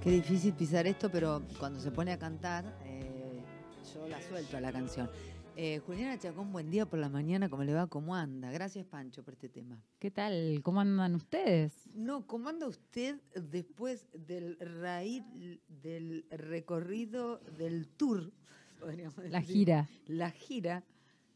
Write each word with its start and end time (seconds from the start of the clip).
Qué 0.00 0.10
difícil 0.10 0.54
pisar 0.54 0.86
esto, 0.86 1.10
pero 1.10 1.42
cuando 1.58 1.80
se 1.80 1.90
pone 1.90 2.12
a 2.12 2.18
cantar, 2.18 2.64
eh, 2.84 3.42
yo 3.92 4.06
la 4.06 4.22
suelto 4.22 4.56
a 4.56 4.60
la 4.60 4.70
canción. 4.70 5.10
Eh, 5.56 5.80
Juliana 5.84 6.16
Chacón, 6.16 6.52
buen 6.52 6.70
día 6.70 6.86
por 6.86 7.00
la 7.00 7.08
mañana, 7.08 7.48
¿cómo 7.48 7.64
le 7.64 7.74
va? 7.74 7.88
¿Cómo 7.88 8.14
anda? 8.14 8.52
Gracias, 8.52 8.86
Pancho, 8.86 9.24
por 9.24 9.34
este 9.34 9.48
tema. 9.48 9.82
¿Qué 9.98 10.12
tal? 10.12 10.60
¿Cómo 10.62 10.80
andan 10.80 11.16
ustedes? 11.16 11.88
No, 11.94 12.28
¿cómo 12.28 12.48
anda 12.48 12.68
usted 12.68 13.16
después 13.34 14.06
del 14.12 14.56
raíz 14.60 15.24
del 15.66 16.24
recorrido 16.30 17.38
del 17.58 17.88
tour? 17.88 18.30
La 19.30 19.40
gira. 19.42 19.88
La 20.06 20.30
gira. 20.30 20.84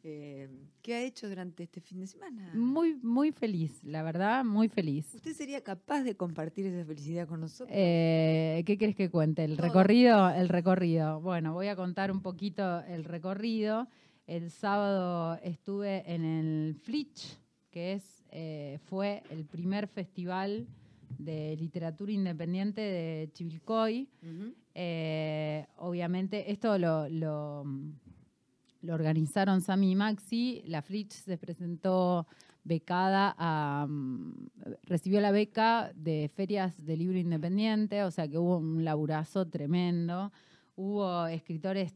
Eh, 0.04 0.48
¿Qué 0.82 0.94
ha 0.94 1.02
hecho 1.02 1.28
durante 1.28 1.62
este 1.62 1.80
fin 1.80 2.00
de 2.00 2.08
semana? 2.08 2.50
Muy, 2.54 2.96
muy 3.02 3.30
feliz, 3.30 3.84
la 3.84 4.02
verdad, 4.02 4.44
muy 4.44 4.68
feliz. 4.68 5.14
¿Usted 5.14 5.32
sería 5.32 5.62
capaz 5.62 6.02
de 6.02 6.16
compartir 6.16 6.66
esa 6.66 6.84
felicidad 6.84 7.28
con 7.28 7.40
nosotros? 7.40 7.70
Eh, 7.72 8.64
¿Qué 8.66 8.76
quieres 8.76 8.96
que 8.96 9.10
cuente? 9.10 9.44
El 9.44 9.58
recorrido, 9.58 10.28
el 10.30 10.48
recorrido. 10.48 11.20
Bueno, 11.20 11.52
voy 11.52 11.68
a 11.68 11.76
contar 11.76 12.10
un 12.10 12.20
poquito 12.20 12.80
el 12.80 13.04
recorrido. 13.04 13.86
El 14.26 14.50
sábado 14.50 15.38
estuve 15.44 16.02
en 16.12 16.24
el 16.24 16.74
Flitch, 16.74 17.38
que 17.70 17.92
es, 17.92 18.24
eh, 18.30 18.80
fue 18.86 19.22
el 19.30 19.44
primer 19.44 19.86
festival 19.86 20.66
de 21.16 21.56
literatura 21.56 22.10
independiente 22.10 22.80
de 22.80 23.30
Chivilcoy. 23.32 24.08
obviamente, 25.76 26.50
esto 26.50 26.76
lo 26.76 27.08
lo 27.08 27.64
organizaron 28.90 29.60
Sami 29.60 29.92
y 29.92 29.96
Maxi. 29.96 30.62
La 30.66 30.82
Flitch 30.82 31.12
se 31.12 31.38
presentó 31.38 32.26
becada 32.64 33.34
a, 33.38 33.86
mm, 33.88 34.32
recibió 34.84 35.20
la 35.20 35.32
beca 35.32 35.92
de 35.94 36.30
ferias 36.34 36.84
de 36.84 36.96
libro 36.96 37.18
independiente, 37.18 38.04
o 38.04 38.10
sea 38.10 38.28
que 38.28 38.38
hubo 38.38 38.58
un 38.58 38.84
laburazo 38.84 39.48
tremendo. 39.48 40.32
Hubo 40.76 41.26
escritores 41.26 41.94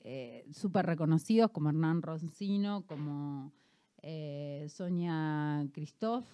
eh, 0.00 0.46
súper 0.52 0.86
reconocidos 0.86 1.50
como 1.50 1.68
Hernán 1.68 2.02
Roncino, 2.02 2.84
como 2.86 3.52
eh, 4.02 4.66
Sonia 4.68 5.66
Christoph. 5.72 6.26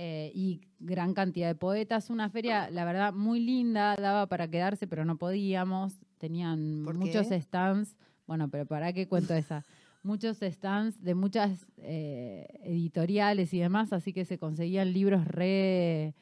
Eh, 0.00 0.30
y 0.32 0.60
gran 0.78 1.12
cantidad 1.12 1.48
de 1.48 1.56
poetas. 1.56 2.08
Una 2.08 2.30
feria, 2.30 2.70
la 2.70 2.84
verdad, 2.84 3.12
muy 3.12 3.40
linda, 3.40 3.96
daba 3.96 4.28
para 4.28 4.46
quedarse, 4.46 4.86
pero 4.86 5.04
no 5.04 5.18
podíamos. 5.18 5.98
Tenían 6.18 6.82
muchos 6.82 7.26
stands 7.30 7.96
bueno, 8.28 8.48
pero 8.50 8.66
¿para 8.66 8.92
qué 8.92 9.08
cuento 9.08 9.34
esa? 9.34 9.64
Muchos 10.02 10.38
stands 10.40 11.02
de 11.02 11.14
muchas 11.14 11.66
eh, 11.78 12.46
editoriales 12.62 13.52
y 13.54 13.58
demás, 13.58 13.92
así 13.92 14.12
que 14.12 14.26
se 14.26 14.38
conseguían 14.38 14.92
libros 14.92 15.26
re 15.26 16.14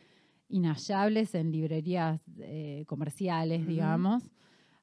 inhallables 0.48 1.34
en 1.34 1.50
librerías 1.50 2.20
eh, 2.38 2.84
comerciales, 2.86 3.66
digamos. 3.66 4.22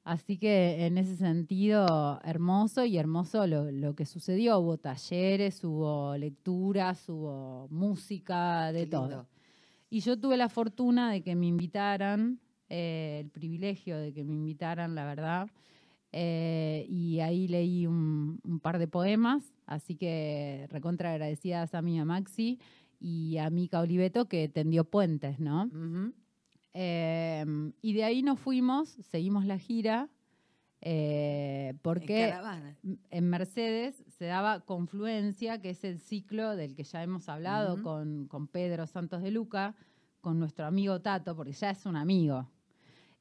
Así 0.04 0.38
que 0.38 0.86
en 0.86 0.98
ese 0.98 1.16
sentido, 1.16 2.20
hermoso 2.26 2.84
y 2.84 2.98
hermoso 2.98 3.48
lo, 3.48 3.96
que 3.96 4.06
sucedió. 4.06 4.60
Hubo 4.60 4.78
talleres, 4.78 5.64
hubo 5.64 6.18
lecturas, 6.18 7.08
hubo 7.08 7.70
música, 7.70 8.74
de 8.74 8.86
todo. 8.86 9.30
Y 9.90 10.02
yo 10.02 10.20
tuve 10.20 10.36
la 10.36 10.50
fortuna 10.50 11.10
de 11.10 11.22
que 11.22 11.36
me 11.36 11.46
invitaran, 11.46 12.42
eh, 12.68 13.20
el 13.22 13.30
privilegio 13.30 13.98
de 13.98 14.14
que 14.14 14.26
me 14.26 14.34
invitaran, 14.34 14.94
la 14.94 15.06
verdad, 15.06 15.50
eh, 16.16 16.86
y 16.88 17.22
ahí 17.22 17.48
leí 17.48 17.88
un, 17.88 18.40
par 18.62 18.78
de 18.78 18.88
poemas, 18.88 19.52
así 19.66 19.96
que 19.96 20.68
recontra 20.70 21.12
agradecidas 21.12 21.74
a 21.74 21.82
mí, 21.82 22.00
a 22.00 22.06
Maxi 22.06 22.60
y 23.00 23.38
a 23.40 23.50
Mica 23.50 23.80
Oliveto 23.80 24.28
que 24.28 24.48
tendió 24.48 24.84
puentes, 24.84 25.40
¿no? 25.40 25.72
Em, 26.74 27.74
y 27.82 27.94
de 27.94 28.04
ahí 28.04 28.22
nos 28.22 28.40
fuimos, 28.40 28.90
seguimos 28.90 29.46
la 29.46 29.58
gira, 29.58 30.08
eh, 30.82 31.74
porque 31.82 32.32
en, 33.10 33.30
Mercedes 33.30 34.04
se 34.08 34.26
daba 34.26 34.60
Confluencia, 34.60 35.62
que 35.62 35.72
es 35.72 35.84
el 35.84 36.00
ciclo 36.00 36.56
del 36.56 36.76
que 36.76 36.84
ya 36.84 37.02
hemos 37.02 37.28
hablado 37.28 37.82
con, 37.82 38.28
con 38.28 38.48
Pedro 38.48 38.86
Santos 38.86 39.24
de 39.24 39.32
Luca, 39.32 39.76
con 40.22 40.38
nuestro 40.38 40.68
amigo 40.68 41.02
Tato, 41.02 41.36
porque 41.36 41.54
ya 41.54 41.72
es 41.72 41.88
un 41.88 41.96
amigo, 41.96 42.50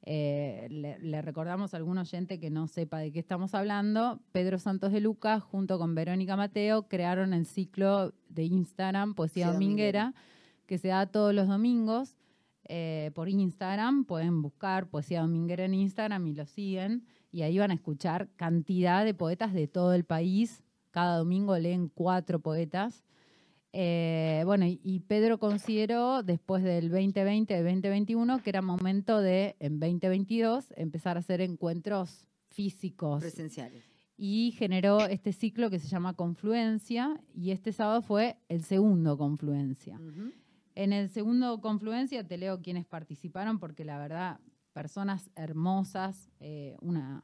eh, 0.05 0.67
le, 0.69 1.23
recordamos 1.23 1.75
a 1.75 1.77
algún 1.77 1.99
oyente 1.99 2.41
que 2.41 2.51
no 2.51 2.67
sepa 2.67 2.99
de 2.99 3.13
qué 3.13 3.21
estamos 3.21 3.55
hablando. 3.55 4.21
Pedro 4.33 4.59
Santos 4.59 4.93
de 4.93 5.01
Lucas, 5.01 5.43
junto 5.43 5.79
con 5.79 5.95
Verónica 5.95 6.37
Mateo, 6.37 6.89
crearon 6.89 7.33
el 7.33 7.47
ciclo 7.47 8.13
de 8.29 8.45
Instagram 8.45 9.15
Poesía 9.15 9.53
Dominguera, 9.53 10.15
que 10.67 10.79
se 10.79 10.89
da 10.89 11.07
todos 11.07 11.33
los 11.33 11.47
domingos 11.47 12.17
eh, 12.65 13.13
por 13.15 13.29
Instagram. 13.29 14.05
Pueden 14.05 14.43
buscar 14.43 14.89
Poesía 14.89 15.21
Dominguera 15.21 15.65
en 15.65 15.75
Instagram 15.75 16.27
y 16.27 16.35
lo 16.35 16.47
siguen. 16.47 17.05
Y 17.31 17.43
ahí 17.43 17.59
van 17.59 17.71
a 17.71 17.75
escuchar 17.75 18.29
cantidad 18.35 19.05
de 19.05 19.15
poetas 19.15 19.55
de 19.55 19.69
todo 19.69 19.95
el 19.95 20.05
país. 20.05 20.65
Cada 20.91 21.17
domingo 21.17 21.57
leen 21.57 21.89
cuatro 21.89 22.41
poetas. 22.41 23.05
Eh, 23.75 24.43
bueno, 24.45 24.67
y, 24.67 25.01
Pedro 25.01 25.39
consideró 25.39 26.23
después 26.23 26.63
del 26.63 26.91
2020, 26.91 27.55
del 27.55 27.65
2021, 27.65 28.43
que 28.43 28.51
era 28.51 28.61
momento 28.61 29.21
de, 29.21 29.57
en 29.61 29.81
2022, 29.81 30.75
empezar 30.77 31.17
a 31.17 31.21
hacer 31.21 31.41
encuentros 31.41 32.27
físicos. 32.51 33.21
Presenciales. 33.21 33.83
Y 34.19 34.55
generó 34.59 35.07
este 35.07 35.33
ciclo 35.33 35.71
que 35.71 35.79
se 35.79 35.89
llama 35.89 36.13
Confluencia, 36.15 37.19
y 37.35 37.51
este 37.51 37.73
sábado 37.73 38.03
fue 38.03 38.37
el 38.51 38.63
segundo 38.63 39.17
Confluencia. 39.17 39.99
En 40.75 40.93
el 40.93 41.09
segundo 41.09 41.61
Confluencia 41.63 42.27
te 42.27 42.37
leo 42.37 42.61
quienes 42.61 42.85
participaron, 42.85 43.59
porque 43.59 43.87
la 43.87 43.99
verdad, 43.99 44.41
personas 44.75 45.31
hermosas, 45.35 46.31
eh, 46.41 46.77
una, 46.83 47.23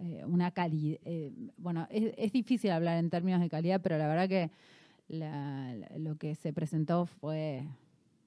eh, 0.00 0.24
una 0.24 0.52
calidad. 0.52 1.00
bueno, 1.56 1.88
es 1.90 2.32
difícil 2.32 2.70
hablar 2.70 2.98
en 2.98 3.10
términos 3.10 3.40
de 3.40 3.50
calidad, 3.50 3.80
pero 3.82 3.98
la 3.98 4.06
verdad 4.06 4.28
que 4.28 4.52
lo 5.10 6.16
que 6.16 6.34
se 6.34 6.52
presentó 6.52 7.06
fue 7.06 7.66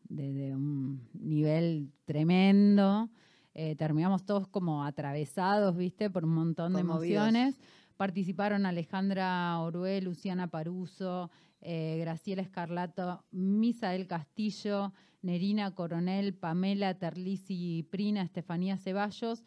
de, 0.09 0.55
un 0.55 1.07
nivel 1.13 1.91
tremendo. 2.05 3.09
Eh, 3.53 3.75
terminamos 3.75 4.25
todos 4.25 4.47
como 4.47 4.83
atravesados, 4.83 5.77
¿viste? 5.77 6.09
Por 6.09 6.25
un 6.25 6.33
montón 6.33 6.73
de 6.73 6.81
emociones. 6.81 7.59
Participaron 7.97 8.65
Alejandra 8.65 9.59
Oruel, 9.59 10.05
Luciana 10.05 10.47
Paruso, 10.47 11.29
eh, 11.61 11.97
Graciela 11.99 12.41
Escarlato, 12.41 13.23
Misael 13.31 14.07
Castillo, 14.07 14.91
Nerina 15.21 15.73
Coronel, 15.75 16.33
Pamela 16.33 16.95
Terlisi 16.95 17.87
Prina, 17.89 18.23
Estefanía 18.23 18.77
Ceballos. 18.77 19.43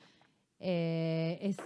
Eh, 0.59 1.39
es, 1.43 1.57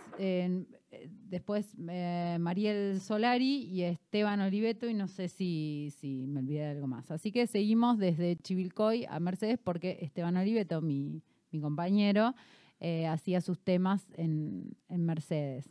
después 1.29 1.75
eh, 1.89 2.37
Mariel 2.41 3.01
Solari 3.01 3.65
y 3.65 3.83
Esteban 3.83 4.41
Oliveto, 4.41 4.89
y 4.89 4.95
no 4.95 5.09
sé 5.09 5.29
si, 5.29 5.93
si 5.99 6.27
me 6.27 6.41
olvidé 6.41 6.61
de 6.61 6.71
algo 6.71 6.87
más. 6.87 7.11
Así 7.11 7.33
que 7.33 7.47
seguimos 7.47 7.99
desde 7.99 8.37
Chivilcoy 8.37 9.07
a 9.09 9.21
Mercedes, 9.21 9.59
porque 9.63 9.99
Esteban 10.03 10.37
Oliveto, 10.37 10.81
mi, 10.81 11.23
compañero, 11.61 12.35
eh, 12.81 13.07
hacía 13.07 13.41
sus 13.41 13.61
temas 13.61 14.07
en, 14.17 14.77
Mercedes. 14.89 15.69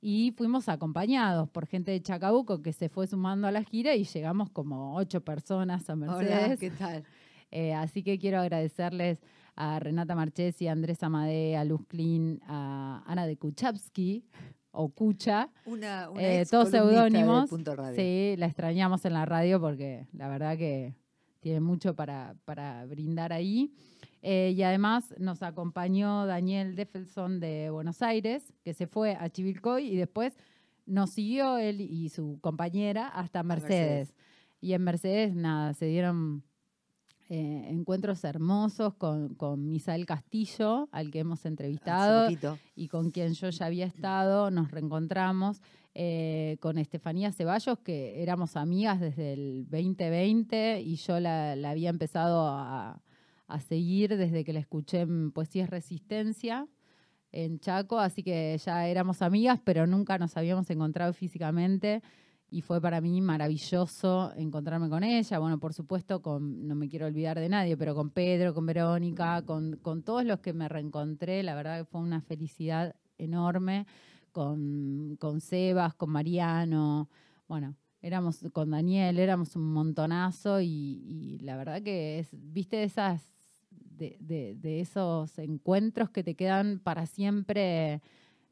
Y 0.00 0.32
fuimos 0.36 0.68
acompañados 0.68 1.48
por 1.50 1.66
gente 1.66 1.90
de 1.90 2.00
Chacabuco 2.00 2.62
que 2.62 2.72
se 2.72 2.88
fue 2.88 3.06
sumando 3.06 3.46
a 3.46 3.52
la 3.52 3.62
gira 3.62 3.94
y 3.94 4.04
llegamos 4.04 4.50
como 4.50 4.96
ocho 4.96 5.22
personas 5.22 5.88
a 5.90 5.96
Mercedes. 5.96 6.44
Hola, 6.44 6.56
¿qué 6.56 6.70
tal? 6.70 7.04
Eh, 7.52 7.74
así 7.74 8.04
que 8.04 8.16
quiero 8.20 8.38
agradecerles 8.38 9.18
a 9.60 9.78
Renata 9.78 10.14
Marchesi, 10.14 10.68
a 10.68 10.72
Andrés 10.72 11.02
Amadé, 11.02 11.54
a 11.54 11.64
Luz 11.64 11.82
Klein, 11.86 12.40
a 12.46 13.02
Ana 13.06 13.26
de 13.26 13.36
Kuchavsky, 13.36 14.24
o 14.70 14.88
Cucha, 14.88 15.50
una, 15.66 16.08
eh, 16.16 16.46
todos 16.50 16.70
seudónimos. 16.70 17.50
Sí, 17.94 18.36
la 18.38 18.46
extrañamos 18.46 19.04
en 19.04 19.12
la 19.12 19.26
radio 19.26 19.60
porque 19.60 20.06
la 20.12 20.28
verdad 20.28 20.56
que 20.56 20.94
tiene 21.40 21.60
mucho 21.60 21.94
para, 21.94 22.36
para 22.46 22.86
brindar 22.86 23.34
ahí. 23.34 23.74
Eh, 24.22 24.54
y 24.56 24.62
además 24.62 25.14
nos 25.18 25.42
acompañó 25.42 26.24
Daniel 26.24 26.74
Deffelson 26.74 27.38
de 27.38 27.68
Buenos 27.68 28.00
Aires, 28.00 28.54
que 28.62 28.72
se 28.72 28.86
fue 28.86 29.14
a 29.14 29.28
Chivilcoy 29.28 29.86
y 29.88 29.96
después 29.96 30.38
nos 30.86 31.10
siguió 31.10 31.58
él 31.58 31.82
y 31.82 32.08
su 32.08 32.38
compañera 32.40 33.08
hasta 33.08 33.42
Mercedes. 33.42 34.14
Y 34.60 34.72
en 34.72 34.84
Mercedes, 34.84 35.34
nada, 35.34 35.74
se 35.74 35.86
dieron 35.86 36.44
eh, 37.32 37.68
encuentros 37.68 38.24
hermosos 38.24 38.94
con, 38.94 39.36
con, 39.36 39.68
Misael 39.68 40.04
Castillo, 40.04 40.88
al 40.90 41.12
que 41.12 41.20
hemos 41.20 41.46
entrevistado 41.46 42.28
y 42.74 42.88
con 42.88 43.12
quien 43.12 43.34
yo 43.34 43.50
ya 43.50 43.66
había 43.66 43.86
estado, 43.86 44.50
nos 44.50 44.72
reencontramos. 44.72 45.62
Eh, 45.94 46.56
con 46.60 46.78
Estefanía 46.78 47.32
Ceballos, 47.32 47.78
que 47.80 48.22
éramos 48.22 48.56
amigas 48.56 49.00
desde 49.00 49.32
el 49.32 49.66
2020 49.68 50.80
y 50.82 50.94
yo 50.94 51.18
la, 51.18 51.52
había 51.52 51.90
empezado 51.90 52.46
a, 52.48 53.00
seguir 53.68 54.16
desde 54.16 54.44
que 54.44 54.52
la 54.52 54.60
escuché 54.60 55.00
en 55.00 55.32
Poesía 55.32 55.64
es 55.64 55.70
Resistencia 55.70 56.68
en 57.32 57.58
Chaco, 57.58 57.98
así 57.98 58.22
que 58.22 58.56
ya 58.64 58.86
éramos 58.86 59.22
amigas, 59.22 59.60
pero 59.64 59.88
nunca 59.88 60.18
nos 60.18 60.36
habíamos 60.36 60.70
encontrado 60.70 61.12
físicamente 61.12 62.02
y 62.50 62.62
fue 62.62 62.80
para 62.80 63.00
mí 63.00 63.20
maravilloso 63.20 64.32
encontrarme 64.36 64.88
con 64.88 65.04
ella. 65.04 65.38
Bueno, 65.38 65.58
por 65.58 65.72
supuesto, 65.72 66.20
con, 66.20 66.66
no 66.66 66.74
me 66.74 66.88
quiero 66.88 67.06
olvidar 67.06 67.38
de 67.38 67.48
nadie, 67.48 67.76
pero 67.76 67.94
con 67.94 68.10
Pedro, 68.10 68.52
con 68.52 68.66
Verónica, 68.66 69.42
con, 69.42 69.76
con 69.76 70.02
todos 70.02 70.24
los 70.24 70.40
que 70.40 70.52
me 70.52 70.68
reencontré, 70.68 71.42
la 71.42 71.54
verdad 71.54 71.78
que 71.78 71.84
fue 71.84 72.00
una 72.00 72.20
felicidad 72.20 72.96
enorme, 73.18 73.86
con, 74.32 75.16
con 75.20 75.40
Sebas, 75.40 75.94
con 75.94 76.10
Mariano, 76.10 77.08
bueno, 77.46 77.76
éramos 78.02 78.44
con 78.52 78.70
Daniel, 78.70 79.18
éramos 79.18 79.56
un 79.56 79.72
montonazo 79.72 80.60
y, 80.60 81.38
la 81.42 81.56
verdad 81.56 81.82
que 81.82 82.20
es, 82.20 82.28
viste 82.32 82.82
esas 82.82 83.22
de, 83.70 84.16
de, 84.20 84.54
de, 84.56 84.80
esos 84.80 85.38
encuentros 85.38 86.10
que 86.10 86.24
te 86.24 86.34
quedan 86.34 86.80
para 86.80 87.06
siempre 87.06 88.00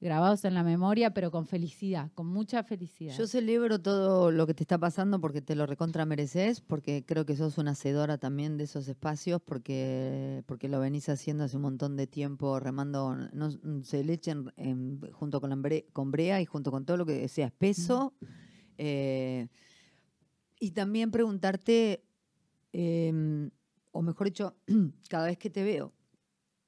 grabados 0.00 0.44
en 0.44 0.54
la 0.54 0.62
memoria, 0.62 1.12
pero 1.12 1.30
con 1.30 1.46
felicidad, 1.46 2.10
con 2.14 2.26
mucha 2.26 2.62
felicidad. 2.62 3.16
Yo 3.16 3.26
celebro 3.26 3.80
todo 3.80 4.30
lo 4.30 4.46
que 4.46 4.54
te 4.54 4.62
está 4.62 4.78
pasando 4.78 5.20
porque 5.20 5.42
te 5.42 5.56
lo 5.56 5.66
recontra 5.66 6.06
mereces, 6.06 6.60
porque 6.60 7.04
creo 7.04 7.26
que 7.26 7.34
sos 7.34 7.58
una 7.58 7.72
hacedora 7.72 8.18
también 8.18 8.56
de 8.56 8.64
esos 8.64 8.86
espacios, 8.86 9.40
porque, 9.44 10.44
porque 10.46 10.68
lo 10.68 10.78
venís 10.78 11.08
haciendo 11.08 11.44
hace 11.44 11.56
un 11.56 11.62
montón 11.62 11.96
de 11.96 12.06
tiempo, 12.06 12.60
remando, 12.60 13.16
no, 13.32 13.50
se 13.82 14.04
le 14.04 14.12
echen 14.12 14.50
junto 15.12 15.40
con, 15.40 15.50
la, 15.50 15.82
con 15.92 16.10
Brea 16.12 16.40
y 16.40 16.44
junto 16.44 16.70
con 16.70 16.84
todo 16.84 16.96
lo 16.96 17.06
que 17.06 17.26
sea 17.28 17.46
espeso. 17.46 18.14
Eh, 18.76 19.48
y 20.60 20.70
también 20.70 21.10
preguntarte, 21.10 22.04
em, 22.72 23.50
o 23.90 24.02
mejor 24.02 24.28
dicho, 24.28 24.56
cada 25.08 25.26
vez 25.26 25.38
que 25.38 25.50
te 25.50 25.64
veo 25.64 25.92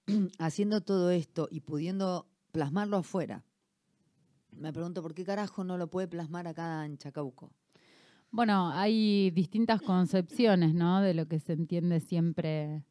haciendo 0.38 0.80
todo 0.80 1.10
esto 1.10 1.48
y 1.50 1.60
pudiendo 1.60 2.29
plasmarlo 2.52 2.96
afuera. 2.98 3.44
Me 4.52 4.72
pregunto 4.72 5.02
por 5.02 5.14
qué 5.14 5.24
carajo 5.24 5.64
no 5.64 5.78
lo 5.78 5.88
puede 5.88 6.08
plasmar 6.08 6.46
acá 6.46 6.84
en 6.84 6.98
Chacabuco. 6.98 7.52
Bueno, 8.30 8.70
hay 8.70 9.30
distintas 9.30 9.82
concepciones, 9.82 10.74
¿no? 10.74 11.00
De 11.00 11.14
lo 11.14 11.26
que 11.26 11.40
se 11.40 11.52
entiende 11.52 12.00
siempre 12.00 12.84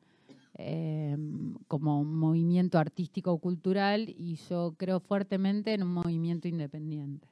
em, 0.55 1.55
como 1.67 2.01
un 2.01 2.15
movimiento 2.15 2.77
artístico 2.77 3.37
cultural 3.39 4.09
y 4.09 4.35
yo 4.49 4.75
creo 4.77 4.99
fuertemente 4.99 5.73
en 5.73 5.83
un 5.83 5.93
movimiento 5.93 6.47
independiente. 6.47 7.29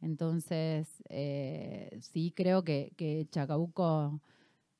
Entonces, 0.00 0.88
eh, 1.08 1.96
sí 2.00 2.32
creo 2.34 2.64
que, 2.64 2.92
que 2.96 3.28
Chacabuco 3.30 4.20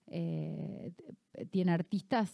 eh, 0.08 0.92
tiene 1.50 1.72
artistas 1.72 2.30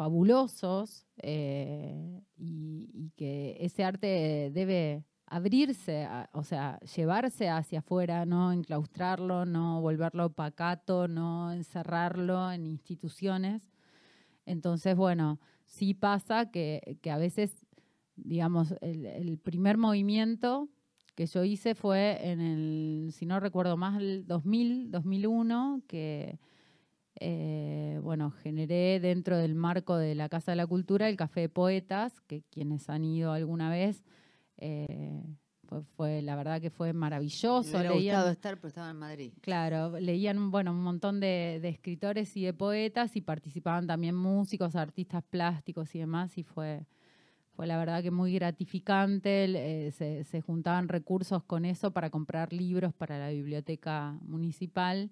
fabulosos 0.00 1.06
eh, 1.18 2.22
y, 2.38 3.12
que 3.16 3.58
ese 3.60 3.84
arte 3.84 4.50
debe 4.50 5.04
abrirse, 5.26 6.08
o 6.32 6.42
sea, 6.42 6.80
llevarse 6.96 7.50
hacia 7.50 7.80
afuera, 7.80 8.24
no 8.24 8.50
enclaustrarlo, 8.50 9.44
no 9.44 9.82
volverlo 9.82 10.32
pacato, 10.32 11.06
no 11.06 11.52
encerrarlo 11.52 12.50
en 12.50 12.64
instituciones. 12.64 13.60
Entonces, 14.46 14.96
bueno, 14.96 15.38
sí 15.66 15.92
pasa 15.92 16.50
que, 16.50 16.98
a 17.04 17.18
veces, 17.18 17.66
digamos, 18.16 18.74
el, 18.80 19.04
el, 19.04 19.36
primer 19.36 19.76
movimiento 19.76 20.70
que 21.14 21.26
yo 21.26 21.44
hice 21.44 21.74
fue 21.74 22.26
en 22.26 22.40
el, 22.40 23.10
si 23.12 23.26
no 23.26 23.38
recuerdo 23.38 23.76
más, 23.76 24.00
el 24.00 24.26
2000, 24.26 24.92
2001, 24.92 25.82
que 25.86 26.38
eh, 27.22 28.00
bueno, 28.02 28.30
generé 28.30 28.98
dentro 28.98 29.36
del 29.36 29.54
marco 29.54 29.96
de 29.96 30.14
la 30.14 30.30
Casa 30.30 30.52
de 30.52 30.56
la 30.56 30.66
Cultura 30.66 31.06
el 31.06 31.16
Café 31.16 31.40
de 31.40 31.48
Poetas, 31.50 32.18
que 32.22 32.42
quienes 32.50 32.88
han 32.88 33.04
ido 33.04 33.32
alguna 33.32 33.68
vez, 33.68 34.02
eh, 34.56 35.22
fue, 35.96 36.22
la 36.22 36.34
verdad 36.34 36.62
que 36.62 36.70
fue 36.70 36.94
maravilloso. 36.94 37.70
Me 37.70 37.78
hubiera 37.78 37.92
gustado 37.92 38.30
estar, 38.30 38.56
pero 38.56 38.68
estaba 38.68 38.90
en 38.90 38.96
Madrid. 38.96 39.32
Claro, 39.42 40.00
leían 40.00 40.50
bueno, 40.50 40.72
un 40.72 40.82
montón 40.82 41.20
de, 41.20 41.60
escritores 41.62 42.34
y 42.38 42.44
de 42.44 42.54
poetas 42.54 43.14
y 43.14 43.20
participaban 43.20 43.86
también 43.86 44.16
músicos, 44.16 44.74
artistas 44.74 45.22
plásticos 45.22 45.94
y 45.94 45.98
demás, 45.98 46.38
y 46.38 46.42
fue, 46.42 46.86
fue 47.52 47.66
la 47.66 47.76
verdad 47.76 48.02
que 48.02 48.10
muy 48.10 48.32
gratificante. 48.32 49.44
Eh, 49.44 49.92
se, 49.92 50.24
se 50.24 50.40
juntaban 50.40 50.88
recursos 50.88 51.44
con 51.44 51.66
eso 51.66 51.92
para 51.92 52.08
comprar 52.08 52.52
libros 52.54 52.94
para 52.94 53.18
la 53.18 53.28
biblioteca 53.28 54.18
municipal. 54.22 55.10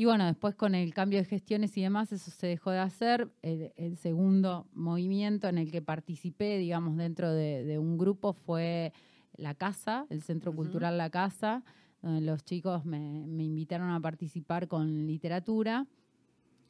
Y 0.00 0.06
bueno, 0.06 0.24
después 0.24 0.54
con 0.54 0.74
el 0.74 0.94
cambio 0.94 1.18
de 1.18 1.26
gestiones 1.26 1.76
y 1.76 1.82
demás, 1.82 2.10
eso 2.10 2.30
se 2.30 2.46
dejó 2.46 2.70
de 2.70 2.78
hacer. 2.78 3.30
El, 3.42 3.98
segundo 3.98 4.66
movimiento 4.72 5.46
en 5.46 5.58
el 5.58 5.70
que 5.70 5.82
participé, 5.82 6.56
digamos, 6.56 6.96
dentro 6.96 7.30
de, 7.30 7.78
un 7.78 7.98
grupo 7.98 8.32
fue 8.32 8.94
La 9.36 9.54
Casa, 9.54 10.06
el 10.08 10.22
Centro 10.22 10.54
Cultural 10.54 10.96
La 10.96 11.10
Casa, 11.10 11.62
donde 12.00 12.22
los 12.22 12.42
chicos 12.44 12.86
me, 12.86 12.98
invitaron 13.44 13.90
a 13.90 14.00
participar 14.00 14.68
con 14.68 15.06
literatura. 15.06 15.86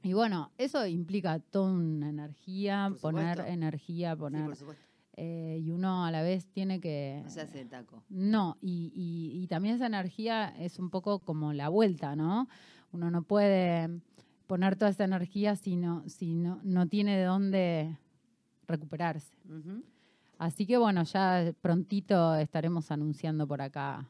Y 0.02 0.12
bueno, 0.12 0.50
eso 0.58 0.84
implica 0.84 1.38
toda 1.38 1.70
una 1.70 2.08
energía, 2.08 2.92
poner 3.00 3.38
energía, 3.46 4.16
poner... 4.16 4.56
Eh, 5.22 5.60
y 5.62 5.70
uno 5.70 6.06
a 6.06 6.10
la 6.10 6.22
vez 6.22 6.46
tiene 6.46 6.80
que... 6.80 7.20
No 7.22 7.30
se 7.30 7.42
hace 7.42 7.60
el 7.60 7.68
taco. 7.68 8.02
No, 8.08 8.56
y, 8.62 8.90
y 8.94 9.46
también 9.48 9.74
esa 9.74 9.86
energía 9.86 10.48
es 10.58 10.78
un 10.78 10.88
poco 10.88 11.18
como 11.18 11.52
la 11.52 11.68
vuelta, 11.68 12.16
¿no? 12.16 12.48
Uno 12.92 13.10
no 13.10 13.22
puede 13.22 13.88
poner 14.46 14.76
toda 14.76 14.90
esa 14.90 15.04
energía 15.04 15.54
si 15.54 15.76
no, 15.76 16.02
si 16.08 16.34
no, 16.34 16.60
no 16.64 16.88
tiene 16.88 17.16
de 17.16 17.24
dónde 17.24 17.96
recuperarse. 18.66 19.32
Así 20.38 20.66
que 20.66 20.76
bueno, 20.76 21.04
ya 21.04 21.52
prontito 21.60 22.34
estaremos 22.34 22.90
anunciando 22.90 23.46
por 23.46 23.62
acá. 23.62 24.08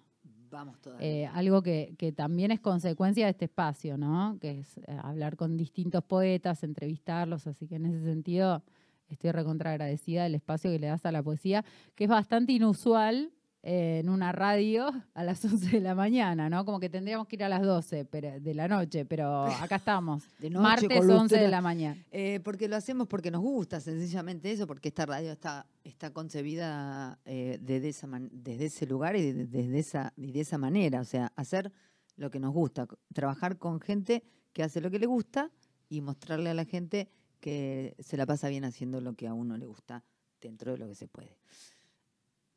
Vamos 0.50 0.78
eh, 0.98 1.26
algo 1.26 1.62
que, 1.62 1.94
que, 1.96 2.10
también 2.10 2.50
es 2.50 2.60
consecuencia 2.60 3.26
de 3.26 3.32
este 3.32 3.44
espacio, 3.44 3.96
¿no? 3.96 4.38
Que 4.40 4.60
es 4.60 4.78
eh, 4.78 4.98
hablar 5.02 5.36
con 5.36 5.56
distintos 5.56 6.02
poetas, 6.02 6.64
entrevistarlos, 6.64 7.46
así 7.46 7.68
que 7.68 7.76
en 7.76 7.86
ese 7.86 8.02
sentido 8.02 8.62
estoy 9.08 9.30
recontra 9.30 9.70
agradecida 9.70 10.24
del 10.24 10.34
espacio 10.34 10.70
que 10.70 10.78
le 10.78 10.88
das 10.88 11.04
a 11.04 11.12
la 11.12 11.22
poesía, 11.22 11.64
que 11.94 12.04
es 12.04 12.10
bastante 12.10 12.52
inusual 12.52 13.30
en 13.62 14.08
una 14.08 14.32
radio 14.32 14.90
a 15.14 15.24
las 15.24 15.44
11 15.44 15.70
de 15.70 15.80
la 15.80 15.94
mañana, 15.94 16.48
¿no? 16.48 16.64
Como 16.64 16.80
que 16.80 16.88
tendríamos 16.88 17.26
que 17.26 17.36
ir 17.36 17.44
a 17.44 17.48
las 17.48 17.62
12 17.62 18.04
de 18.04 18.54
la 18.54 18.68
noche, 18.68 19.04
pero 19.04 19.44
acá 19.44 19.76
estamos. 19.76 20.24
de 20.38 20.50
Martes 20.50 21.08
11 21.08 21.36
de 21.36 21.48
la 21.48 21.60
mañana. 21.60 22.02
Eh, 22.10 22.40
porque 22.42 22.68
lo 22.68 22.76
hacemos 22.76 23.06
porque 23.06 23.30
nos 23.30 23.42
gusta, 23.42 23.80
sencillamente 23.80 24.50
eso, 24.50 24.66
porque 24.66 24.88
esta 24.88 25.06
radio 25.06 25.32
está, 25.32 25.66
está 25.84 26.12
concebida 26.12 27.18
eh, 27.24 27.58
desde, 27.60 27.90
esa 27.90 28.08
desde 28.32 28.66
ese 28.66 28.86
lugar 28.86 29.16
y 29.16 29.32
desde 29.32 29.78
esa, 29.78 30.12
y 30.16 30.32
de 30.32 30.40
esa 30.40 30.58
manera. 30.58 31.00
O 31.00 31.04
sea, 31.04 31.32
hacer 31.36 31.72
lo 32.16 32.30
que 32.30 32.40
nos 32.40 32.52
gusta, 32.52 32.86
trabajar 33.12 33.58
con 33.58 33.80
gente 33.80 34.24
que 34.52 34.62
hace 34.62 34.80
lo 34.80 34.90
que 34.90 34.98
le 34.98 35.06
gusta 35.06 35.50
y 35.88 36.00
mostrarle 36.00 36.50
a 36.50 36.54
la 36.54 36.64
gente 36.64 37.08
que 37.40 37.96
se 37.98 38.16
la 38.16 38.26
pasa 38.26 38.48
bien 38.48 38.64
haciendo 38.64 39.00
lo 39.00 39.14
que 39.14 39.26
a 39.26 39.34
uno 39.34 39.56
le 39.56 39.66
gusta 39.66 40.04
dentro 40.40 40.72
de 40.72 40.78
lo 40.78 40.88
que 40.88 40.94
se 40.94 41.08
puede. 41.08 41.36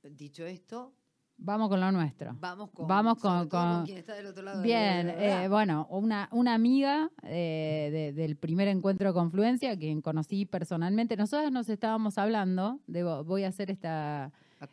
Dicho 0.04 0.46
esto, 0.46 0.94
Vamos 1.38 1.68
con 1.68 1.82
lo 1.82 1.92
nuestro. 1.92 2.36
Vamos 2.40 2.70
con, 2.72 2.88
Vamos 2.88 3.18
con, 3.18 3.86
quien 3.86 3.98
está 3.98 4.14
del 4.14 4.28
otro 4.28 4.44
lado. 4.44 4.62
Bien, 4.62 5.10
eh, 5.10 5.48
bueno, 5.50 5.88
una, 5.90 6.30
una 6.32 6.54
amiga 6.54 7.10
eh, 7.24 8.14
del 8.16 8.36
primer 8.38 8.68
encuentro 8.68 9.10
de 9.10 9.14
Confluencia, 9.14 9.78
quien 9.78 10.02
conocí 10.02 10.46
personalmente. 10.46 11.18
Nosotros 11.18 11.52
nos 11.52 11.68
estábamos 11.70 12.18
hablando, 12.18 12.80
voy 13.26 13.44
a 13.44 13.50
hacer 13.50 13.72
esta, 13.72 14.32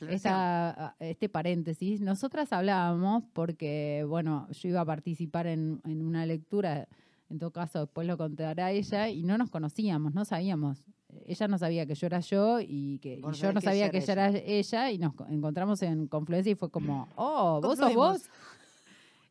esta, 0.08 0.94
este 1.00 1.28
paréntesis. 1.28 2.00
Nosotras 2.00 2.52
hablábamos 2.52 3.25
porque, 3.32 4.04
bueno, 4.06 4.46
yo 4.52 4.68
iba 4.68 4.82
a 4.82 4.87
participar 4.87 5.46
en, 5.46 5.80
en 5.84 6.02
una 6.04 6.25
lectura, 6.26 6.87
en 7.30 7.38
todo 7.38 7.50
caso 7.50 7.80
después 7.80 8.06
lo 8.06 8.16
contará 8.16 8.70
ella, 8.70 9.08
y 9.08 9.25
no 9.25 9.38
nos 9.38 9.50
conocíamos, 9.50 10.14
no 10.14 10.25
sabíamos 10.25 10.84
ella 11.26 11.49
no 11.49 11.59
sabía 11.59 11.87
que 11.87 11.95
yo 11.95 12.07
era 12.07 12.21
yo 12.21 12.61
y 12.61 12.99
que 12.99 13.21
yo 13.35 13.52
no 13.52 13.61
sabía 13.61 13.90
que 13.90 13.99
ella 13.99 14.12
era 14.12 14.29
ella 14.29 14.90
y 14.90 14.99
nos 14.99 15.14
encontramos 15.29 15.83
en 15.83 16.07
Confluencia 16.07 16.52
y 16.52 16.55
fue 16.55 16.71
como, 16.71 17.09
oh, 17.17 17.61
vos 17.62 17.79
sos 17.79 17.95
vos. 17.95 18.31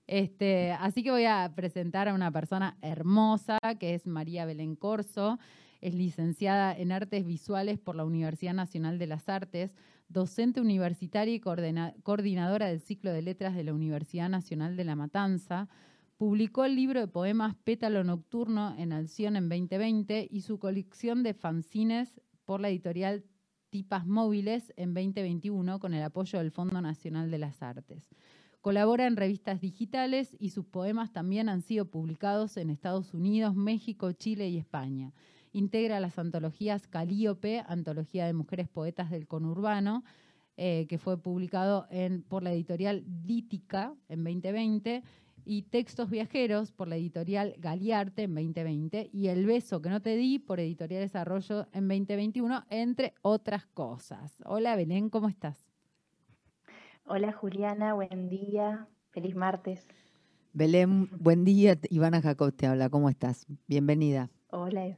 Este, 0.07 0.71
así 0.71 1.03
que 1.03 1.11
voy 1.11 1.25
a 1.25 1.51
presentar 1.55 2.07
a 2.07 2.13
una 2.13 2.31
persona 2.31 2.77
hermosa 2.81 3.59
que 3.79 3.93
es 3.93 4.07
María 4.07 4.45
Belén 4.45 4.75
Corso. 4.75 5.37
Es 5.81 5.93
licenciada 5.93 6.75
en 6.75 6.91
Artes 6.91 7.25
Visuales 7.25 7.79
por 7.79 7.95
la 7.95 8.03
Universidad 8.03 8.53
Nacional 8.53 8.97
de 8.97 9.07
las 9.07 9.29
Artes, 9.29 9.71
docente 10.09 10.61
universitaria 10.61 11.33
y 11.33 11.39
coordinadora 11.39 12.67
del 12.67 12.81
ciclo 12.81 13.13
de 13.13 13.21
letras 13.21 13.55
de 13.55 13.63
la 13.63 13.73
Universidad 13.73 14.29
Nacional 14.29 14.75
de 14.75 14.83
La 14.83 14.95
Matanza 14.95 15.69
Publicó 16.19 16.65
el 16.65 16.75
libro 16.75 16.99
de 16.99 17.07
poemas 17.07 17.55
Pétalo 17.63 18.03
Nocturno 18.03 18.75
en 18.77 18.91
Alción 18.91 19.37
en 19.37 19.47
2020 19.47 20.27
y 20.29 20.41
su 20.41 20.59
colección 20.59 21.23
de 21.23 21.33
fanzines 21.33 22.19
por 22.43 22.59
la 22.59 22.67
editorial 22.67 23.23
Tipas 23.69 24.05
Móviles 24.05 24.73
en 24.75 24.93
2021 24.93 25.79
con 25.79 25.93
el 25.93 26.03
apoyo 26.03 26.39
del 26.39 26.51
Fondo 26.51 26.81
Nacional 26.81 27.31
de 27.31 27.37
las 27.37 27.63
Artes. 27.63 28.09
Colabora 28.59 29.07
en 29.07 29.15
revistas 29.15 29.61
digitales 29.61 30.35
y 30.41 30.49
sus 30.49 30.65
poemas 30.65 31.13
también 31.13 31.47
han 31.47 31.61
sido 31.61 31.85
publicados 31.85 32.57
en 32.57 32.69
Estados 32.69 33.13
Unidos, 33.13 33.55
México, 33.55 34.11
Chile 34.11 34.49
y 34.49 34.57
España. 34.57 35.13
Integra 35.53 36.01
las 36.01 36.19
antologías 36.19 36.89
Calíope, 36.89 37.63
Antología 37.65 38.25
de 38.25 38.33
Mujeres 38.33 38.67
Poetas 38.67 39.09
del 39.09 39.25
Conurbano, 39.25 40.03
eh, 40.57 40.85
que 40.89 40.97
fue 40.97 41.17
publicado 41.17 41.87
por 42.27 42.43
la 42.43 42.51
editorial 42.51 43.05
Lítica 43.25 43.95
en 44.09 44.25
2020, 44.25 45.03
y 45.49 45.63
Textos 45.63 46.11
Viajeros 46.11 46.71
por 46.71 46.87
la 46.87 46.95
editorial 46.95 47.55
Galiarte 47.57 48.21
en 48.21 48.35
2020, 48.35 49.09
y 49.11 49.29
El 49.29 49.47
Beso 49.47 49.81
que 49.81 49.89
no 49.89 49.99
te 49.99 50.15
di 50.15 50.37
por 50.37 50.59
Editorial 50.59 51.01
Desarrollo 51.01 51.65
en 51.73 51.87
2021, 51.87 52.65
entre 52.69 53.15
otras 53.23 53.65
cosas. 53.65 54.35
Hola 54.45 54.75
Belén, 54.75 55.09
¿cómo 55.09 55.27
estás? 55.27 55.65
Hola 57.03 57.33
Juliana, 57.33 57.95
buen 57.95 58.29
día, 58.29 58.87
feliz 59.09 59.35
martes. 59.35 59.87
Belén, 60.53 61.09
buen 61.19 61.43
día. 61.45 61.79
Ivana 61.89 62.21
Jacob 62.21 62.53
te 62.53 62.67
habla, 62.67 62.91
¿cómo 62.91 63.09
estás? 63.09 63.47
Bienvenida. 63.65 64.29
Hola, 64.51 64.95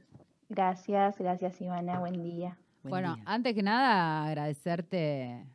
gracias, 0.49 1.17
gracias 1.17 1.61
Ivana, 1.61 1.99
buen 1.99 2.21
día. 2.23 2.57
bueno, 2.83 3.15
antes 3.25 3.55
que 3.55 3.63
nada, 3.63 4.25
agradecerte 4.25 5.45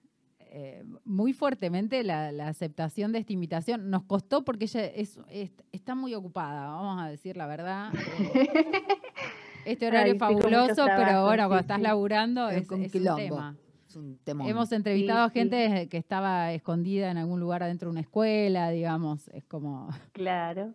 eh, 0.59 0.83
muy 1.05 1.35
fuertemente 1.35 2.03
la, 2.03 2.29
aceptación 2.49 3.13
de 3.13 3.19
esta 3.19 3.35
invitación. 3.35 3.91
Nos 3.91 4.05
costó 4.05 4.43
porque 4.43 4.65
ella 4.65 4.87
es, 4.87 5.21
está 5.71 5.95
muy 5.95 6.15
ocupada, 6.15 6.69
vamos 6.69 7.05
a 7.05 7.11
decir 7.11 7.37
la 7.37 7.47
verdad. 7.47 7.93
este 9.67 9.87
horario 9.87 10.15
es 10.15 10.19
fabuloso, 10.19 10.87
pero 10.97 11.27
bueno, 11.27 11.49
cuando 11.49 11.59
estás 11.59 11.79
laburando 11.83 12.49
es, 12.49 12.71
un 12.71 14.19
tema. 14.25 14.49
Hemos 14.49 14.73
entrevistado 14.73 15.25
a 15.25 15.31
gente 15.31 15.89
que 15.91 15.99
estaba 15.99 16.51
escondida 16.55 17.11
en 17.11 17.19
algún 17.19 17.39
lugar 17.39 17.63
adentro 17.63 17.91
de 17.91 17.93
una 17.93 18.01
escuela, 18.01 18.71
digamos, 18.71 19.29
es 19.29 19.45
como... 19.45 19.91
Claro, 20.13 20.73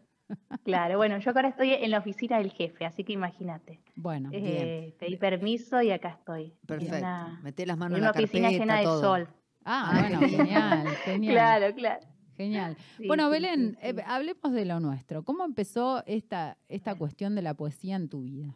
claro. 0.63 0.97
Bueno, 0.97 1.17
yo 1.17 1.31
ahora 1.31 1.49
estoy 1.49 1.73
en 1.73 1.89
la 1.89 1.97
oficina 1.97 2.37
del 2.37 2.51
jefe, 2.51 2.85
así 2.85 3.03
que 3.03 3.13
imagínate. 3.13 3.79
Bueno, 3.95 4.29
eh, 4.31 4.93
Pedí 4.99 5.17
permiso 5.17 5.81
y 5.81 5.89
acá 5.89 6.09
estoy. 6.09 6.53
Perfecto. 6.67 7.07
Meté 7.41 7.65
las 7.65 7.79
manos 7.79 7.97
en, 7.97 8.03
la 8.03 8.11
una 8.11 8.19
oficina 8.19 8.51
llena 8.51 8.77
de 8.77 8.85
sol. 8.85 9.27
Ah, 9.63 9.97
bueno, 9.99 10.19
genial, 10.19 10.87
genial. 11.05 11.33
Claro, 11.33 11.75
claro. 11.75 12.05
Genial. 12.35 12.77
bueno, 13.05 13.29
Belén, 13.29 13.77
eh, 13.81 13.95
hablemos 14.05 14.51
de 14.51 14.65
lo 14.65 14.79
nuestro. 14.79 15.23
¿Cómo 15.23 15.43
empezó 15.45 16.03
esta, 16.07 16.57
esta 16.69 16.95
cuestión 16.95 17.35
de 17.35 17.41
la 17.41 17.53
poesía 17.53 17.95
en 17.95 18.09
tu 18.09 18.21
vida? 18.23 18.55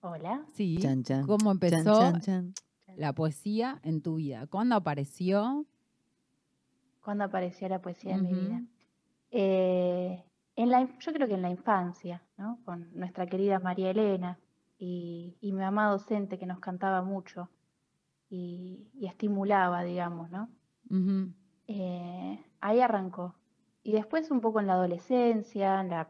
Hola. 0.00 0.44
Sí. 0.54 0.78
¿Cómo 1.26 1.52
empezó 1.52 2.12
la 2.96 3.12
poesía 3.12 3.78
en 3.82 4.00
tu 4.00 4.16
vida? 4.16 4.46
¿Cuándo 4.46 4.74
apareció? 4.74 5.66
¿Cuándo 7.02 7.24
apareció 7.24 7.68
la 7.68 7.80
poesía 7.80 8.14
en 8.14 8.22
mi 8.22 8.32
vida? 8.32 8.62
Eh, 9.30 10.24
en 10.56 10.70
la, 10.70 10.88
yo 10.98 11.12
creo 11.12 11.28
que 11.28 11.34
en 11.34 11.42
la 11.42 11.50
infancia, 11.50 12.22
¿no? 12.36 12.58
Con 12.64 12.88
nuestra 12.94 13.26
querida 13.26 13.58
María 13.58 13.90
Elena 13.90 14.38
y, 14.84 15.52
mi 15.52 15.52
mamá 15.52 15.88
docente 15.90 16.38
que 16.38 16.46
nos 16.46 16.58
cantaba 16.58 17.02
mucho 17.02 17.48
y, 18.28 18.88
estimulaba, 19.00 19.82
digamos, 19.84 20.30
¿no? 20.30 20.48
Eh, 21.68 22.44
ahí 22.60 22.80
arrancó. 22.80 23.34
Y 23.84 23.92
después 23.92 24.30
un 24.30 24.40
poco 24.40 24.60
en 24.60 24.66
la 24.66 24.74
adolescencia, 24.74 25.80
en 25.80 25.90
la 25.90 26.08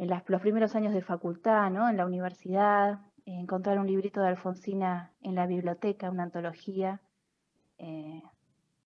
en 0.00 0.08
los 0.08 0.40
primeros 0.40 0.74
años 0.74 0.94
de 0.94 1.02
facultad, 1.02 1.70
¿no? 1.70 1.90
en 1.90 1.98
la 1.98 2.06
universidad, 2.06 3.00
eh, 3.26 3.38
encontrar 3.38 3.78
un 3.78 3.86
librito 3.86 4.22
de 4.22 4.28
Alfonsina 4.28 5.12
en 5.20 5.34
la 5.34 5.46
biblioteca, 5.46 6.10
una 6.10 6.22
antología, 6.22 7.02
eh, 7.76 8.22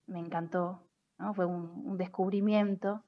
me 0.07 0.19
encantó, 0.19 0.81
¿no? 1.17 1.33
fue 1.33 1.45
un, 1.45 1.97
descubrimiento. 1.97 3.01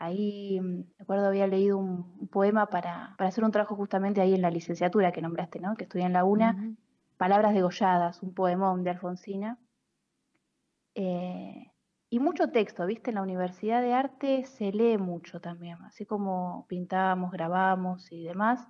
Ahí, 0.00 0.60
me 0.60 0.84
acuerdo, 1.00 1.26
había 1.26 1.46
leído 1.46 1.76
un, 1.76 2.28
poema 2.28 2.66
para, 2.66 3.14
hacer 3.18 3.42
un 3.42 3.50
trabajo 3.50 3.74
justamente 3.74 4.20
ahí 4.20 4.34
en 4.34 4.42
la 4.42 4.50
licenciatura 4.50 5.12
que 5.12 5.22
nombraste, 5.22 5.58
¿no? 5.60 5.74
que 5.76 5.84
estudié 5.84 6.06
en 6.06 6.12
la 6.12 6.24
UNA, 6.24 6.76
Palabras 7.16 7.52
degolladas, 7.52 8.22
un 8.22 8.32
poemón 8.32 8.84
de 8.84 8.90
Alfonsina. 8.90 9.58
Eh, 10.94 11.72
y 12.10 12.20
mucho 12.20 12.50
texto, 12.50 12.86
¿viste? 12.86 13.10
En 13.10 13.16
la 13.16 13.22
Universidad 13.22 13.82
de 13.82 13.92
Arte 13.92 14.44
se 14.44 14.72
lee 14.72 14.98
mucho 14.98 15.40
también, 15.40 15.78
así 15.82 16.06
como 16.06 16.64
pintamos, 16.68 17.32
grabamos 17.32 18.10
y 18.12 18.22
demás, 18.22 18.68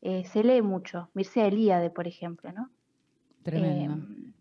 eh, 0.00 0.24
se 0.24 0.44
lee 0.44 0.62
mucho. 0.62 1.10
Mircea 1.12 1.46
Elíade, 1.46 1.90
por 1.90 2.06
ejemplo, 2.06 2.52
¿no? 2.52 2.70
Tremendo. 3.42 3.94
Em, 3.94 4.32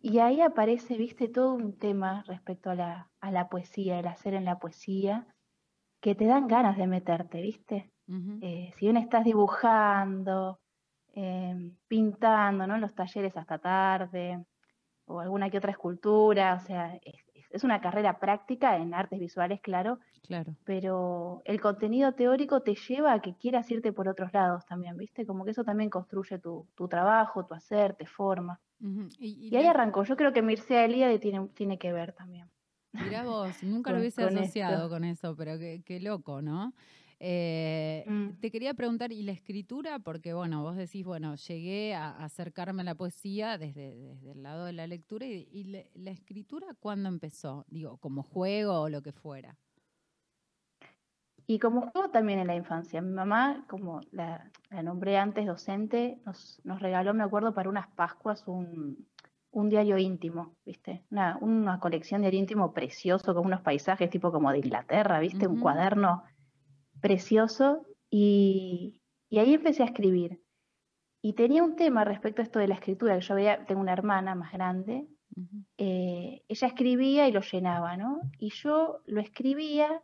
y 0.00 0.20
ahí 0.20 0.40
aparece, 0.40 0.96
viste, 0.96 1.28
todo 1.28 1.52
un 1.54 1.76
tema 1.76 2.22
respecto 2.28 2.70
a 2.70 2.76
la, 2.76 3.10
a 3.20 3.30
la 3.32 3.48
poesía, 3.48 3.98
el 3.98 4.06
hacer 4.06 4.34
en 4.34 4.44
la 4.44 4.60
poesía, 4.60 5.26
que 6.04 6.14
te 6.14 6.26
dan 6.26 6.46
ganas 6.48 6.76
de 6.76 6.86
meterte, 6.86 7.40
viste. 7.40 7.90
Eh, 8.42 8.70
si 8.76 8.84
bien 8.84 8.98
estás 8.98 9.24
dibujando, 9.24 10.60
em, 11.14 11.74
pintando, 11.88 12.66
¿no? 12.66 12.74
En 12.74 12.82
los 12.82 12.94
talleres 12.94 13.34
hasta 13.38 13.56
tarde, 13.58 14.44
o 15.06 15.20
alguna 15.20 15.48
que 15.48 15.56
otra 15.56 15.70
escultura, 15.70 16.56
o 16.56 16.60
sea, 16.60 17.00
es 17.50 17.64
una 17.64 17.80
carrera 17.80 18.20
práctica 18.20 18.76
en 18.76 18.92
artes 18.92 19.18
visuales, 19.18 19.62
claro, 19.62 19.98
claro. 20.28 20.54
pero 20.64 21.40
el 21.46 21.58
contenido 21.62 22.12
teórico 22.12 22.60
te 22.60 22.74
lleva 22.74 23.14
a 23.14 23.22
que 23.22 23.34
quieras 23.38 23.70
irte 23.70 23.90
por 23.90 24.06
otros 24.06 24.30
lados 24.34 24.66
también, 24.66 24.98
¿viste? 24.98 25.24
Como 25.24 25.46
que 25.46 25.52
eso 25.52 25.64
también 25.64 25.88
construye 25.88 26.38
tu, 26.38 26.68
trabajo, 26.90 27.46
tu 27.46 27.54
hacer, 27.54 27.94
te 27.94 28.04
forma. 28.04 28.60
y, 29.18 29.56
ahí 29.56 29.64
arrancó. 29.64 30.04
Yo 30.04 30.18
creo 30.18 30.34
que 30.34 30.42
Mircea 30.42 30.84
Eliade 30.84 31.18
tiene, 31.18 31.48
tiene 31.54 31.78
que 31.78 31.94
ver 31.94 32.12
también. 32.12 32.50
Mirá 32.94 33.24
vos, 33.24 33.62
nunca 33.64 33.90
lo 33.90 33.98
hubiese 33.98 34.22
asociado 34.22 34.88
con 34.88 35.02
eso, 35.02 35.34
pero 35.34 35.58
qué, 35.58 35.98
loco, 36.00 36.40
¿no? 36.40 36.72
Eh, 37.18 38.04
mm. 38.06 38.40
Te 38.40 38.52
quería 38.52 38.72
preguntar, 38.74 39.10
¿y 39.10 39.22
la 39.22 39.32
escritura? 39.32 39.98
Porque, 39.98 40.32
bueno, 40.32 40.62
vos 40.62 40.76
decís, 40.76 41.04
bueno, 41.04 41.34
llegué 41.34 41.94
a 41.94 42.10
acercarme 42.24 42.82
a 42.82 42.84
la 42.84 42.94
poesía 42.94 43.58
desde, 43.58 43.96
desde 43.96 44.32
el 44.32 44.44
lado 44.44 44.66
de 44.66 44.74
la 44.74 44.86
lectura, 44.86 45.26
¿y, 45.26 45.84
la, 45.94 46.10
escritura 46.10 46.68
cuándo 46.78 47.08
empezó? 47.08 47.64
Digo, 47.68 47.96
como 47.96 48.22
juego 48.22 48.82
o 48.82 48.88
lo 48.88 49.02
que 49.02 49.12
fuera. 49.12 49.56
Y 51.46 51.58
como 51.58 51.90
juego 51.90 52.10
también 52.10 52.38
en 52.38 52.46
la 52.46 52.54
infancia. 52.54 53.02
Mi 53.02 53.12
mamá, 53.12 53.64
como 53.68 54.00
la, 54.12 54.50
nombré 54.84 55.18
antes 55.18 55.46
docente, 55.46 56.20
nos, 56.24 56.60
nos, 56.62 56.80
regaló, 56.80 57.12
me 57.12 57.24
acuerdo, 57.24 57.54
para 57.54 57.68
unas 57.68 57.88
Pascuas 57.88 58.44
un, 58.46 59.04
un 59.54 59.68
diario 59.68 59.96
íntimo, 59.98 60.56
¿viste? 60.66 61.04
Una, 61.10 61.38
una, 61.40 61.78
colección 61.78 62.20
de 62.20 62.26
diario 62.26 62.40
íntimo 62.40 62.72
precioso, 62.72 63.34
con 63.34 63.46
unos 63.46 63.60
paisajes 63.60 64.10
tipo 64.10 64.32
como 64.32 64.50
de 64.50 64.58
Inglaterra, 64.58 65.20
¿viste? 65.20 65.46
Un 65.46 65.60
cuaderno 65.60 66.24
precioso 67.00 67.86
y, 68.10 69.00
ahí 69.30 69.54
empecé 69.54 69.82
a 69.82 69.86
escribir. 69.86 70.40
Y 71.22 71.34
tenía 71.34 71.62
un 71.62 71.76
tema 71.76 72.04
respecto 72.04 72.42
a 72.42 72.44
esto 72.44 72.58
de 72.58 72.68
la 72.68 72.74
escritura, 72.74 73.14
que 73.16 73.24
yo 73.24 73.34
veía, 73.34 73.64
tengo 73.64 73.80
una 73.80 73.92
hermana 73.92 74.34
más 74.34 74.52
grande, 74.52 75.06
eh, 75.78 76.42
ella 76.48 76.66
escribía 76.66 77.28
y 77.28 77.32
lo 77.32 77.40
llenaba, 77.40 77.96
¿no? 77.96 78.20
Y 78.38 78.50
yo 78.50 79.00
lo 79.06 79.20
escribía, 79.20 80.02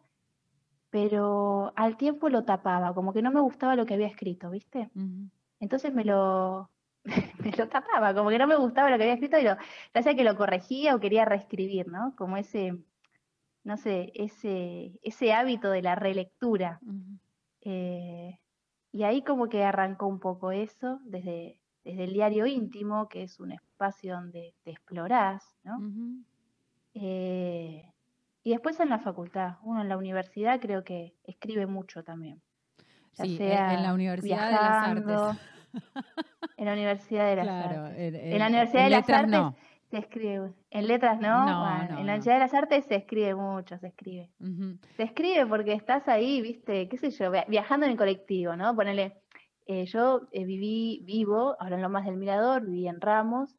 pero 0.91 1.73
al 1.77 1.97
tiempo 1.97 2.29
lo 2.29 2.45
tapaba, 2.45 2.95
como 2.95 3.13
que 3.13 3.23
no 3.23 3.31
me 3.31 3.41
gustaba 3.41 3.77
lo 3.77 3.85
que 3.85 3.95
había 3.95 4.07
escrito, 4.07 4.51
¿viste? 4.51 4.91
Entonces 5.61 5.93
me 5.93 6.05
lo, 6.05 6.71
me 7.45 7.53
lo 7.53 7.69
tapaba, 7.69 8.15
como 8.15 8.31
que 8.31 8.39
no 8.39 8.47
me 8.47 8.57
gustaba 8.57 8.91
lo 8.91 8.97
que 8.97 9.05
había 9.05 9.15
escrito 9.15 9.39
y 9.39 9.45
lo, 9.45 9.57
ya 9.95 10.15
que 10.15 10.25
lo 10.25 10.37
corregía 10.37 10.95
o 10.95 11.01
quería 11.01 11.25
reescribir, 11.25 11.89
¿no? 11.89 12.15
Como 12.17 12.37
ese, 12.37 12.77
no 13.65 13.77
sé, 13.77 14.13
ese, 14.15 14.93
ese 15.03 15.33
hábito 15.33 15.71
de 15.71 15.83
la 15.83 15.95
relectura. 15.95 16.81
Eh, 17.63 18.39
y 18.93 19.03
ahí 19.05 19.23
como 19.23 19.49
que 19.49 19.65
arrancó 19.65 20.07
un 20.07 20.21
poco 20.21 20.53
eso, 20.53 21.01
desde, 21.05 21.61
desde 21.85 22.05
el 22.05 22.13
diario 22.13 22.47
íntimo, 22.47 23.09
que 23.09 23.23
es 23.23 23.41
un 23.41 23.53
espacio 23.53 24.15
donde 24.15 24.55
te 24.63 24.73
explorás, 24.73 25.45
¿no? 25.63 25.79
Eh, 26.95 27.91
y 28.43 28.51
después 28.51 28.81
en 28.81 28.89
la 28.89 28.99
facultad, 28.99 29.57
uno 29.63 29.83
en 29.83 29.89
la 29.89 29.97
universidad 29.97 30.61
creo 30.61 30.83
que 30.83 31.15
escribe 31.25 31.67
mucho 31.67 32.03
también. 32.03 32.43
sí, 33.13 33.39
en 33.41 33.83
la 33.83 33.95
Universidad 33.95 34.47
de 34.47 34.53
las 34.53 34.89
Artes. 34.89 35.41
En 36.57 36.67
la 36.67 36.73
Universidad 36.73 37.27
de 37.27 37.37
las 37.37 37.49
Artes. 37.49 38.15
En, 38.15 38.39
la 38.39 38.49
Universidad 38.49 38.85
de 38.85 38.91
las 38.91 39.09
Artes 39.09 39.41
se 39.91 39.99
escribe. 39.99 40.53
En 40.71 40.87
letras 40.87 41.21
no, 41.21 41.45
en 41.49 41.89
la 41.89 42.01
Universidad 42.01 42.35
de 42.35 42.41
las 42.41 42.55
Artes 42.55 42.85
se 42.85 42.97
escribe 42.97 43.35
mucho, 43.35 43.79
se 43.79 43.89
escribe. 43.89 44.31
Se 44.97 45.03
escribe 45.03 45.47
porque 45.47 45.73
estás 45.73 46.07
ahí, 46.09 46.41
viste, 46.41 46.89
qué 46.89 46.97
sé 46.97 47.11
yo, 47.11 47.31
viajando 47.49 47.87
en 47.87 47.93
el 47.93 47.99
colectivo, 47.99 48.57
¿no? 48.57 48.75
Ponele, 48.77 49.15
eh, 49.67 49.87
yo 49.87 50.29
eh, 50.33 50.45
viví, 50.45 51.03
vivo, 51.05 51.57
ahora 51.59 51.77
en 51.77 51.83
lo 51.83 51.89
más 51.89 52.05
del 52.05 52.17
Mirador, 52.17 52.67
viví 52.67 52.89
en 52.89 53.01
Ramos, 53.01 53.57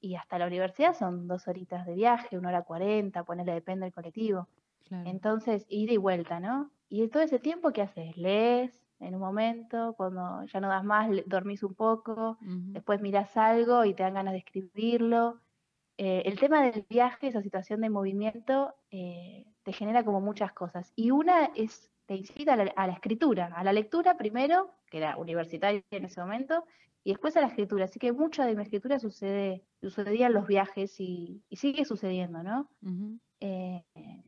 y 0.00 0.16
hasta 0.16 0.38
la 0.38 0.46
universidad 0.46 0.94
son 0.94 1.28
dos 1.28 1.46
horitas 1.46 1.86
de 1.86 1.94
viaje, 1.94 2.36
una 2.36 2.48
hora 2.48 2.62
cuarenta, 2.62 3.22
ponele, 3.22 3.52
depende 3.52 3.84
del 3.84 3.94
colectivo. 3.94 4.48
Entonces, 4.90 5.64
ida 5.70 5.92
y 5.92 5.96
vuelta, 5.96 6.38
¿no? 6.38 6.70
Y 6.90 7.08
todo 7.08 7.22
ese 7.22 7.38
tiempo, 7.38 7.72
¿qué 7.72 7.80
haces? 7.80 8.14
Lees 8.18 8.81
en 9.02 9.14
un 9.14 9.20
momento, 9.20 9.94
cuando 9.96 10.44
ya 10.44 10.60
no 10.60 10.68
das 10.68 10.84
más, 10.84 11.10
dormís 11.26 11.62
un 11.62 11.74
poco, 11.74 12.38
después 12.40 13.00
mirás 13.00 13.36
algo 13.36 13.84
y 13.84 13.94
te 13.94 14.02
dan 14.02 14.14
ganas 14.14 14.32
de 14.32 14.38
escribirlo 14.38 15.40
eh, 15.98 16.22
el 16.24 16.38
tema 16.38 16.62
del 16.62 16.84
viaje, 16.88 17.28
esa 17.28 17.42
situación 17.42 17.80
de 17.80 17.90
movimiento, 17.90 18.74
eh, 18.90 19.44
te 19.62 19.72
genera 19.72 20.04
como 20.04 20.20
muchas 20.20 20.52
cosas. 20.52 20.92
Y 20.96 21.10
una 21.10 21.46
es, 21.54 21.90
te 22.06 22.16
incita 22.16 22.54
a 22.54 22.86
la, 22.86 22.92
escritura, 22.92 23.52
a 23.54 23.62
la 23.62 23.72
lectura 23.72 24.16
primero, 24.16 24.70
que 24.90 24.98
era 24.98 25.16
universitaria 25.16 25.82
en 25.90 26.04
ese 26.06 26.20
momento, 26.20 26.64
y 27.04 27.10
después 27.10 27.36
a 27.36 27.40
la 27.40 27.48
escritura. 27.48 27.84
Así 27.84 27.98
que 27.98 28.12
mucha 28.12 28.46
de 28.46 28.56
mi 28.56 28.62
escritura 28.62 28.98
sucede, 28.98 29.64
sucedía 29.80 30.26
en 30.28 30.34
los 30.34 30.46
viajes 30.46 30.98
y, 30.98 31.42
sigue 31.52 31.84
sucediendo, 31.84 32.42
¿no? 32.42 32.68
Eh, 33.40 33.84
en, 33.94 34.24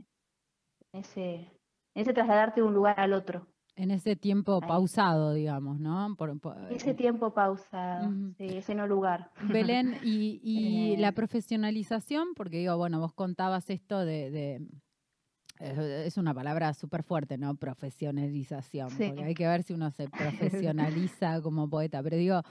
ese, 0.92 1.50
ese 1.94 2.12
trasladarte 2.12 2.60
de 2.60 2.66
un 2.66 2.74
lugar 2.74 3.00
al 3.00 3.14
otro. 3.14 3.48
En 3.76 3.90
ese 3.90 4.14
tiempo 4.14 4.60
pausado, 4.60 5.32
digamos, 5.32 5.80
¿no? 5.80 6.14
Por, 6.16 6.38
ese 6.70 6.90
eh, 6.90 6.94
tiempo 6.94 7.34
pausado, 7.34 8.12
sí, 8.38 8.46
ese 8.46 8.74
no 8.74 8.86
lugar. 8.86 9.30
Belén, 9.48 9.98
y, 10.04 10.96
la 10.98 11.12
profesionalización, 11.12 12.34
porque 12.36 12.58
digo, 12.58 12.76
bueno, 12.76 13.00
vos 13.00 13.12
contabas 13.12 13.68
esto 13.70 14.04
de 14.04 14.60
es 15.58 16.16
una 16.16 16.34
palabra 16.34 16.74
súper 16.74 17.02
fuerte, 17.02 17.38
¿no? 17.38 17.54
Profesionalización. 17.54 18.88
Porque 18.88 19.24
hay 19.24 19.34
que 19.34 19.46
ver 19.46 19.62
si 19.62 19.72
uno 19.72 19.90
se 19.90 20.08
profesionaliza 20.08 21.40
como 21.42 21.68
poeta. 21.68 22.02
Pero 22.02 22.16
digo, 22.16 22.42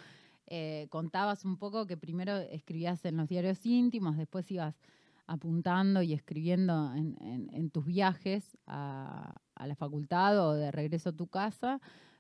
eh, 0.47 0.87
contabas 0.89 1.45
un 1.45 1.57
poco 1.57 1.85
que 1.85 1.97
primero 1.97 2.37
escribías 2.37 3.03
en 3.05 3.17
los 3.17 3.27
diarios 3.27 3.65
íntimos, 3.65 4.17
después 4.17 4.49
ibas 4.51 4.75
apuntando 5.25 6.01
y 6.01 6.13
escribiendo 6.13 6.93
en, 6.93 7.69
tus 7.69 7.85
viajes 7.85 8.57
a, 8.67 9.35
la 9.59 9.75
facultad 9.75 10.39
o 10.39 10.53
de 10.53 10.71
regreso 10.71 11.09
a 11.09 11.15
tu 11.15 11.27
casa. 11.27 11.79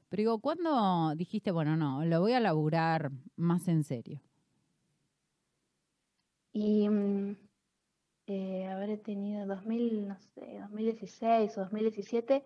Pero 0.09 0.21
digo, 0.21 0.39
¿cuándo 0.39 1.15
dijiste, 1.15 1.51
bueno, 1.51 1.75
no, 1.75 2.05
lo 2.05 2.21
voy 2.21 2.33
a 2.33 2.39
laburar 2.39 3.11
más 3.35 3.67
en 3.67 3.83
serio? 3.83 4.21
Y 6.53 6.87
mm, 6.87 7.35
eh, 8.27 8.67
habré 8.67 8.97
tenido 8.97 9.45
2000, 9.47 10.07
no 10.07 10.17
sé, 10.19 10.59
2016 10.59 11.57
o 11.57 11.61
2017, 11.61 12.45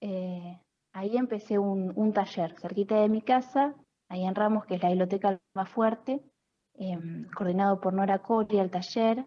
eh, 0.00 0.58
ahí 0.92 1.16
empecé 1.16 1.58
un, 1.58 2.12
taller 2.14 2.58
cerquita 2.58 3.00
de 3.00 3.10
mi 3.10 3.20
casa, 3.20 3.74
ahí 4.08 4.24
en 4.24 4.34
Ramos, 4.34 4.64
que 4.64 4.76
es 4.76 4.82
la 4.82 4.88
biblioteca 4.88 5.38
más 5.54 5.68
fuerte, 5.68 6.22
em, 6.74 7.28
coordinado 7.30 7.80
por 7.80 7.92
Nora 7.92 8.20
Cori, 8.20 8.58
el 8.58 8.70
taller. 8.70 9.26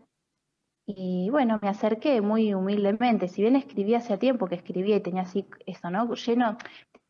Y 0.91 1.29
bueno, 1.29 1.60
me 1.62 1.69
acerqué 1.69 2.19
muy 2.19 2.51
humildemente, 2.55 3.27
si 3.27 3.43
bien 3.43 3.55
escribía 3.55 4.00
hace 4.00 4.17
tiempo 4.17 4.48
que 4.48 4.55
escribía 4.55 4.96
y 4.96 5.01
tenía 5.01 5.22
así 5.22 5.48
eso, 5.67 5.91
¿no? 5.91 6.12
Lleno, 6.15 6.58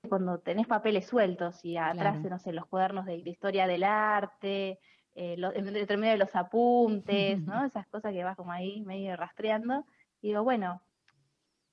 cuando 0.09 0.38
tenés 0.39 0.67
papeles 0.67 1.07
sueltos 1.07 1.63
y 1.63 1.77
atrás, 1.77 2.19
no 2.19 2.39
sé, 2.39 2.51
los 2.51 2.65
cuadernos 2.65 3.05
de 3.05 3.15
historia 3.25 3.67
del 3.67 3.86
arte, 3.86 4.79
eh, 5.15 5.38
entre 5.55 5.95
medio 5.95 6.12
de 6.12 6.17
los 6.17 6.36
apuntes, 6.36 7.41
¿no? 7.41 7.63
Esas 7.65 7.88
cosas 7.88 8.12
que 8.12 8.21
vas 8.21 8.36
como 8.36 8.51
ahí 8.51 8.81
medio 8.81 9.15
rastreando. 9.15 9.86
Y 10.21 10.27
digo, 10.29 10.43
bueno, 10.43 10.81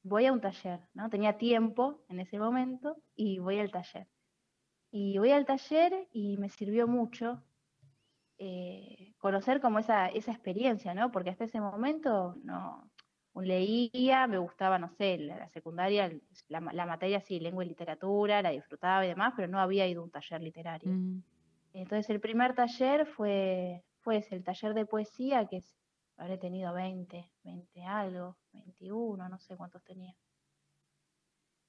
voy 0.04 0.26
a 0.26 0.32
un 0.32 0.40
taller, 0.40 0.78
¿no? 0.94 1.10
Tenía 1.10 1.38
tiempo 1.38 2.04
en 2.08 2.20
ese 2.20 2.38
momento 2.38 2.98
y 3.16 3.40
voy 3.40 3.58
al 3.58 3.72
taller. 3.72 4.06
Y 4.92 5.18
voy 5.18 5.32
al 5.32 5.44
taller 5.44 6.06
y 6.12 6.36
me 6.36 6.50
sirvió 6.50 6.86
mucho 6.86 7.42
eh, 8.38 9.14
conocer 9.18 9.60
como 9.60 9.78
esa, 9.78 10.08
esa 10.08 10.32
experiencia, 10.32 10.94
¿no? 10.94 11.10
Porque 11.10 11.30
hasta 11.30 11.44
ese 11.44 11.60
momento 11.60 12.36
no 12.42 12.90
leía, 13.42 14.26
me 14.26 14.38
gustaba, 14.38 14.78
no 14.78 14.88
sé, 14.88 15.18
la, 15.18 15.48
secundaria, 15.50 16.10
la, 16.48 16.86
materia 16.86 17.20
sí, 17.20 17.40
lengua 17.40 17.64
y 17.64 17.68
literatura, 17.68 18.42
la 18.42 18.50
disfrutaba 18.50 19.04
y 19.04 19.08
demás, 19.08 19.34
pero 19.36 19.48
no 19.48 19.60
había 19.60 19.86
ido 19.86 20.00
a 20.00 20.04
un 20.04 20.10
taller 20.10 20.40
literario. 20.40 20.90
Mm. 20.90 21.22
Entonces 21.74 22.08
el 22.08 22.20
primer 22.20 22.54
taller 22.54 23.06
fue, 23.06 23.84
fue 24.00 24.24
el 24.30 24.42
taller 24.42 24.72
de 24.74 24.86
poesía, 24.86 25.46
que 25.46 25.60
habré 26.16 26.38
tenido 26.38 26.72
20, 26.72 27.30
20 27.44 27.84
algo, 27.84 28.36
21, 28.52 29.28
no 29.28 29.38
sé 29.38 29.56
cuántos 29.56 29.82
tenía. 29.82 30.14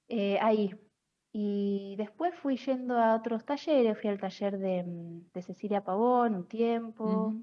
Eh, 0.08 0.38
ahí. 0.40 0.74
Y 1.32 1.94
después 1.96 2.34
fui 2.36 2.56
yendo 2.56 2.98
a 2.98 3.14
otros 3.14 3.44
talleres, 3.44 3.98
fui 4.00 4.10
al 4.10 4.18
taller 4.18 4.58
de, 4.58 4.82
mm, 4.82 5.40
Cecilia 5.40 5.84
Pavón 5.84 6.34
un 6.34 6.48
tiempo, 6.48 7.34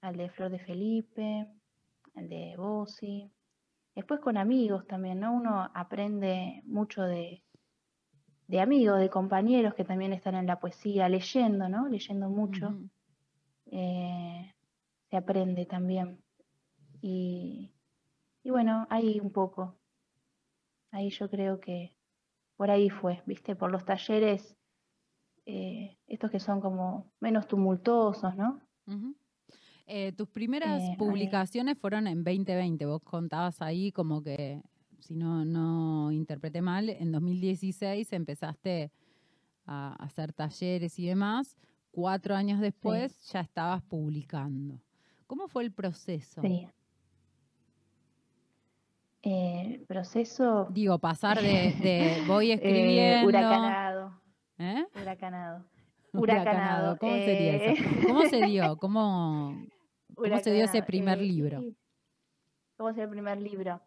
al 0.00 0.16
de 0.16 0.30
Flor 0.30 0.50
de 0.50 0.58
Felipe, 0.58 1.46
al 2.14 2.28
de 2.28 2.54
Bossi. 2.56 3.30
Después 3.94 4.20
con 4.20 4.36
amigos 4.36 4.86
también, 4.86 5.20
¿no? 5.20 5.34
Uno 5.34 5.70
aprende 5.74 6.62
mucho 6.64 7.02
de, 7.02 7.42
de 8.48 8.60
amigos, 8.60 8.98
de 8.98 9.08
compañeros 9.08 9.74
que 9.74 9.84
también 9.84 10.12
están 10.12 10.34
en 10.34 10.46
la 10.46 10.60
poesía, 10.60 11.08
leyendo, 11.08 11.68
¿no? 11.68 11.88
Leyendo 11.88 12.28
mucho. 12.28 12.74
Eh, 13.70 14.52
se 15.10 15.16
aprende 15.16 15.66
también. 15.66 16.22
Y, 17.00 17.70
bueno, 18.44 18.86
ahí 18.90 19.20
un 19.20 19.30
poco. 19.30 19.76
Ahí 20.90 21.10
yo 21.10 21.28
creo 21.28 21.60
que 21.60 21.94
por 22.56 22.70
ahí 22.70 22.90
fue, 22.90 23.22
¿viste? 23.26 23.56
Por 23.56 23.70
los 23.70 23.84
talleres, 23.84 24.56
eh, 25.46 25.96
estos 26.06 26.30
que 26.30 26.40
son 26.40 26.60
como 26.60 27.10
menos 27.20 27.46
tumultuosos, 27.46 28.36
¿no? 28.36 28.60
Eh, 29.86 30.12
tus 30.12 30.28
primeras 30.28 30.82
publicaciones 30.96 31.78
fueron 31.78 32.06
en 32.06 32.24
2020, 32.24 32.86
vos 32.86 33.02
contabas 33.02 33.60
ahí 33.60 33.92
como 33.92 34.22
que 34.22 34.62
si 35.00 35.14
no, 35.14 35.44
no 35.44 36.10
interpreté 36.12 36.62
mal, 36.62 36.88
en 36.88 37.12
2016 37.12 38.10
empezaste 38.14 38.90
a 39.66 39.94
hacer 40.02 40.32
talleres 40.32 40.98
y 40.98 41.06
demás. 41.06 41.58
Cuatro 41.90 42.34
años 42.34 42.60
después 42.60 43.30
ya 43.30 43.40
estabas 43.40 43.82
publicando. 43.82 44.80
¿Cómo 45.26 45.46
fue 45.46 45.62
el 45.64 45.72
proceso? 45.72 46.40
Sí. 46.40 46.66
El 49.24 49.84
proceso. 49.86 50.68
Digo, 50.70 50.98
pasar 50.98 51.40
de, 51.42 52.22
voy 52.26 52.50
eh, 52.50 52.54
escribiendo. 52.54 53.28
huracanado. 53.28 54.20
¿Eh? 54.58 54.86
Huracanado. 54.94 55.64
Huracanado. 56.12 56.98
¿Cómo 56.98 57.12
sería 57.12 57.56
eso? 57.56 57.82
Eh. 57.82 58.02
¿Cómo 58.06 58.22
se 58.22 58.46
dio? 58.46 58.76
¿Cómo, 58.78 59.66
cómo 60.14 60.38
se 60.38 60.52
dio 60.52 60.64
ese 60.64 60.82
primer 60.82 61.20
libro? 61.20 61.62
¿Cómo 62.76 62.90
se 62.90 62.96
dio 62.96 63.04
el 63.04 63.10
primer 63.10 63.40
libro? 63.40 63.80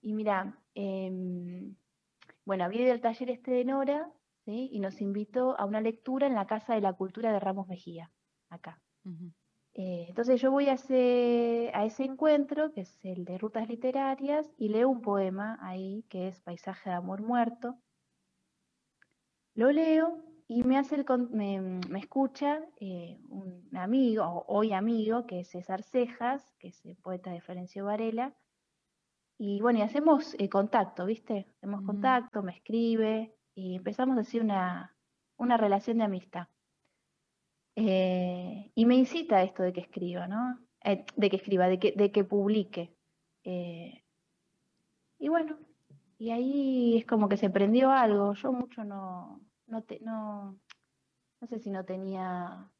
Y 0.00 0.12
mira, 0.12 0.58
em, 0.74 1.74
bueno, 2.44 2.64
había 2.64 2.82
ido 2.82 2.92
al 2.92 3.00
taller 3.00 3.30
este 3.30 3.50
de 3.50 3.64
Nora, 3.64 4.12
¿sí? 4.44 4.68
y 4.70 4.80
nos 4.80 5.00
invitó 5.00 5.58
a 5.58 5.64
una 5.64 5.80
lectura 5.80 6.26
en 6.26 6.34
la 6.34 6.46
Casa 6.46 6.74
de 6.74 6.80
la 6.80 6.92
Cultura 6.92 7.32
de 7.32 7.40
Ramos 7.40 7.66
Mejía, 7.68 8.10
acá. 8.50 8.80
Eh, 9.74 10.06
entonces 10.08 10.40
yo 10.40 10.50
voy 10.52 10.68
a 10.68 10.74
ese, 10.74 11.70
a 11.74 11.84
ese 11.84 12.04
encuentro, 12.04 12.72
que 12.72 12.82
es 12.82 13.04
el 13.04 13.24
de 13.24 13.38
rutas 13.38 13.68
literarias, 13.68 14.46
y 14.56 14.68
leo 14.68 14.88
un 14.88 15.02
poema 15.02 15.58
ahí, 15.60 16.04
que 16.08 16.28
es 16.28 16.40
Paisaje 16.40 16.90
de 16.90 16.96
Amor 16.96 17.22
Muerto. 17.22 17.76
Lo 19.54 19.72
leo 19.72 20.22
y 20.46 20.62
me, 20.62 20.78
hace 20.78 21.04
me, 21.30 21.80
escucha 21.98 22.60
eh, 22.80 23.18
un 23.28 23.68
amigo, 23.76 24.44
hoy 24.48 24.72
amigo, 24.72 25.26
que 25.26 25.40
es 25.40 25.48
César 25.48 25.82
Cejas, 25.82 26.54
que 26.58 26.68
es 26.68 26.84
el 26.84 26.96
poeta 26.96 27.30
de 27.30 27.40
Florencio 27.40 27.84
Varela, 27.84 28.34
y 29.38 29.60
bueno, 29.60 29.80
y 29.80 29.82
hacemos 29.82 30.34
eh, 30.38 30.48
contacto, 30.48 31.06
¿viste? 31.06 31.46
Hacemos 31.56 31.82
contacto, 31.82 32.42
me 32.42 32.52
escribe 32.52 33.34
y 33.54 33.76
empezamos 33.76 34.16
a 34.16 34.20
hacer 34.20 34.42
una, 34.42 34.96
una 35.36 35.56
relación 35.56 35.98
de 35.98 36.04
amistad. 36.04 36.46
Eh, 37.76 38.70
y 38.74 38.86
me 38.86 38.94
incita 38.94 39.38
a 39.38 39.42
esto 39.42 39.62
de 39.62 39.72
que 39.72 39.80
escriba, 39.80 40.28
¿no? 40.28 40.58
Eh, 40.84 41.04
de 41.16 41.30
que 41.30 41.36
escriba, 41.36 41.68
de 41.68 41.78
que, 41.78 41.92
de 41.92 42.12
que 42.12 42.24
publique. 42.24 42.94
y 43.44 45.28
bueno, 45.28 45.58
y 46.18 46.30
ahí 46.30 46.96
es 46.98 47.06
como 47.06 47.28
que 47.28 47.36
se 47.36 47.50
prendió 47.50 47.90
algo. 47.90 48.34
Yo 48.34 48.52
mucho 48.52 48.84
no, 48.84 49.40
no, 49.66 49.82
te, 49.82 50.00
no, 50.00 50.58
no 51.40 51.46
sé 51.46 51.58
si 51.58 51.70
no 51.70 51.84
tenía 51.84 52.70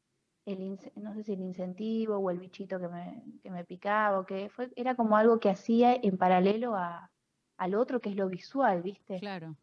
no 0.95 1.13
sé 1.13 1.23
si 1.23 1.33
el 1.33 1.41
incentivo 1.41 2.17
o 2.17 2.29
el 2.29 2.37
bichito 2.37 2.79
que 2.79 2.87
me, 2.87 3.23
que 3.41 3.49
me 3.49 3.65
picaba, 3.65 4.19
o 4.19 4.25
que 4.25 4.49
fue, 4.49 4.69
era 4.75 4.95
como 4.95 5.17
algo 5.17 5.39
que 5.39 5.49
hacía 5.49 5.95
en 5.95 6.17
paralelo 6.17 6.75
a, 6.75 7.11
al 7.57 7.75
otro, 7.75 7.99
que 7.99 8.09
es 8.09 8.15
lo 8.15 8.27
visual, 8.27 8.83
¿viste? 8.83 9.19
Claro. 9.19 9.55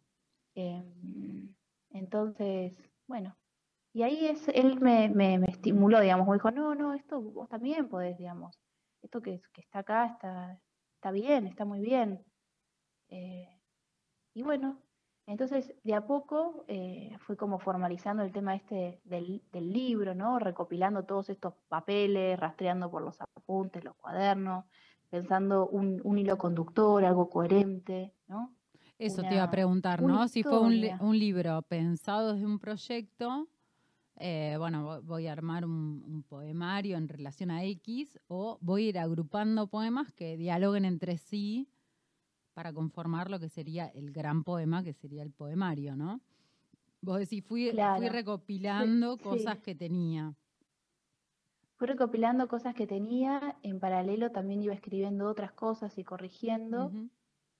Em, 0.55 1.55
entonces, 1.91 2.77
bueno, 3.07 3.37
y 3.93 4.03
ahí 4.03 4.27
es, 4.27 4.49
él 4.49 4.81
me, 4.81 5.09
me, 5.09 5.35
estimuló, 5.49 6.01
digamos, 6.01 6.27
me 6.27 6.35
dijo, 6.35 6.51
no, 6.51 6.75
no, 6.75 6.95
esto 6.95 7.21
vos 7.21 7.49
también 7.49 7.89
podés, 7.89 8.17
digamos, 8.17 8.59
esto 9.03 9.21
que, 9.21 9.41
que 9.53 9.61
está 9.61 9.81
acá 9.81 10.07
está, 10.07 10.61
está 10.95 11.11
bien, 11.11 11.47
está 11.47 11.65
muy 11.65 11.81
bien. 11.81 12.25
Eh, 13.09 13.49
y 14.35 14.43
bueno, 14.43 14.79
entonces, 15.27 15.73
de 15.85 15.95
a 15.95 16.07
poco 16.07 16.65
eh, 16.67 17.17
fui 17.21 17.37
como 17.37 17.59
formalizando 17.59 18.23
el 18.23 18.33
tema 18.33 18.55
este 18.55 19.01
del, 19.05 19.43
libro, 19.53 20.15
¿no? 20.15 20.39
Recopilando 20.39 21.05
todos 21.05 21.31
estos 21.31 21.55
papeles, 21.69 22.39
rastreando 22.39 22.91
por 22.91 23.03
los 23.03 23.21
apuntes, 23.21 23.85
los 23.85 23.95
cuadernos, 23.97 24.65
pensando 25.11 25.69
un, 25.69 26.19
hilo 26.19 26.39
conductor, 26.39 27.05
algo 27.05 27.31
coherente, 27.31 28.15
¿no? 28.27 28.55
Eso 28.99 29.23
te 29.23 29.35
iba 29.35 29.45
a 29.45 29.51
preguntar, 29.51 30.03
¿no? 30.03 30.29
Si 30.29 30.43
fue 30.43 30.61
un, 30.61 31.19
libro 31.19 31.63
pensado 31.63 32.35
desde 32.35 32.47
un 32.47 32.59
proyecto, 32.59 33.49
eh, 34.17 34.57
bueno, 34.59 35.03
voy 35.03 35.27
a 35.27 35.33
armar 35.33 35.65
un, 35.65 36.03
un, 36.07 36.23
poemario 36.23 36.97
en 36.97 37.09
relación 37.09 37.51
a 37.51 37.65
X, 37.65 38.19
o 38.29 38.59
voy 38.61 38.87
a 38.87 38.89
ir 38.89 38.99
agrupando 38.99 39.67
poemas 39.67 40.13
que 40.13 40.37
dialoguen 40.37 40.85
entre 40.85 41.17
sí 41.19 41.69
para 42.55 42.73
conformar 42.73 43.31
lo 43.31 43.41
que 43.41 43.49
sería 43.49 43.87
el 43.87 44.13
gran 44.13 44.45
poema, 44.45 44.83
que 44.83 44.93
sería 44.93 45.23
el 45.23 45.31
poemario, 45.31 45.97
¿no? 45.97 46.21
Vos 47.01 47.19
decís, 47.19 47.45
fui, 47.45 47.73
fui 47.97 48.09
recopilando 48.09 49.19
cosas 49.19 49.59
que 49.59 49.75
tenía. 49.75 50.35
fui 51.77 51.89
recopilando 51.89 52.47
cosas 52.47 52.77
que 52.77 52.87
tenía, 52.87 53.57
en 53.63 53.81
paralelo 53.81 54.31
también 54.31 54.63
iba 54.63 54.73
escribiendo 54.73 55.29
otras 55.29 55.53
cosas 55.53 55.99
y 55.99 56.05
corrigiendo, 56.05 56.93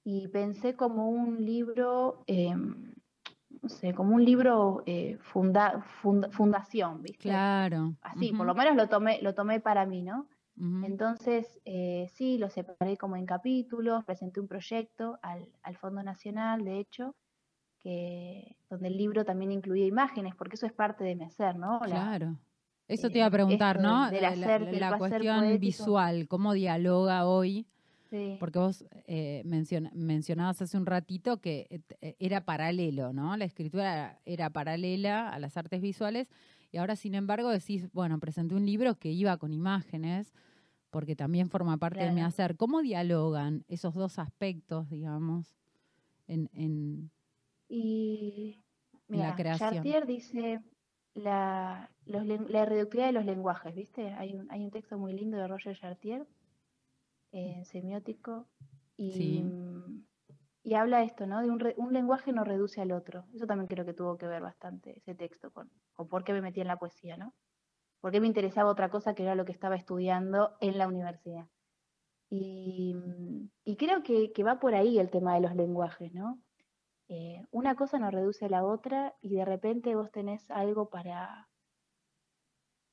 y 0.05 0.29
pensé 0.29 0.77
como 0.77 1.11
un 1.11 1.45
libro, 1.45 2.23
em, 2.29 2.92
no 3.63 3.69
sé, 3.69 3.95
como 3.95 4.15
un 4.15 4.25
libro 4.25 4.83
eh, 4.87 5.19
funda- 5.21 5.81
funda- 6.03 6.29
fundación, 6.31 7.01
¿viste? 7.03 7.21
Claro. 7.21 7.95
Así, 8.03 8.33
por 8.33 8.47
lo 8.47 8.55
menos 8.55 8.75
lo 8.77 8.89
tomé, 8.89 9.23
lo 9.23 9.35
tomé 9.35 9.61
para 9.61 9.87
mí, 9.87 10.03
¿no? 10.03 10.29
Entonces, 10.85 11.61
eh, 11.65 12.09
sí, 12.13 12.39
lo 12.39 12.49
separé 12.51 12.97
como 12.97 13.17
en 13.17 13.25
capítulos, 13.25 14.05
presenté 14.05 14.41
un 14.41 14.49
proyecto 14.49 15.19
al, 15.23 15.49
al 15.63 15.77
Fondo 15.77 16.03
Nacional, 16.03 16.65
de 16.65 16.79
hecho, 16.79 17.15
que, 17.79 18.57
donde 18.69 18.89
el 18.89 18.97
libro 18.97 19.25
también 19.25 19.53
incluía 19.53 19.87
imágenes, 19.87 20.35
porque 20.35 20.57
eso 20.57 20.67
es 20.67 20.73
parte 20.73 21.05
de 21.05 21.15
mi 21.15 21.25
hacer, 21.25 21.57
¿no? 21.57 21.81
La- 21.81 21.87
Claro. 21.87 22.37
Eso 22.89 23.09
te 23.09 23.15
eh, 23.15 23.19
iba 23.19 23.27
a 23.27 23.31
preguntar, 23.31 23.81
¿no? 23.81 24.11
del 24.11 24.25
hacer, 24.25 24.73
la, 24.75 24.99
cuestión 24.99 25.41
poético. 25.41 25.61
visual, 25.61 26.29
¿cómo 26.29 26.53
dialoga 26.53 27.27
hoy? 27.27 27.67
Sí, 28.13 28.37
Porque 28.39 28.59
vos 28.59 28.85
eh, 29.07 29.43
menciona- 29.45 29.91
mencionabas 29.95 30.61
hace 30.63 30.77
un 30.77 30.87
ratito 30.87 31.41
que 31.41 31.67
eh, 31.71 31.81
eh, 32.01 32.17
era 32.19 32.45
paralelo, 32.45 33.13
¿no? 33.13 33.37
La 33.37 33.45
escritura 33.47 33.93
era, 33.93 34.21
era 34.27 34.51
paralela 34.51 35.31
a 35.31 35.39
las 35.39 35.57
artes 35.57 35.81
visuales 35.81 36.29
y 36.71 36.77
ahora, 36.77 36.95
sin 36.95 37.15
embargo, 37.15 37.49
decís, 37.51 37.91
bueno, 37.93 38.19
presenté 38.21 38.55
un 38.55 38.65
libro 38.67 38.95
que 38.99 39.11
iba 39.11 39.37
con 39.39 39.53
imágenes 39.53 40.33
porque 40.91 41.17
también 41.17 41.49
forma 41.49 41.79
parte 41.79 42.05
de 42.05 42.13
mi 42.13 42.21
hacer. 42.21 42.57
¿Cómo 42.57 42.83
dialogan 42.83 43.65
esos 43.69 43.95
dos 43.95 44.19
aspectos, 44.19 44.91
digamos, 44.91 45.57
en, 46.29 46.51
en- 46.53 47.11
Y 47.69 48.61
en 49.09 49.19
la 49.21 49.35
creación? 49.35 49.73
Chartier 49.75 50.07
dice 50.07 50.61
la, 51.15 51.91
los 52.07 52.27
la 52.27 52.63
irreductibilidad 52.63 53.07
de 53.07 53.13
los 53.13 53.25
lenguajes, 53.25 53.75
¿viste? 53.75 54.13
Hay 54.13 54.35
un, 54.35 54.51
hay 54.51 54.65
un 54.65 54.71
texto 54.71 54.99
muy 54.99 55.13
lindo 55.15 55.39
de 55.39 55.47
Roger 55.49 55.79
Chartier, 55.79 56.27
eh, 57.33 57.65
semiótico, 57.65 58.49
y, 58.97 59.11
Sí. 59.19 59.43
mm, 59.43 60.05
y 60.65 60.75
habla 60.75 61.03
esto, 61.03 61.27
¿no? 61.27 61.43
De 61.43 61.51
un, 61.51 61.61
re- 61.61 61.75
un 61.79 61.93
lenguaje 61.93 62.33
no 62.33 62.45
reduce 62.45 62.81
al 62.81 62.93
otro. 62.93 63.25
Eso 63.35 63.47
también 63.47 63.69
creo 63.69 63.85
que 63.85 63.95
tuvo 63.95 64.17
que 64.19 64.27
ver 64.29 64.43
bastante 64.43 64.99
ese 64.99 65.15
texto 65.15 65.51
con, 65.53 65.71
con 65.95 66.09
por 66.09 66.25
qué 66.25 66.33
me 66.33 66.43
metí 66.43 66.61
en 66.61 66.69
la 66.69 66.79
poesía, 66.79 67.17
¿no? 67.17 67.35
Por 68.01 68.13
qué 68.13 68.21
me 68.21 68.27
interesaba 68.29 68.71
otra 68.71 68.91
cosa 68.91 69.15
que 69.15 69.23
era 69.25 69.35
lo 69.35 69.45
que 69.45 69.53
estaba 69.53 69.77
estudiando 69.77 70.57
en 70.61 70.79
la 70.79 70.89
universidad. 70.89 71.49
Y, 72.31 72.95
mm, 72.95 73.51
y 73.65 73.77
creo 73.77 74.03
que, 74.03 74.33
que 74.33 74.45
va 74.45 74.59
por 74.61 74.75
ahí 74.75 74.99
el 74.99 75.11
tema 75.11 75.35
de 75.35 75.41
los 75.43 75.55
lenguajes, 75.55 76.13
¿no? 76.15 76.41
eh, 77.09 77.43
una 77.51 77.75
cosa 77.77 77.99
no 77.99 78.11
reduce 78.11 78.47
a 78.47 78.49
la 78.49 78.65
otra 78.65 79.15
y 79.21 79.37
de 79.37 79.45
repente 79.45 79.95
vos 79.95 80.11
tenés 80.11 80.51
algo 80.51 80.89
para, 80.91 81.52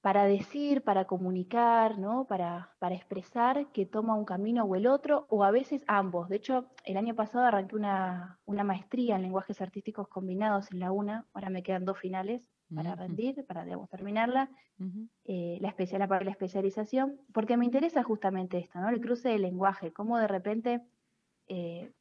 para 0.02 0.26
decir, 0.26 0.82
para 0.84 1.06
comunicar, 1.06 1.98
¿no? 1.98 2.26
Para, 2.26 2.72
para 2.80 2.96
expresar 2.96 3.68
que 3.74 3.86
toma 3.86 4.16
un 4.16 4.26
camino 4.26 4.64
o 4.64 4.76
el 4.76 4.88
otro, 4.88 5.26
o 5.30 5.44
a 5.44 5.52
veces 5.52 5.84
ambos. 5.88 6.30
De 6.30 6.38
hecho, 6.38 6.68
el 6.86 6.98
año 6.98 7.16
pasado 7.16 7.46
arranqué 7.46 7.76
una, 7.76 8.40
una 8.46 8.64
maestría 8.64 9.16
en 9.18 9.24
lenguajes 9.24 9.62
artísticos 9.62 10.08
combinados 10.08 10.72
en 10.72 10.80
la 10.80 10.92
UNA, 10.92 11.26
ahora 11.34 11.50
me 11.50 11.64
quedan 11.64 11.86
dos 11.86 12.00
finales 12.00 12.42
para 12.74 12.96
rendir, 12.96 13.46
para 13.48 13.66
digamos, 13.66 13.90
terminarla, 13.90 14.50
eh, 15.26 15.58
la, 15.60 15.70
especial, 15.70 16.08
la, 16.08 16.20
la 16.22 16.32
especialización, 16.32 17.20
porque 17.34 17.58
me 17.58 17.66
interesa 17.66 18.04
justamente 18.04 18.60
esto, 18.60 18.80
¿no? 18.80 18.90
El 18.90 19.02
cruce 19.02 19.30
del 19.30 19.42
lenguaje, 19.42 19.92
cómo 19.92 20.20
de 20.20 20.28
repente 20.28 20.82
eh, 21.48 21.92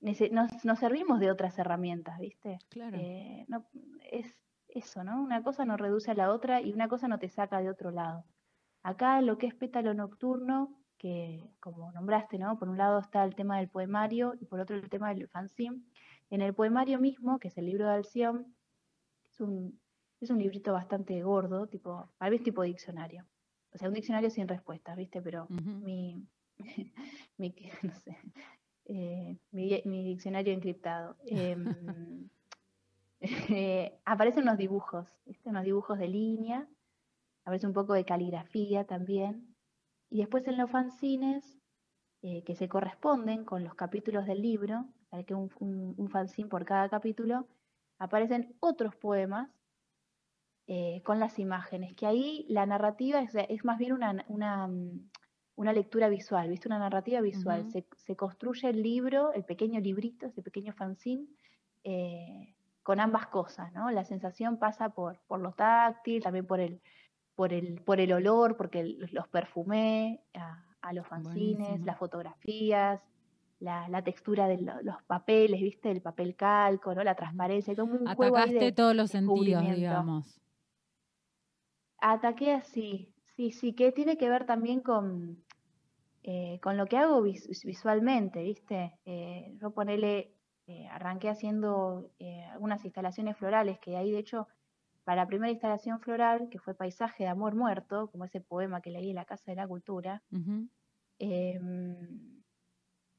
nos, 0.00 0.64
nos 0.64 0.78
servimos 0.78 1.20
de 1.20 1.30
otras 1.30 1.58
herramientas, 1.58 2.18
¿viste? 2.18 2.58
Claro. 2.68 2.98
Eh, 3.00 3.44
no, 3.48 3.64
es 4.10 4.26
eso, 4.68 5.04
¿no? 5.04 5.22
Una 5.22 5.42
cosa 5.42 5.64
no 5.64 5.76
reduce 5.76 6.10
a 6.10 6.14
la 6.14 6.32
otra 6.32 6.60
y 6.60 6.72
una 6.72 6.88
cosa 6.88 7.08
no 7.08 7.18
te 7.18 7.28
saca 7.28 7.60
de 7.60 7.70
otro 7.70 7.90
lado. 7.90 8.24
Acá 8.82 9.20
lo 9.20 9.38
que 9.38 9.46
es 9.46 9.54
pétalo 9.54 9.94
nocturno, 9.94 10.78
que 10.98 11.50
como 11.60 11.92
nombraste, 11.92 12.38
¿no? 12.38 12.58
Por 12.58 12.68
un 12.68 12.78
lado 12.78 12.98
está 12.98 13.24
el 13.24 13.34
tema 13.34 13.58
del 13.58 13.68
poemario 13.68 14.34
y 14.40 14.46
por 14.46 14.60
otro 14.60 14.76
el 14.76 14.88
tema 14.90 15.14
del 15.14 15.28
fanzine. 15.28 15.82
En 16.30 16.42
el 16.42 16.54
poemario 16.54 16.98
mismo, 16.98 17.38
que 17.38 17.48
es 17.48 17.58
el 17.58 17.66
libro 17.66 17.86
de 17.86 17.94
Alción, 17.94 18.54
es 19.30 19.40
un, 19.40 19.80
es 20.20 20.30
un 20.30 20.38
librito 20.38 20.72
bastante 20.72 21.22
gordo, 21.22 21.66
tipo, 21.66 22.10
a 22.18 22.28
veces 22.28 22.44
tipo 22.44 22.62
diccionario. 22.62 23.26
O 23.72 23.78
sea, 23.78 23.88
un 23.88 23.94
diccionario 23.94 24.30
sin 24.30 24.48
respuestas, 24.48 24.96
¿viste? 24.96 25.22
Pero 25.22 25.46
mi, 25.48 26.26
mi, 27.38 27.54
no 27.82 27.94
sé, 27.94 28.16
eh, 28.86 29.38
mi, 29.50 29.82
mi 29.84 30.04
diccionario 30.04 30.52
encriptado. 30.52 31.16
Em, 31.26 31.64
eh, 33.20 33.98
aparecen 34.04 34.44
unos 34.44 34.58
dibujos, 34.58 35.08
¿viste? 35.24 35.48
Unos 35.48 35.64
dibujos 35.64 35.98
de 35.98 36.08
línea, 36.08 36.68
aparece 37.44 37.66
un 37.66 37.72
poco 37.72 37.94
de 37.94 38.04
caligrafía 38.04 38.84
también. 38.84 39.54
Y 40.10 40.18
después 40.18 40.46
en 40.48 40.56
los 40.56 40.70
fanzines, 40.70 41.58
eh, 42.22 42.42
que 42.44 42.54
se 42.56 42.68
corresponden 42.68 43.44
con 43.44 43.64
los 43.64 43.74
capítulos 43.74 44.26
del 44.26 44.42
libro, 44.42 44.86
hay 45.10 45.24
que 45.24 45.34
un, 45.34 45.50
un, 45.60 45.94
un 45.96 46.08
fanzine 46.10 46.48
por 46.48 46.64
cada 46.64 46.88
capítulo, 46.88 47.46
aparecen 47.98 48.56
otros 48.60 48.94
poemas 48.96 49.50
eh, 50.66 51.00
con 51.02 51.18
las 51.18 51.38
imágenes, 51.38 51.94
que 51.94 52.06
ahí 52.06 52.44
la 52.48 52.66
narrativa 52.66 53.20
es, 53.20 53.34
es 53.34 53.64
más 53.64 53.78
bien 53.78 53.94
una, 53.94 54.24
una, 54.28 54.66
mm, 54.66 55.10
una 55.56 55.72
lectura 55.72 56.10
visual, 56.10 56.50
¿viste? 56.50 56.68
Una 56.68 56.78
narrativa 56.78 57.22
visual. 57.22 57.70
Se, 57.72 57.86
se 57.96 58.16
construye 58.16 58.68
el 58.68 58.82
libro, 58.82 59.32
el 59.32 59.44
pequeño 59.44 59.80
librito, 59.80 60.26
ese 60.26 60.42
pequeño 60.42 60.74
fanzine, 60.74 61.26
eh, 61.84 62.54
con 62.88 63.00
ambas 63.00 63.26
cosas, 63.26 63.70
¿no? 63.74 63.90
La 63.90 64.02
sensación 64.06 64.58
pasa 64.58 64.88
por, 64.88 65.20
por 65.26 65.40
lo 65.40 65.52
táctil, 65.52 66.22
también 66.22 66.46
por 66.46 66.58
el, 66.58 66.80
por 67.34 67.52
el, 67.52 67.82
por 67.82 68.00
el 68.00 68.14
olor, 68.14 68.56
porque 68.56 68.80
el- 68.80 69.10
los 69.12 69.28
perfumé 69.28 70.22
a, 70.32 70.64
a 70.80 70.92
los 70.94 71.06
fanzines, 71.06 71.58
Buenísimo. 71.58 71.84
las 71.86 71.98
fotografías, 71.98 73.02
la, 73.58 73.90
la 73.90 74.02
textura 74.02 74.48
de 74.48 74.56
lo- 74.62 74.80
los 74.80 75.02
papeles, 75.02 75.60
¿viste? 75.60 75.90
El 75.90 76.00
papel 76.00 76.34
calco, 76.34 76.94
¿no? 76.94 77.04
La 77.04 77.14
transparencia, 77.14 77.76
como 77.76 77.92
un 77.92 78.08
Atacaste 78.08 78.54
de 78.54 78.72
todos 78.72 78.94
los 78.96 79.10
sentidos, 79.10 79.62
digamos. 79.62 80.40
Ataqué 82.00 82.52
así, 82.52 83.12
sí, 83.36 83.50
sí, 83.50 83.74
que 83.74 83.92
tiene 83.92 84.16
que 84.16 84.30
ver 84.30 84.46
también 84.46 84.80
con, 84.80 85.44
eh, 86.22 86.58
con 86.62 86.78
lo 86.78 86.86
que 86.86 86.96
hago 86.96 87.20
vis- 87.20 87.64
visualmente, 87.66 88.42
¿viste? 88.42 88.98
Eh, 89.04 89.58
yo 89.60 89.72
ponele, 89.72 90.37
eh, 90.68 90.86
arranqué 90.88 91.28
haciendo 91.30 92.10
eh, 92.20 92.44
algunas 92.44 92.84
instalaciones 92.84 93.36
florales, 93.36 93.78
que 93.80 93.96
ahí 93.96 94.12
de 94.12 94.18
hecho, 94.20 94.46
para 95.04 95.22
la 95.22 95.26
primera 95.26 95.50
instalación 95.50 95.98
floral, 96.00 96.48
que 96.50 96.58
fue 96.60 96.74
Paisaje 96.74 97.24
de 97.24 97.30
Amor 97.30 97.54
Muerto, 97.56 98.10
como 98.10 98.24
ese 98.26 98.40
poema 98.40 98.80
que 98.82 98.90
leí 98.90 99.08
en 99.10 99.16
la 99.16 99.24
Casa 99.24 99.50
de 99.50 99.56
la 99.56 99.66
Cultura, 99.66 100.22
em, 101.18 102.42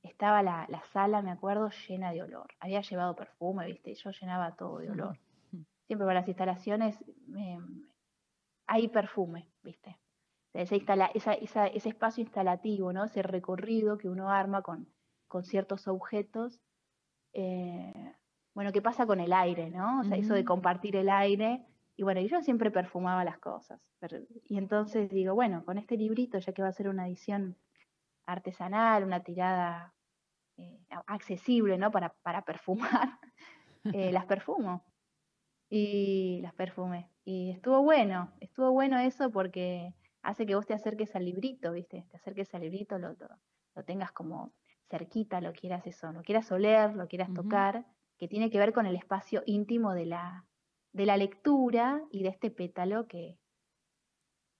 estaba 0.03 0.41
la, 0.43 0.65
la 0.69 0.83
sala, 0.93 1.21
me 1.21 1.31
acuerdo, 1.31 1.69
llena 1.87 2.11
de 2.13 2.21
olor. 2.23 2.47
Había 2.59 2.81
llevado 2.81 3.15
perfume, 3.15 3.65
¿viste? 3.65 3.93
Yo 3.95 4.11
llenaba 4.11 4.55
todo 4.55 4.77
de 4.79 4.91
olor. 4.91 5.17
Siempre 5.87 6.05
para 6.05 6.19
las 6.21 6.27
instalaciones 6.27 7.03
hay 8.67 8.87
perfume, 8.89 9.49
¿viste? 9.63 9.97
O 10.49 10.51
sea, 10.51 10.61
esa 10.61 10.75
instala- 10.75 11.11
esa- 11.13 11.33
esa- 11.33 11.67
ese 11.67 11.89
espacio 11.89 12.23
instalativo, 12.23 12.93
¿no? 12.93 13.03
Ese 13.05 13.21
recorrido 13.23 13.97
que 13.97 14.07
uno 14.09 14.29
arma 14.29 14.61
con, 14.61 14.87
con 15.27 15.43
ciertos 15.43 15.87
objetos. 15.87 16.59
Eh, 17.33 18.13
bueno, 18.53 18.71
¿qué 18.71 18.81
pasa 18.81 19.05
con 19.05 19.19
el 19.19 19.33
aire, 19.33 19.69
no? 19.69 20.01
O 20.01 20.03
sea, 20.03 20.17
eso 20.17 20.33
de 20.33 20.45
compartir 20.45 20.95
el 20.95 21.09
aire. 21.09 21.65
Y 21.95 22.03
bueno, 22.03 22.21
yo 22.21 22.41
siempre 22.41 22.71
perfumaba 22.71 23.23
las 23.23 23.39
cosas. 23.39 23.79
pero- 23.99 24.19
y 24.45 24.57
entonces 24.57 25.09
digo, 25.09 25.33
bueno, 25.35 25.65
con 25.65 25.77
este 25.77 25.97
librito, 25.97 26.39
ya 26.39 26.53
que 26.53 26.61
va 26.61 26.69
a 26.69 26.73
ser 26.73 26.87
una 26.89 27.07
edición 27.07 27.57
artesanal, 28.25 29.03
una 29.03 29.23
tirada 29.23 29.93
eh, 30.57 30.85
accesible, 31.07 31.77
¿no? 31.77 31.91
Para, 31.91 32.09
para 32.21 32.43
perfumar, 32.43 33.19
eh, 33.93 34.11
las 34.11 34.25
perfumo. 34.25 34.83
Y 35.69 36.39
las 36.41 36.53
perfumé. 36.53 37.09
Y 37.23 37.51
estuvo 37.51 37.83
bueno, 37.83 38.31
estuvo 38.39 38.71
bueno 38.71 38.97
eso 38.99 39.31
porque 39.31 39.93
hace 40.21 40.45
que 40.45 40.55
vos 40.55 40.65
te 40.65 40.73
acerques 40.73 41.15
al 41.15 41.25
librito, 41.25 41.71
¿viste? 41.73 42.05
Te 42.09 42.17
acerques 42.17 42.53
al 42.55 42.61
librito, 42.61 42.97
lo, 42.97 43.13
lo, 43.13 43.27
lo 43.75 43.83
tengas 43.83 44.11
como 44.11 44.53
cerquita, 44.89 45.39
lo 45.41 45.53
quieras 45.53 45.85
eso, 45.87 46.11
lo 46.11 46.21
quieras 46.23 46.51
oler, 46.51 46.95
lo 46.95 47.07
quieras 47.07 47.29
tocar, 47.33 47.85
que 48.17 48.27
tiene 48.27 48.49
que 48.49 48.59
ver 48.59 48.73
con 48.73 48.85
el 48.85 48.95
espacio 48.95 49.43
íntimo 49.45 49.93
de 49.93 50.05
la, 50.05 50.45
de 50.93 51.05
la 51.05 51.15
lectura 51.17 52.01
y 52.11 52.23
de 52.23 52.29
este 52.29 52.49
pétalo 52.51 53.07
que, 53.07 53.37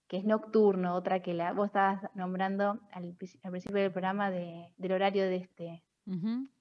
que 0.08 0.18
es 0.18 0.26
nocturno, 0.26 0.96
otra 0.96 1.22
que 1.22 1.34
la, 1.34 1.54
vos 1.54 1.68
estabas 1.68 2.04
nombrando 2.16 2.80
al, 2.92 3.04
princi- 3.18 3.40
al 3.44 3.52
principio 3.52 3.82
del 3.82 3.92
programa 3.92 4.32
de, 4.32 4.74
del 4.78 4.92
horario 4.92 5.24
de 5.24 5.36
este, 5.38 5.84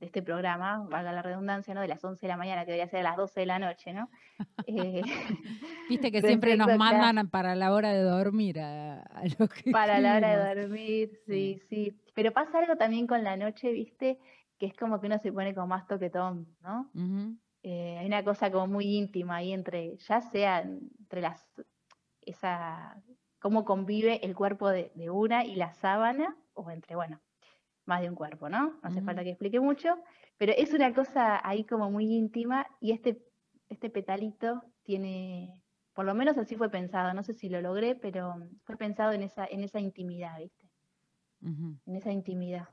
de 0.01 0.07
este 0.07 0.23
programa, 0.23 0.87
valga 0.91 1.13
la 1.13 1.23
redundancia, 1.23 1.73
¿no? 1.75 1.81
De 1.81 1.89
las 1.89 2.05
11 2.05 2.27
de 2.27 2.29
la 2.29 2.37
mañana, 2.37 2.65
que 2.67 2.73
debería 2.73 2.89
ser 2.91 3.01
a 3.01 3.11
las 3.11 3.17
12 3.17 3.41
de 3.41 3.47
la 3.47 3.59
noche, 3.59 3.93
¿no? 3.95 4.11
Eh, 4.67 5.01
Viste 5.89 6.13
que 6.13 6.21
siempre 6.29 6.57
nos 6.59 6.67
mandan 6.77 7.29
para 7.31 7.55
la 7.55 7.73
hora 7.73 7.93
de 7.95 8.03
dormir 8.03 8.61
a, 8.61 9.01
a 9.01 9.23
los 9.39 9.49
que 9.49 9.71
Para 9.71 10.01
la 10.01 10.17
hora 10.17 10.37
de 10.55 10.63
dormir, 10.63 11.11
sí, 11.27 11.59
sí. 11.71 11.97
Pero 12.19 12.33
pasa 12.33 12.59
algo 12.59 12.75
también 12.75 13.07
con 13.07 13.23
la 13.23 13.37
noche, 13.37 13.71
¿viste? 13.71 14.19
Que 14.59 14.67
es 14.67 14.75
como 14.75 15.01
que 15.01 15.07
uno 15.07 15.21
se 15.21 15.33
pone 15.33 15.55
como 15.55 15.69
más 15.69 15.87
toquetón, 15.87 16.49
¿no? 16.61 16.91
Eh, 17.63 17.97
hay 17.97 18.07
una 18.09 18.25
cosa 18.25 18.51
como 18.51 18.67
muy 18.67 18.97
íntima 18.97 19.37
ahí 19.37 19.53
entre, 19.53 19.97
ya 19.99 20.21
sea 20.21 20.63
entre 20.63 21.21
las, 21.21 21.49
esa, 22.23 23.01
cómo 23.39 23.65
convive 23.65 24.27
el 24.27 24.35
cuerpo 24.35 24.69
de, 24.69 24.91
una 25.13 25.45
y 25.45 25.55
la 25.55 25.75
sábana, 25.75 26.37
o 26.55 26.69
entre, 26.73 26.97
bueno, 26.97 27.21
más 27.85 28.01
de 28.01 28.09
un 28.09 28.17
cuerpo, 28.17 28.49
¿no? 28.49 28.63
No 28.63 28.81
hace 28.83 29.01
falta 29.01 29.23
que 29.23 29.31
explique 29.31 29.61
mucho, 29.61 29.97
pero 30.39 30.53
es 30.57 30.75
una 30.75 30.93
cosa 30.93 31.41
ahí 31.49 31.63
como 31.67 31.89
muy 31.89 32.13
íntima 32.13 32.67
y 32.81 32.91
este, 32.91 33.23
este 33.69 33.91
petalito 33.91 34.61
tiene, 34.83 35.63
por 35.95 36.05
lo 36.05 36.17
menos 36.17 36.37
así 36.37 36.57
fue 36.57 36.69
pensado, 36.69 37.15
no 37.15 37.23
sé 37.23 37.35
si 37.35 37.49
lo 37.49 37.61
logré, 37.61 37.95
pero 37.95 38.35
fue 38.65 38.77
pensado 38.77 39.13
en 39.13 39.23
esa, 39.23 39.47
en 39.47 39.63
esa 39.63 39.79
intimidad, 39.79 40.37
¿viste? 40.41 40.68
En 41.41 41.97
esa 41.97 42.13
intimidad. 42.13 42.69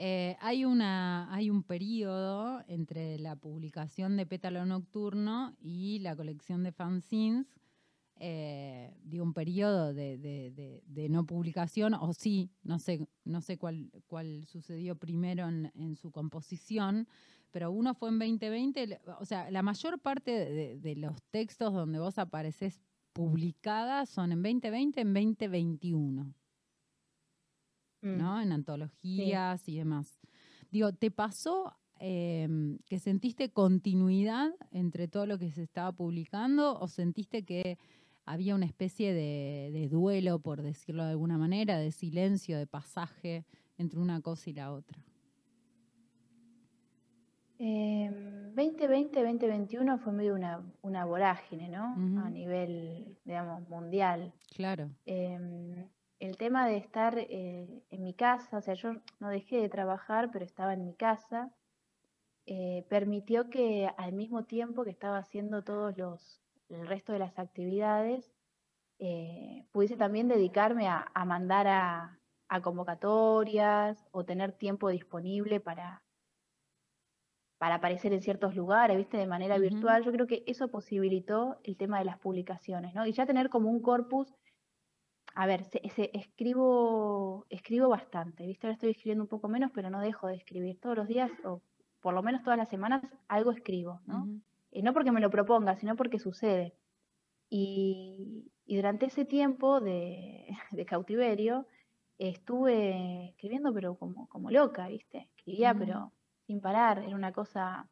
Eh, 0.00 0.36
hay, 0.40 0.64
una, 0.64 1.32
hay 1.34 1.50
un 1.50 1.64
periodo 1.64 2.62
entre 2.68 3.18
la 3.18 3.34
publicación 3.34 4.16
de 4.16 4.26
Pétalo 4.26 4.64
Nocturno 4.64 5.56
y 5.60 5.98
la 5.98 6.14
colección 6.14 6.62
de 6.62 6.70
fanzines, 6.70 7.46
eh, 8.20 8.96
de 9.02 9.20
un 9.20 9.34
periodo 9.34 9.92
de, 9.92 11.08
no 11.10 11.26
publicación, 11.26 11.94
o 11.94 12.12
sí, 12.12 12.48
no 12.62 12.78
sé, 12.78 13.08
no 13.24 13.40
sé 13.40 13.58
cuál, 13.58 13.90
cuál 14.06 14.44
sucedió 14.46 14.94
primero 14.94 15.48
en, 15.48 15.96
su 15.96 16.12
composición, 16.12 17.08
pero 17.50 17.72
uno 17.72 17.92
fue 17.94 18.10
en 18.10 18.20
2020, 18.20 19.00
o 19.18 19.24
sea, 19.24 19.50
la 19.50 19.62
mayor 19.62 19.98
parte 19.98 20.78
de, 20.78 20.94
los 20.94 21.20
textos 21.32 21.74
donde 21.74 21.98
vos 21.98 22.18
apareces 22.18 22.80
publicada 23.12 24.06
son 24.06 24.30
en 24.30 24.42
2020, 24.44 25.00
en 25.00 25.12
2021. 25.12 26.34
Mm. 28.02 28.18
¿no? 28.18 28.40
En 28.40 28.52
antologías 28.52 29.68
y 29.68 29.76
demás. 29.76 30.20
Digo, 30.70 30.92
¿te 30.92 31.10
pasó 31.10 31.76
em, 31.98 32.78
que 32.86 32.98
sentiste 32.98 33.50
continuidad 33.50 34.50
entre 34.70 35.08
todo 35.08 35.26
lo 35.26 35.38
que 35.38 35.50
se 35.50 35.62
estaba 35.62 35.92
publicando 35.92 36.78
o 36.78 36.86
sentiste 36.88 37.44
que 37.44 37.78
había 38.24 38.54
una 38.54 38.66
especie 38.66 39.14
de, 39.14 39.88
duelo, 39.90 40.38
por 40.38 40.62
decirlo 40.62 41.04
de 41.04 41.10
alguna 41.10 41.38
manera, 41.38 41.78
de 41.78 41.90
silencio, 41.90 42.58
de 42.58 42.66
pasaje 42.66 43.46
entre 43.78 43.98
una 43.98 44.20
cosa 44.20 44.50
y 44.50 44.52
la 44.52 44.72
otra? 44.72 45.02
2020, 47.58 49.20
em, 49.20 49.38
2021 49.38 49.98
fue 49.98 50.12
medio 50.12 50.34
una, 50.34 50.62
una 50.82 51.04
vorágine, 51.06 51.68
¿no? 51.68 51.94
A 52.22 52.30
nivel, 52.30 53.16
digamos, 53.24 53.68
mundial. 53.68 54.32
Claro. 54.54 54.90
Em, 55.06 55.88
el 56.20 56.36
tema 56.36 56.66
de 56.66 56.76
estar 56.76 57.16
eh, 57.18 57.82
en 57.90 58.02
mi 58.02 58.14
casa, 58.14 58.58
o 58.58 58.60
sea, 58.60 58.74
yo 58.74 58.94
no 59.20 59.28
dejé 59.28 59.60
de 59.60 59.68
trabajar, 59.68 60.30
pero 60.32 60.44
estaba 60.44 60.74
en 60.74 60.84
mi 60.84 60.94
casa, 60.94 61.52
eh, 62.46 62.84
permitió 62.88 63.50
que 63.50 63.90
al 63.96 64.12
mismo 64.12 64.44
tiempo 64.44 64.84
que 64.84 64.90
estaba 64.90 65.18
haciendo 65.18 65.62
todos 65.62 65.96
los, 65.96 66.40
el 66.70 66.86
resto 66.86 67.12
de 67.12 67.20
las 67.20 67.38
actividades, 67.38 68.32
eh, 68.98 69.64
pudiese 69.70 69.96
también 69.96 70.26
dedicarme 70.26 70.88
a, 70.88 71.06
mandar 71.24 71.66
a, 71.68 72.14
convocatorias 72.62 74.08
o 74.10 74.24
tener 74.24 74.52
tiempo 74.52 74.88
disponible 74.88 75.60
para, 75.60 76.02
para 77.58 77.76
aparecer 77.76 78.12
en 78.14 78.22
ciertos 78.22 78.56
lugares, 78.56 78.96
¿viste? 78.96 79.18
De 79.18 79.26
manera 79.26 79.58
virtual. 79.58 80.02
Yo 80.02 80.10
creo 80.10 80.26
que 80.26 80.42
eso 80.46 80.68
posibilitó 80.68 81.60
el 81.62 81.76
tema 81.76 81.98
de 81.98 82.06
las 82.06 82.18
publicaciones, 82.18 82.94
¿no? 82.94 83.06
Y 83.06 83.12
ya 83.12 83.26
tener 83.26 83.50
como 83.50 83.70
un 83.70 83.82
corpus 83.82 84.34
a 85.40 85.46
ver, 85.46 85.62
se, 85.66 85.80
escribo, 86.14 87.46
escribo 87.48 87.88
bastante, 87.88 88.44
¿viste? 88.44 88.66
Ahora 88.66 88.74
estoy 88.74 88.90
escribiendo 88.90 89.22
un 89.22 89.28
poco 89.28 89.46
menos, 89.46 89.70
pero 89.72 89.88
no 89.88 90.00
dejo 90.00 90.26
de 90.26 90.34
escribir. 90.34 90.80
Todos 90.80 90.96
los 90.96 91.06
días, 91.06 91.30
o 91.44 91.62
por 92.00 92.12
lo 92.12 92.24
menos 92.24 92.42
todas 92.42 92.58
las 92.58 92.68
semanas, 92.68 93.04
algo 93.28 93.52
escribo, 93.52 94.00
¿no? 94.04 94.26
Y 94.72 94.82
no 94.82 94.92
porque 94.92 95.12
me 95.12 95.20
lo 95.20 95.30
proponga, 95.30 95.76
sino 95.76 95.94
porque 95.94 96.18
sucede. 96.18 96.74
Y, 97.48 98.50
durante 98.66 99.06
ese 99.06 99.24
tiempo 99.24 99.80
de, 99.80 100.56
cautiverio, 100.88 101.68
estuve 102.18 103.28
escribiendo, 103.28 103.72
pero 103.72 103.94
como, 103.94 104.28
como 104.28 104.50
loca, 104.50 104.88
¿viste? 104.88 105.28
Escribía, 105.36 105.72
pero 105.72 106.10
sin 106.48 106.60
parar, 106.60 106.98
era 106.98 107.14
una 107.14 107.30
cosa 107.32 107.88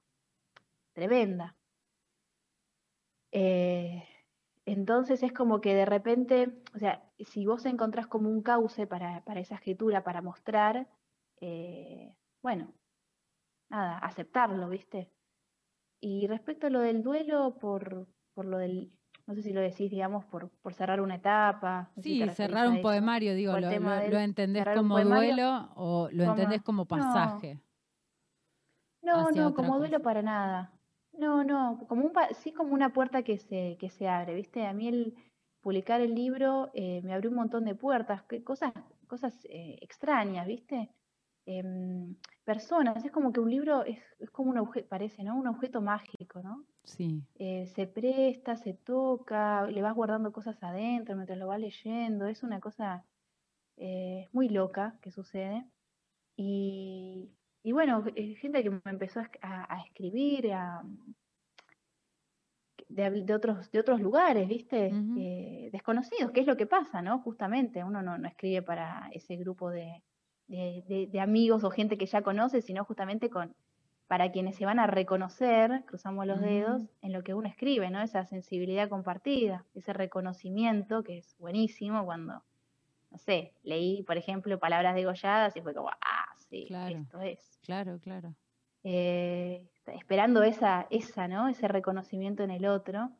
tremenda. 0.94 1.54
Eh, 3.30 4.02
entonces 4.66 5.22
es 5.22 5.32
como 5.32 5.60
que 5.60 5.74
de 5.74 5.84
repente, 5.84 6.50
o 6.74 6.78
sea, 6.78 7.08
si 7.20 7.46
vos 7.46 7.64
encontrás 7.66 8.08
como 8.08 8.28
un 8.28 8.42
cauce 8.42 8.88
para, 8.88 9.22
esa 9.36 9.54
escritura, 9.54 10.02
para 10.02 10.22
mostrar, 10.22 10.88
eh, 11.40 12.16
bueno, 12.42 12.74
nada, 13.70 13.98
aceptarlo, 13.98 14.68
¿viste? 14.68 15.12
Y 16.00 16.26
respecto 16.26 16.66
a 16.66 16.70
lo 16.70 16.80
del 16.80 17.04
duelo, 17.04 17.56
por, 17.60 18.08
por 18.34 18.44
lo 18.44 18.58
del, 18.58 18.92
no 19.28 19.36
sé 19.36 19.42
si 19.42 19.52
lo 19.52 19.60
decís, 19.60 19.88
digamos, 19.88 20.24
por, 20.24 20.50
por 20.50 20.74
cerrar 20.74 21.00
una 21.00 21.14
etapa. 21.14 21.92
sí, 22.02 22.28
cerrar 22.30 22.68
un 22.68 22.82
poemario, 22.82 23.36
digo, 23.36 23.58
lo, 23.60 23.70
entendés 24.18 24.66
como 24.74 25.00
duelo 25.00 25.70
o 25.76 26.08
lo 26.10 26.24
entendés 26.24 26.62
como 26.62 26.86
pasaje. 26.86 27.60
No, 29.00 29.30
no, 29.30 29.54
como 29.54 29.78
duelo 29.78 30.02
para 30.02 30.22
nada. 30.22 30.75
No, 31.18 31.44
no, 31.44 31.84
como 31.88 32.04
un, 32.04 32.12
sí 32.34 32.52
como 32.52 32.74
una 32.74 32.92
puerta 32.92 33.22
que 33.22 33.38
se, 33.38 33.76
que 33.78 33.90
se 33.90 34.08
abre, 34.08 34.34
¿viste? 34.34 34.66
A 34.66 34.72
mí 34.72 34.88
el 34.88 35.14
publicar 35.60 36.00
el 36.00 36.14
libro 36.14 36.70
eh, 36.74 37.00
me 37.02 37.12
abrió 37.12 37.30
un 37.30 37.36
montón 37.36 37.64
de 37.64 37.74
puertas, 37.74 38.22
cosas, 38.44 38.72
cosas 39.06 39.34
eh, 39.46 39.78
extrañas, 39.80 40.46
¿viste? 40.46 40.90
Em, 41.46 42.16
personas, 42.44 43.04
es 43.04 43.10
como 43.10 43.32
que 43.32 43.40
un 43.40 43.50
libro 43.50 43.84
es, 43.84 43.98
es 44.18 44.30
como 44.30 44.50
un 44.50 44.58
objeto, 44.58 44.88
parece, 44.88 45.24
¿no? 45.24 45.36
Un 45.36 45.48
objeto 45.48 45.80
mágico, 45.80 46.42
¿no? 46.42 46.64
Sí. 46.84 47.22
Eh, 47.36 47.66
se 47.74 47.86
presta, 47.86 48.56
se 48.56 48.74
toca, 48.74 49.66
le 49.66 49.82
vas 49.82 49.94
guardando 49.94 50.32
cosas 50.32 50.62
adentro 50.62 51.16
mientras 51.16 51.38
lo 51.38 51.48
vas 51.48 51.60
leyendo, 51.60 52.26
es 52.26 52.42
una 52.42 52.60
cosa 52.60 53.04
muy 54.32 54.48
loca 54.48 54.98
que 55.02 55.10
sucede. 55.10 55.66
Y, 56.36 57.35
y 57.66 57.72
bueno, 57.72 58.04
eh, 58.14 58.36
gente 58.36 58.62
que 58.62 58.70
me 58.70 58.80
empezó 58.84 59.18
a, 59.42 59.82
escribir, 59.84 60.52
a, 60.52 60.84
de, 62.88 63.34
otros, 63.34 63.72
de 63.72 63.80
otros 63.80 64.00
lugares, 64.00 64.46
¿viste? 64.46 64.92
Eh, 65.18 65.70
desconocidos, 65.72 66.30
¿qué 66.30 66.42
es 66.42 66.46
lo 66.46 66.56
que 66.56 66.66
pasa, 66.66 67.02
no? 67.02 67.18
Justamente, 67.22 67.82
uno 67.82 68.02
no, 68.02 68.24
escribe 68.28 68.62
para 68.62 69.10
ese 69.12 69.34
grupo 69.34 69.70
de, 69.70 70.00
amigos 71.20 71.64
o 71.64 71.70
gente 71.72 71.98
que 71.98 72.06
ya 72.06 72.22
conoce, 72.22 72.62
sino 72.62 72.84
justamente 72.84 73.30
con 73.30 73.52
para 74.06 74.30
quienes 74.30 74.54
se 74.54 74.64
van 74.64 74.78
a 74.78 74.86
reconocer, 74.86 75.82
cruzamos 75.86 76.24
los 76.24 76.40
dedos, 76.40 76.84
en 77.02 77.12
lo 77.12 77.24
que 77.24 77.34
uno 77.34 77.48
escribe, 77.48 77.90
¿no? 77.90 78.00
Esa 78.00 78.26
sensibilidad 78.26 78.88
compartida, 78.88 79.64
ese 79.74 79.92
reconocimiento 79.92 81.02
que 81.02 81.18
es 81.18 81.36
buenísimo 81.40 82.04
cuando, 82.04 82.44
no 83.10 83.18
sé, 83.18 83.54
leí, 83.64 84.04
por 84.04 84.18
ejemplo, 84.18 84.56
palabras 84.60 84.94
degolladas 84.94 85.56
y 85.56 85.62
fue 85.62 85.74
como, 85.74 85.90
ah, 85.90 86.15
sí, 86.50 86.68
esto 86.70 87.20
es. 87.20 87.58
Claro, 87.62 87.98
claro. 88.00 88.34
Eh, 88.84 89.68
esperando 89.86 90.42
esa, 90.42 90.86
esa, 90.90 91.28
¿no? 91.28 91.48
Ese 91.48 91.68
reconocimiento 91.68 92.42
en 92.42 92.50
el 92.50 92.66
otro. 92.66 93.10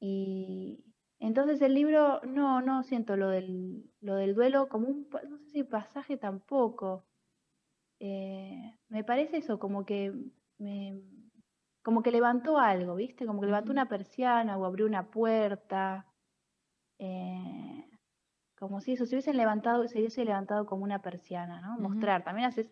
Y 0.00 0.84
entonces 1.18 1.62
el 1.62 1.74
libro, 1.74 2.20
no, 2.24 2.60
no 2.60 2.82
siento 2.82 3.16
lo 3.16 3.28
del, 3.28 3.90
lo 4.00 4.16
del 4.16 4.34
duelo 4.34 4.68
como 4.68 4.88
un, 4.88 5.08
no 5.28 5.38
sé 5.38 5.50
si 5.50 5.64
pasaje 5.64 6.16
tampoco. 6.16 7.04
Eh, 8.00 8.78
me 8.88 9.04
parece 9.04 9.38
eso, 9.38 9.58
como 9.58 9.86
que 9.86 10.12
me, 10.58 11.00
como 11.82 12.02
que 12.02 12.10
levantó 12.10 12.58
algo, 12.58 12.96
¿viste? 12.96 13.26
Como 13.26 13.40
que 13.40 13.46
levantó 13.46 13.72
una 13.72 13.88
persiana 13.88 14.56
o 14.58 14.64
abrió 14.64 14.86
una 14.86 15.10
puerta. 15.10 16.06
Eh, 16.98 17.73
como 18.64 18.80
si 18.80 18.94
eso 18.94 19.04
se 19.04 19.14
hubiese 19.14 19.34
levantado, 19.34 19.86
se 19.88 19.98
hubiese 19.98 20.24
levantado 20.24 20.64
como 20.64 20.84
una 20.84 21.02
persiana, 21.02 21.60
¿no? 21.60 21.78
Mostrar. 21.78 22.24
También 22.24 22.48
haces, 22.48 22.70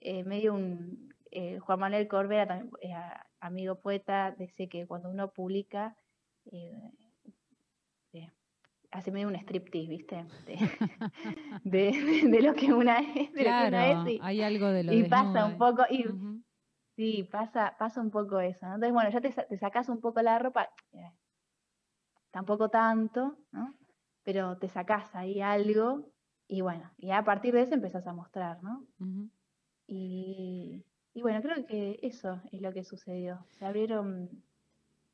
eh, 0.00 0.24
medio 0.24 0.54
un, 0.54 1.14
eh, 1.30 1.60
Juan 1.60 1.78
Manuel 1.78 2.08
Corbera, 2.08 2.48
también, 2.48 2.72
eh, 2.82 2.92
amigo 3.38 3.76
poeta, 3.76 4.34
dice 4.36 4.68
que 4.68 4.88
cuando 4.88 5.08
uno 5.10 5.30
publica, 5.30 5.96
hace 8.90 9.12
medio 9.12 9.28
un 9.28 9.36
striptease, 9.36 9.88
¿viste? 9.88 10.26
De, 11.62 11.92
lo 12.42 12.54
que 12.54 12.72
una 12.72 12.98
es, 12.98 13.32
de 13.32 13.42
claro, 13.42 13.98
lo 13.98 14.04
que 14.04 14.12
y, 14.14 14.18
hay 14.20 14.42
algo 14.42 14.66
de 14.68 14.82
lo 14.82 14.92
Y 14.92 15.04
pasa 15.04 15.46
un 15.46 15.58
poco, 15.58 15.84
y, 15.88 16.06
sí, 16.96 17.28
pasa, 17.30 17.76
pasa 17.78 18.00
un 18.00 18.10
poco 18.10 18.40
eso, 18.40 18.66
Entonces, 18.66 18.92
bueno, 18.92 19.10
ya 19.10 19.20
te, 19.20 19.30
te 19.30 19.58
sacas 19.58 19.88
un 19.88 20.00
poco 20.00 20.22
la 20.22 20.40
ropa, 20.40 20.70
tampoco 22.32 22.68
tanto, 22.68 23.38
¿no? 23.52 23.74
Pero 24.24 24.56
te 24.56 24.68
sacás 24.68 25.14
ahí 25.14 25.40
algo 25.40 26.10
y 26.48 26.60
bueno, 26.60 26.90
y 26.98 27.10
a 27.10 27.24
partir 27.24 27.54
de 27.54 27.62
eso 27.62 27.74
empezás 27.74 28.06
a 28.06 28.12
mostrar, 28.12 28.62
¿no? 28.62 28.84
Y, 29.86 30.82
bueno, 31.14 31.40
creo 31.42 31.66
que 31.66 31.98
eso 32.02 32.40
es 32.50 32.60
lo 32.60 32.72
que 32.72 32.84
sucedió. 32.84 33.44
Se 33.50 33.64
abrieron, 33.64 34.30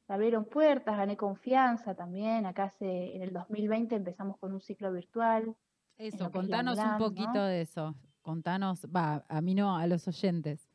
se 0.06 0.12
abrieron 0.12 0.44
puertas, 0.44 0.96
gané 0.96 1.16
confianza 1.16 1.94
también. 1.94 2.46
Acá 2.46 2.64
hace, 2.64 3.14
en 3.14 3.22
el 3.22 3.32
2020 3.32 3.94
empezamos 3.96 4.38
con 4.38 4.52
un 4.52 4.60
ciclo 4.60 4.92
virtual. 4.92 5.54
Eso, 5.98 6.30
contanos 6.30 6.78
un 6.78 6.98
poquito 6.98 7.44
de 7.44 7.62
eso. 7.62 7.94
Contanos, 8.22 8.86
va, 8.94 9.24
a 9.28 9.40
mí 9.40 9.54
no, 9.54 9.76
a 9.76 9.86
los 9.86 10.06
oyentes. 10.08 10.68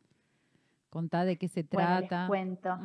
Contá 0.89 1.25
de 1.25 1.37
qué 1.37 1.47
se 1.47 1.63
trata. 1.63 2.27
Bueno, 2.27 2.57
cuento 2.61 2.77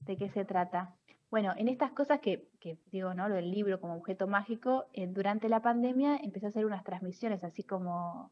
de 0.00 0.16
qué 0.16 0.28
se 0.30 0.44
trata. 0.44 0.94
Bueno, 1.32 1.54
en 1.56 1.68
estas 1.68 1.92
cosas 1.92 2.20
que, 2.20 2.46
que 2.60 2.76
digo, 2.90 3.14
¿no? 3.14 3.26
Lo 3.26 3.36
del 3.36 3.50
libro 3.50 3.80
como 3.80 3.94
objeto 3.94 4.26
mágico, 4.26 4.84
eh, 4.92 5.06
durante 5.06 5.48
la 5.48 5.62
pandemia 5.62 6.18
empecé 6.22 6.44
a 6.44 6.48
hacer 6.50 6.66
unas 6.66 6.84
transmisiones, 6.84 7.42
así 7.42 7.62
como, 7.62 8.30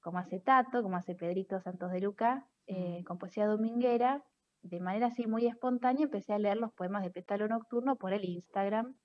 como 0.00 0.18
hace 0.18 0.40
Tato, 0.40 0.82
como 0.82 0.96
hace 0.96 1.14
Pedrito 1.14 1.60
Santos 1.60 1.92
de 1.92 2.00
Luca, 2.00 2.44
eh, 2.66 3.04
con 3.06 3.18
poesía 3.18 3.46
dominguera, 3.46 4.24
de 4.62 4.80
manera 4.80 5.06
así 5.06 5.28
muy 5.28 5.46
espontánea, 5.46 6.06
empecé 6.06 6.32
a 6.32 6.40
leer 6.40 6.56
los 6.56 6.72
poemas 6.72 7.04
de 7.04 7.12
Pétalo 7.12 7.46
Nocturno 7.46 7.94
por 7.94 8.12
el 8.12 8.24
Instagram, 8.24 8.96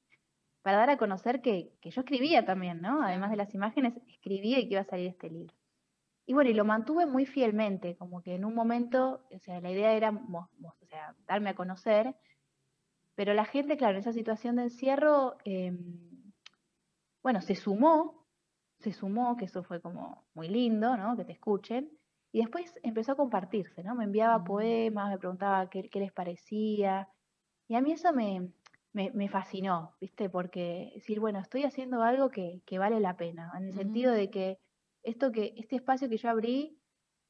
para 0.64 0.78
dar 0.78 0.90
a 0.90 0.98
conocer 0.98 1.42
que, 1.42 1.76
que 1.80 1.92
yo 1.92 2.02
escribía 2.02 2.44
también, 2.44 2.82
¿no? 2.82 3.04
Además 3.04 3.30
de 3.30 3.38
las 3.38 3.54
imágenes, 3.54 3.94
escribía 4.08 4.58
y 4.58 4.68
que 4.68 4.74
iba 4.74 4.82
a 4.82 4.86
salir 4.86 5.08
este 5.08 5.30
libro. 5.30 5.54
Y 6.26 6.34
bueno, 6.34 6.50
y 6.50 6.56
lo 6.56 6.66
mantuve 6.66 7.06
muy 7.06 7.28
fielmente, 7.28 7.96
como 7.98 8.24
que 8.24 8.34
en 8.34 8.46
un 8.46 8.56
momento, 8.56 9.28
o 9.32 9.40
sea, 9.40 9.62
la 9.62 9.70
idea 9.70 9.94
era 9.94 10.10
o 10.10 10.86
sea, 10.88 11.16
darme 11.28 11.52
a 11.52 11.56
conocer, 11.56 12.16
pero 13.22 13.36
la 13.36 13.46
gente, 13.46 13.78
claro, 13.78 13.94
en 13.94 14.00
esa 14.00 14.14
situación 14.14 14.56
de 14.56 14.64
encierro, 14.64 15.36
em, 15.46 16.34
bueno, 17.22 17.40
se 17.42 17.54
sumó, 17.54 18.26
se 18.80 18.94
sumó, 18.94 19.38
que 19.38 19.46
eso 19.46 19.62
fue 19.62 19.80
como 19.80 20.26
muy 20.34 20.50
lindo, 20.50 20.98
¿no? 20.98 21.16
Que 21.16 21.24
te 21.24 21.34
escuchen, 21.34 21.92
y 22.32 22.40
después 22.40 22.74
empezó 22.82 23.12
a 23.12 23.16
compartirse, 23.16 23.84
¿no? 23.84 23.94
Me 23.94 24.06
enviaba 24.06 24.40
mm. 24.40 24.44
poemas, 24.44 25.12
me 25.12 25.20
preguntaba 25.20 25.70
qué, 25.70 25.88
qué, 25.88 26.00
les 26.00 26.12
parecía, 26.12 27.10
y 27.68 27.76
a 27.76 27.82
mí 27.82 27.92
eso 27.92 28.12
me, 28.12 28.50
me, 28.92 29.12
me, 29.12 29.30
fascinó, 29.30 29.96
¿viste? 30.02 30.28
Porque 30.28 30.92
decir, 30.96 31.20
bueno, 31.20 31.38
estoy 31.42 31.64
haciendo 31.64 32.02
algo 32.02 32.32
que, 32.32 32.64
que 32.66 32.80
vale 32.80 33.00
la 33.00 33.18
pena, 33.18 33.52
en 33.56 33.66
el 33.66 33.74
sentido 33.74 34.14
de 34.14 34.32
que 34.32 34.58
esto 35.04 35.32
que, 35.32 35.54
este 35.58 35.76
espacio 35.76 36.10
que 36.10 36.18
yo 36.18 36.32
abrí, 36.32 36.76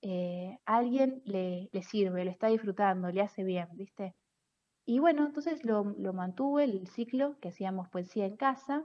eh, 0.01 0.58
a 0.65 0.77
alguien 0.77 1.21
le, 1.25 1.67
le, 1.73 1.84
sirve, 1.84 2.23
lo 2.23 2.32
está 2.32 2.47
disfrutando, 2.47 3.12
le 3.12 3.19
hace 3.19 3.43
bien, 3.43 3.67
¿viste? 3.73 4.15
Y 4.85 4.99
bueno, 4.99 5.25
entonces 5.25 5.63
lo, 5.63 5.83
lo 5.83 6.13
mantuve 6.13 6.63
el 6.63 6.87
ciclo 6.87 7.37
que 7.39 7.49
hacíamos 7.49 7.89
poesía 7.89 8.25
en 8.25 8.35
casa, 8.35 8.83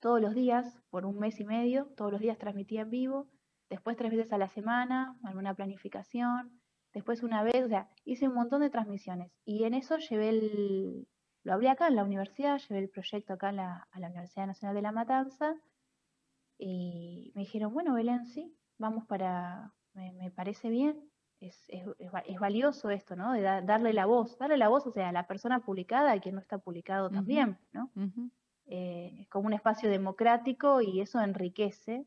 todos 0.00 0.20
los 0.20 0.34
días, 0.34 0.80
por 0.90 1.04
un 1.04 1.18
mes 1.18 1.40
y 1.40 1.44
medio, 1.44 1.86
todos 1.96 2.12
los 2.12 2.20
días 2.20 2.38
transmitía 2.38 2.82
en 2.82 2.90
vivo, 2.90 3.28
después 3.68 3.96
tres 3.96 4.10
veces 4.10 4.32
a 4.32 4.38
la 4.38 4.48
semana, 4.48 5.16
alguna 5.24 5.54
planificación, 5.54 6.60
después 6.94 7.22
una 7.22 7.42
vez, 7.42 7.64
o 7.64 7.68
sea, 7.68 7.88
hice 8.04 8.28
un 8.28 8.34
montón 8.34 8.62
de 8.62 8.70
transmisiones 8.70 9.30
y 9.44 9.64
en 9.64 9.74
eso 9.74 9.98
llevé 9.98 10.30
el, 10.30 11.06
lo 11.42 11.52
abrí 11.52 11.68
acá 11.68 11.88
en 11.88 11.96
la 11.96 12.04
universidad, 12.04 12.58
llevé 12.58 12.80
el 12.80 12.90
proyecto 12.90 13.34
acá 13.34 13.48
a 13.48 13.52
la 14.00 14.08
Universidad 14.08 14.46
Nacional 14.46 14.74
de 14.74 14.82
La 14.82 14.92
Matanza 14.92 15.54
y 16.58 17.32
me 17.34 17.42
dijeron, 17.42 17.72
bueno, 17.72 17.94
Belén, 17.94 18.26
sí, 18.26 18.54
vamos 18.76 19.06
para, 19.06 19.72
me, 19.94 20.30
parece 20.30 20.68
bien, 20.68 21.09
es, 21.40 21.64
es, 21.68 21.84
es, 21.98 22.38
valioso 22.38 22.90
esto, 22.90 23.16
¿no? 23.16 23.32
De 23.32 23.42
darle 23.42 23.92
la 23.92 24.06
voz, 24.06 24.38
darle 24.38 24.56
la 24.56 24.68
voz, 24.68 24.86
o 24.86 24.92
sea, 24.92 25.08
a 25.08 25.12
la 25.12 25.26
persona 25.26 25.60
publicada 25.60 26.14
y 26.14 26.20
quien 26.20 26.34
no 26.34 26.40
está 26.40 26.58
publicado 26.58 27.10
también, 27.10 27.58
¿no? 27.72 27.90
Eh, 28.66 29.18
es 29.22 29.28
como 29.28 29.46
un 29.46 29.54
espacio 29.54 29.90
democrático 29.90 30.80
y 30.80 31.00
eso 31.00 31.20
enriquece. 31.20 32.06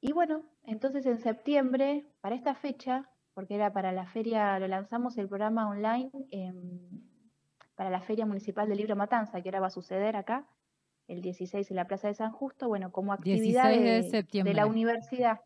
Y 0.00 0.12
bueno, 0.12 0.42
entonces 0.64 1.06
en 1.06 1.18
septiembre, 1.18 2.06
para 2.20 2.36
esta 2.36 2.54
fecha, 2.54 3.10
porque 3.34 3.54
era 3.54 3.72
para 3.72 3.92
la 3.92 4.06
feria, 4.06 4.58
lo 4.58 4.68
lanzamos 4.68 5.16
el 5.18 5.28
programa 5.28 5.68
online 5.68 6.10
para 7.74 7.90
la 7.90 8.00
Feria 8.00 8.26
Municipal 8.26 8.68
del 8.68 8.78
Libro 8.78 8.96
Matanza, 8.96 9.40
que 9.40 9.48
ahora 9.48 9.60
va 9.60 9.68
a 9.68 9.70
suceder 9.70 10.16
acá, 10.16 10.46
el 11.06 11.22
16 11.22 11.70
en 11.70 11.76
la 11.76 11.86
Plaza 11.86 12.08
de 12.08 12.14
San 12.14 12.32
Justo, 12.32 12.68
bueno, 12.68 12.92
como 12.92 13.12
actividad 13.12 13.70
de, 13.70 14.54
la 14.54 14.66
universidad. 14.66 15.40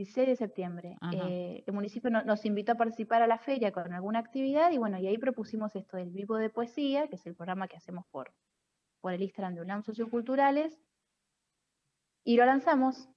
16 0.00 0.28
de 0.28 0.36
septiembre. 0.36 0.96
Eh, 1.12 1.62
el 1.66 1.72
municipio 1.74 2.10
nos 2.10 2.44
invitó 2.46 2.72
a 2.72 2.76
participar 2.76 3.20
a 3.20 3.26
la 3.26 3.38
feria 3.38 3.70
con 3.70 3.92
alguna 3.92 4.18
actividad 4.18 4.70
y 4.70 4.78
bueno, 4.78 4.98
y 4.98 5.06
ahí 5.06 5.18
propusimos 5.18 5.76
esto 5.76 5.98
del 5.98 6.10
Vivo 6.10 6.36
de 6.36 6.48
Poesía, 6.48 7.06
que 7.08 7.16
es 7.16 7.26
el 7.26 7.34
programa 7.34 7.68
que 7.68 7.76
hacemos 7.76 8.06
por, 8.10 8.32
por 9.02 9.12
el 9.12 9.20
Instagram 9.20 9.54
de 9.54 9.60
UNAM 9.60 9.82
Socioculturales, 9.82 10.80
y 12.24 12.36
lo 12.36 12.46
lanzamos. 12.46 13.10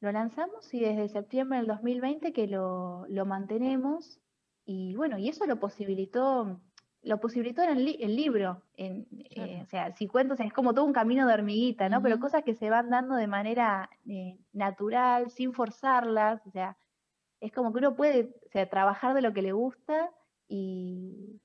Lo 0.00 0.12
lanzamos 0.12 0.72
y 0.72 0.80
desde 0.80 1.08
septiembre 1.08 1.58
del 1.58 1.66
2020 1.66 2.32
que 2.32 2.46
lo, 2.46 3.06
lo 3.08 3.26
mantenemos 3.26 4.20
y 4.64 4.94
bueno, 4.94 5.18
y 5.18 5.28
eso 5.28 5.46
lo 5.46 5.58
posibilitó 5.58 6.60
lo 7.02 7.18
posibilitó 7.18 7.62
en 7.62 7.70
el, 7.70 8.16
libro. 8.16 8.62
En, 8.76 9.06
eh, 9.30 9.60
o 9.62 9.66
sea, 9.66 9.92
si 9.92 10.06
cuento, 10.06 10.34
es 10.38 10.52
como 10.52 10.74
todo 10.74 10.84
un 10.84 10.92
camino 10.92 11.26
de 11.26 11.34
hormiguita, 11.34 11.88
¿no? 11.88 12.02
Pero 12.02 12.20
cosas 12.20 12.44
que 12.44 12.54
se 12.54 12.68
van 12.68 12.90
dando 12.90 13.14
de 13.16 13.26
manera 13.26 13.88
eh, 14.06 14.38
natural, 14.52 15.30
sin 15.30 15.52
forzarlas. 15.52 16.46
O 16.46 16.50
sea, 16.50 16.76
es 17.40 17.52
como 17.52 17.72
que 17.72 17.78
uno 17.78 17.96
puede 17.96 18.34
trabajar 18.70 19.14
de 19.14 19.22
lo 19.22 19.32
que 19.32 19.42
le 19.42 19.52
gusta 19.52 20.10
y 20.46 21.40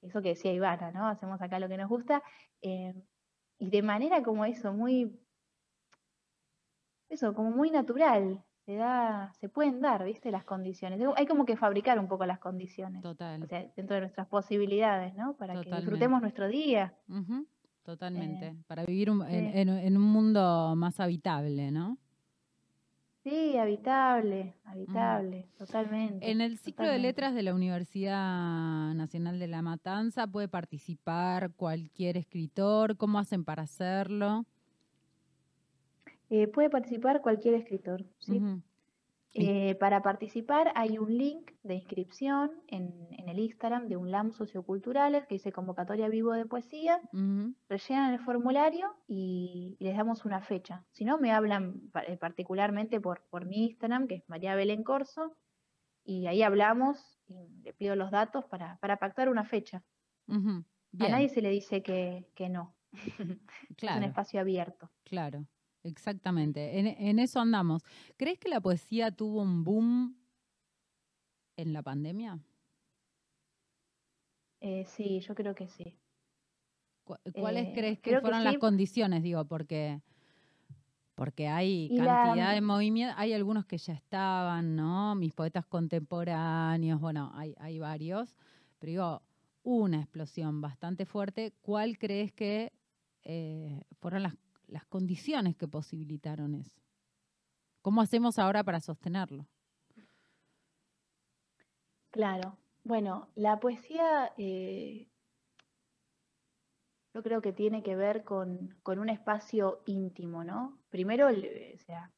eso 0.00 0.22
que 0.22 0.30
decía 0.30 0.52
Ivana, 0.52 0.92
¿no? 0.92 1.06
Hacemos 1.08 1.42
acá 1.42 1.58
lo 1.58 1.68
que 1.68 1.76
nos 1.76 1.88
gusta. 1.88 2.22
Eh, 2.62 2.94
y 3.58 3.70
de 3.70 3.82
manera 3.82 4.22
como 4.22 4.44
eso, 4.44 4.72
muy. 4.72 5.18
Eso, 7.08 7.34
como 7.34 7.50
muy 7.50 7.70
natural 7.70 8.45
se 8.66 8.74
da, 8.74 9.32
se 9.40 9.48
pueden 9.48 9.80
dar, 9.80 10.04
¿viste? 10.04 10.32
Las 10.32 10.44
condiciones. 10.44 11.00
Hay 11.16 11.26
como 11.26 11.46
que 11.46 11.56
fabricar 11.56 12.00
un 12.00 12.08
poco 12.08 12.26
las 12.26 12.40
condiciones. 12.40 13.00
Total. 13.00 13.40
O 13.40 13.46
sea, 13.46 13.64
dentro 13.76 13.94
de 13.94 14.00
nuestras 14.00 14.26
posibilidades, 14.26 15.14
¿no? 15.14 15.34
Para 15.36 15.62
que 15.62 15.70
disfrutemos 15.70 16.20
nuestro 16.20 16.48
día. 16.48 16.92
Totalmente. 17.84 18.48
Eh, 18.48 18.56
Para 18.66 18.84
vivir 18.84 19.08
en, 19.28 19.96
un 19.96 20.02
mundo 20.02 20.74
más 20.76 20.98
habitable, 20.98 21.70
¿no? 21.70 21.96
Sí, 23.22 23.56
habitable, 23.56 24.54
habitable, 24.64 25.48
totalmente. 25.58 26.28
En 26.30 26.40
el 26.40 26.58
ciclo 26.58 26.88
de 26.88 26.98
letras 26.98 27.34
de 27.34 27.42
la 27.42 27.54
Universidad 27.54 28.94
Nacional 28.94 29.38
de 29.38 29.46
La 29.46 29.62
Matanza 29.62 30.26
puede 30.26 30.48
participar 30.48 31.52
cualquier 31.54 32.16
escritor. 32.16 32.96
¿Cómo 32.96 33.20
hacen 33.20 33.44
para 33.44 33.62
hacerlo? 33.62 34.44
Eh, 36.28 36.48
puede 36.48 36.70
participar 36.70 37.22
cualquier 37.22 37.54
escritor. 37.54 38.04
¿sí? 38.18 38.40
Eh, 39.38 39.74
para 39.74 40.02
participar 40.02 40.72
hay 40.74 40.98
un 40.98 41.16
link 41.16 41.50
de 41.62 41.74
inscripción 41.74 42.52
en, 42.68 42.90
el 43.10 43.38
Instagram 43.38 43.86
de 43.86 43.96
un 43.96 44.10
LAM 44.10 44.32
Socioculturales 44.32 45.26
que 45.26 45.34
dice 45.34 45.52
convocatoria 45.52 46.08
vivo 46.08 46.32
de 46.32 46.46
poesía. 46.46 47.00
Rellenan 47.68 48.14
el 48.14 48.20
formulario 48.20 48.96
y, 49.06 49.76
les 49.78 49.96
damos 49.96 50.24
una 50.24 50.40
fecha. 50.40 50.84
Si 50.90 51.04
no, 51.04 51.18
me 51.18 51.32
hablan 51.32 51.82
eh, 52.06 52.16
particularmente 52.16 53.00
por, 53.00 53.24
por 53.28 53.44
mi 53.44 53.66
Instagram, 53.66 54.06
que 54.06 54.14
es 54.16 54.28
María 54.28 54.54
Belén 54.54 54.82
Corso, 54.82 55.36
y 56.02 56.26
ahí 56.28 56.42
hablamos 56.42 57.18
y 57.26 57.62
le 57.62 57.72
pido 57.74 57.94
los 57.96 58.10
datos 58.10 58.44
para, 58.46 58.78
para 58.78 58.96
pactar 58.96 59.28
una 59.28 59.44
fecha. 59.44 59.82
A 60.28 61.08
nadie 61.08 61.28
se 61.28 61.42
le 61.42 61.50
dice 61.50 61.82
que, 61.82 62.26
que 62.34 62.48
no. 62.48 62.74
es 63.76 63.96
un 63.96 64.02
espacio 64.02 64.40
abierto. 64.40 64.90
Claro. 65.04 65.46
Exactamente, 65.86 66.80
en, 66.80 67.18
eso 67.20 67.38
andamos. 67.38 67.82
¿Crees 68.16 68.40
que 68.40 68.48
la 68.48 68.60
poesía 68.60 69.12
tuvo 69.12 69.42
un 69.42 69.62
boom 69.62 70.16
en 71.56 71.72
la 71.72 71.80
pandemia? 71.80 72.40
Eh, 74.60 74.84
sí, 74.84 75.20
yo 75.20 75.36
creo 75.36 75.54
que 75.54 75.68
sí. 75.68 75.96
¿Cuáles 77.04 77.68
eh, 77.68 77.72
crees 77.72 78.00
que 78.00 78.20
fueron 78.20 78.42
las 78.42 78.58
condiciones? 78.58 79.22
Digo, 79.22 79.44
porque, 79.44 80.00
porque 81.14 81.46
hay 81.46 81.88
cantidad 81.96 82.52
de 82.52 82.60
movimientos, 82.62 83.16
hay 83.16 83.32
algunos 83.32 83.64
que 83.64 83.78
ya 83.78 83.92
estaban, 83.92 84.74
¿no? 84.74 85.14
Mis 85.14 85.32
poetas 85.32 85.66
contemporáneos, 85.66 87.00
bueno, 87.00 87.30
hay, 87.34 87.54
hay 87.58 87.78
varios, 87.78 88.34
pero 88.80 88.90
digo, 88.90 89.22
una 89.62 90.00
explosión 90.00 90.60
bastante 90.60 91.06
fuerte. 91.06 91.52
¿Cuál 91.62 91.96
crees 91.96 92.32
que 92.32 92.72
eh, 93.22 93.82
fueron 94.00 94.24
las 94.24 94.34
las 94.66 94.84
condiciones 94.86 95.56
que 95.56 95.68
posibilitaron 95.68 96.54
eso. 96.54 96.80
¿Cómo 97.82 98.00
hacemos 98.00 98.38
ahora 98.38 98.64
para 98.64 98.80
sostenerlo? 98.80 99.46
Claro, 102.10 102.58
bueno, 102.82 103.28
la 103.34 103.60
poesía 103.60 104.32
eh, 104.38 105.08
yo 107.14 107.22
creo 107.22 107.40
que 107.40 107.52
tiene 107.52 107.82
que 107.82 107.96
ver 107.96 108.24
con, 108.24 108.76
un 108.84 109.08
espacio 109.08 109.82
íntimo, 109.86 110.44
¿no? 110.44 110.78
Primero, 110.90 111.28
o 111.28 111.78
sea, 111.78 112.12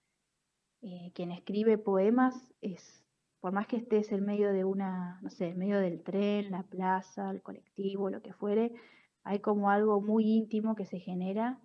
eh, 0.82 1.12
quien 1.14 1.32
escribe 1.32 1.78
poemas 1.78 2.34
es, 2.61 3.05
por 3.40 3.53
más 3.53 3.66
que 3.66 3.76
estés 3.76 4.11
en 4.12 4.24
medio 4.24 4.53
de 4.53 4.64
una, 4.64 5.20
no 5.22 5.30
sé, 5.30 5.49
en 5.49 5.59
medio 5.59 5.78
del 5.78 6.03
tren, 6.03 6.51
la 6.51 6.62
plaza, 6.62 7.30
el 7.30 7.42
colectivo, 7.42 8.11
lo 8.11 8.22
que 8.22 8.32
fuere, 8.32 8.72
hay 9.22 9.40
como 9.40 9.70
algo 9.70 10.01
muy 10.01 10.24
íntimo 10.24 10.74
que 10.74 10.86
se 10.86 10.99
genera 10.99 11.61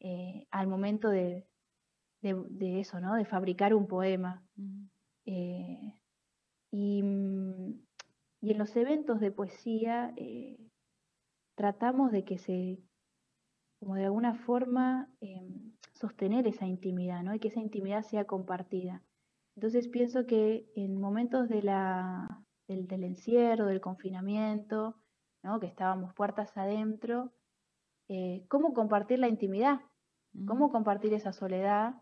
eh, 0.00 0.46
al 0.50 0.66
momento 0.66 1.08
de, 1.08 1.46
de, 2.20 2.80
eso, 2.80 3.00
¿no? 3.00 3.14
De 3.14 3.24
fabricar 3.24 3.74
un 3.74 3.86
poema. 3.86 4.42
Eh, 5.24 5.94
y, 6.70 7.02
y, 8.40 8.50
en 8.50 8.58
los 8.58 8.76
eventos 8.76 9.20
de 9.20 9.32
poesía 9.32 10.12
eh, 10.16 10.58
tratamos 11.54 12.12
de 12.12 12.24
que 12.24 12.38
se, 12.38 12.78
como 13.78 13.94
de 13.94 14.04
alguna 14.04 14.34
forma, 14.34 15.10
sostener 15.92 16.46
esa 16.46 16.66
intimidad, 16.66 17.22
¿no? 17.22 17.34
Y 17.34 17.40
que 17.40 17.48
esa 17.48 17.60
intimidad 17.60 18.02
sea 18.02 18.24
compartida. 18.24 19.02
Entonces 19.56 19.88
pienso 19.88 20.26
que 20.26 20.70
en 20.76 21.00
momentos 21.00 21.48
de 21.48 21.62
la, 21.62 22.44
del, 22.68 22.86
del 22.86 23.04
encierro, 23.04 23.66
del 23.66 23.80
confinamiento, 23.80 24.96
¿no? 25.42 25.60
que 25.60 25.66
estábamos 25.66 26.12
puertas 26.14 26.56
adentro, 26.56 27.32
eh, 28.08 28.44
cómo 28.48 28.74
compartir 28.74 29.18
la 29.18 29.28
intimidad, 29.28 29.80
cómo 30.46 30.70
compartir 30.70 31.14
esa 31.14 31.32
soledad, 31.32 31.94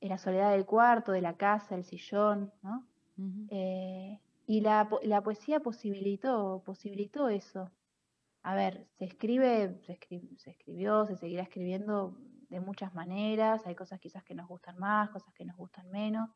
en 0.00 0.08
la 0.08 0.18
soledad 0.18 0.50
del 0.50 0.66
cuarto, 0.66 1.12
de 1.12 1.22
la 1.22 1.36
casa, 1.36 1.76
el 1.76 1.84
sillón, 1.84 2.52
¿no? 2.62 2.86
Eh, 3.50 4.18
y 4.46 4.60
la, 4.62 4.88
la, 5.02 5.22
poesía 5.22 5.60
posibilitó, 5.60 6.62
posibilitó 6.66 7.28
eso. 7.28 7.70
A 8.42 8.56
ver, 8.56 8.88
se 8.98 9.04
escribe, 9.04 9.78
se, 9.86 9.98
se 10.38 10.50
escribió, 10.50 11.06
se 11.06 11.16
seguirá 11.16 11.44
escribiendo 11.44 12.16
de 12.48 12.60
muchas 12.60 12.94
maneras, 12.94 13.66
hay 13.66 13.74
cosas 13.74 14.00
quizás 14.00 14.24
que 14.24 14.34
nos 14.34 14.48
gustan 14.48 14.78
más, 14.78 15.10
cosas 15.10 15.32
que 15.34 15.44
nos 15.44 15.56
gustan 15.56 15.90
menos, 15.90 16.28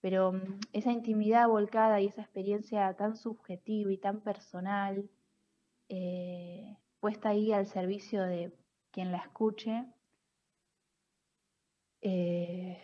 pero 0.00 0.32
mm, 0.32 0.60
esa 0.72 0.92
intimidad 0.92 1.48
volcada 1.48 2.00
y 2.00 2.06
esa 2.06 2.22
experiencia 2.22 2.92
tan 2.94 3.16
subjetiva 3.16 3.92
y 3.92 3.98
tan 3.98 4.20
personal, 4.20 5.08
eh, 5.88 6.76
puesta 7.00 7.30
ahí 7.30 7.52
al 7.52 7.66
servicio 7.66 8.22
de 8.22 8.52
quien 8.90 9.12
la 9.12 9.18
escuche, 9.18 9.84
eh, 12.00 12.80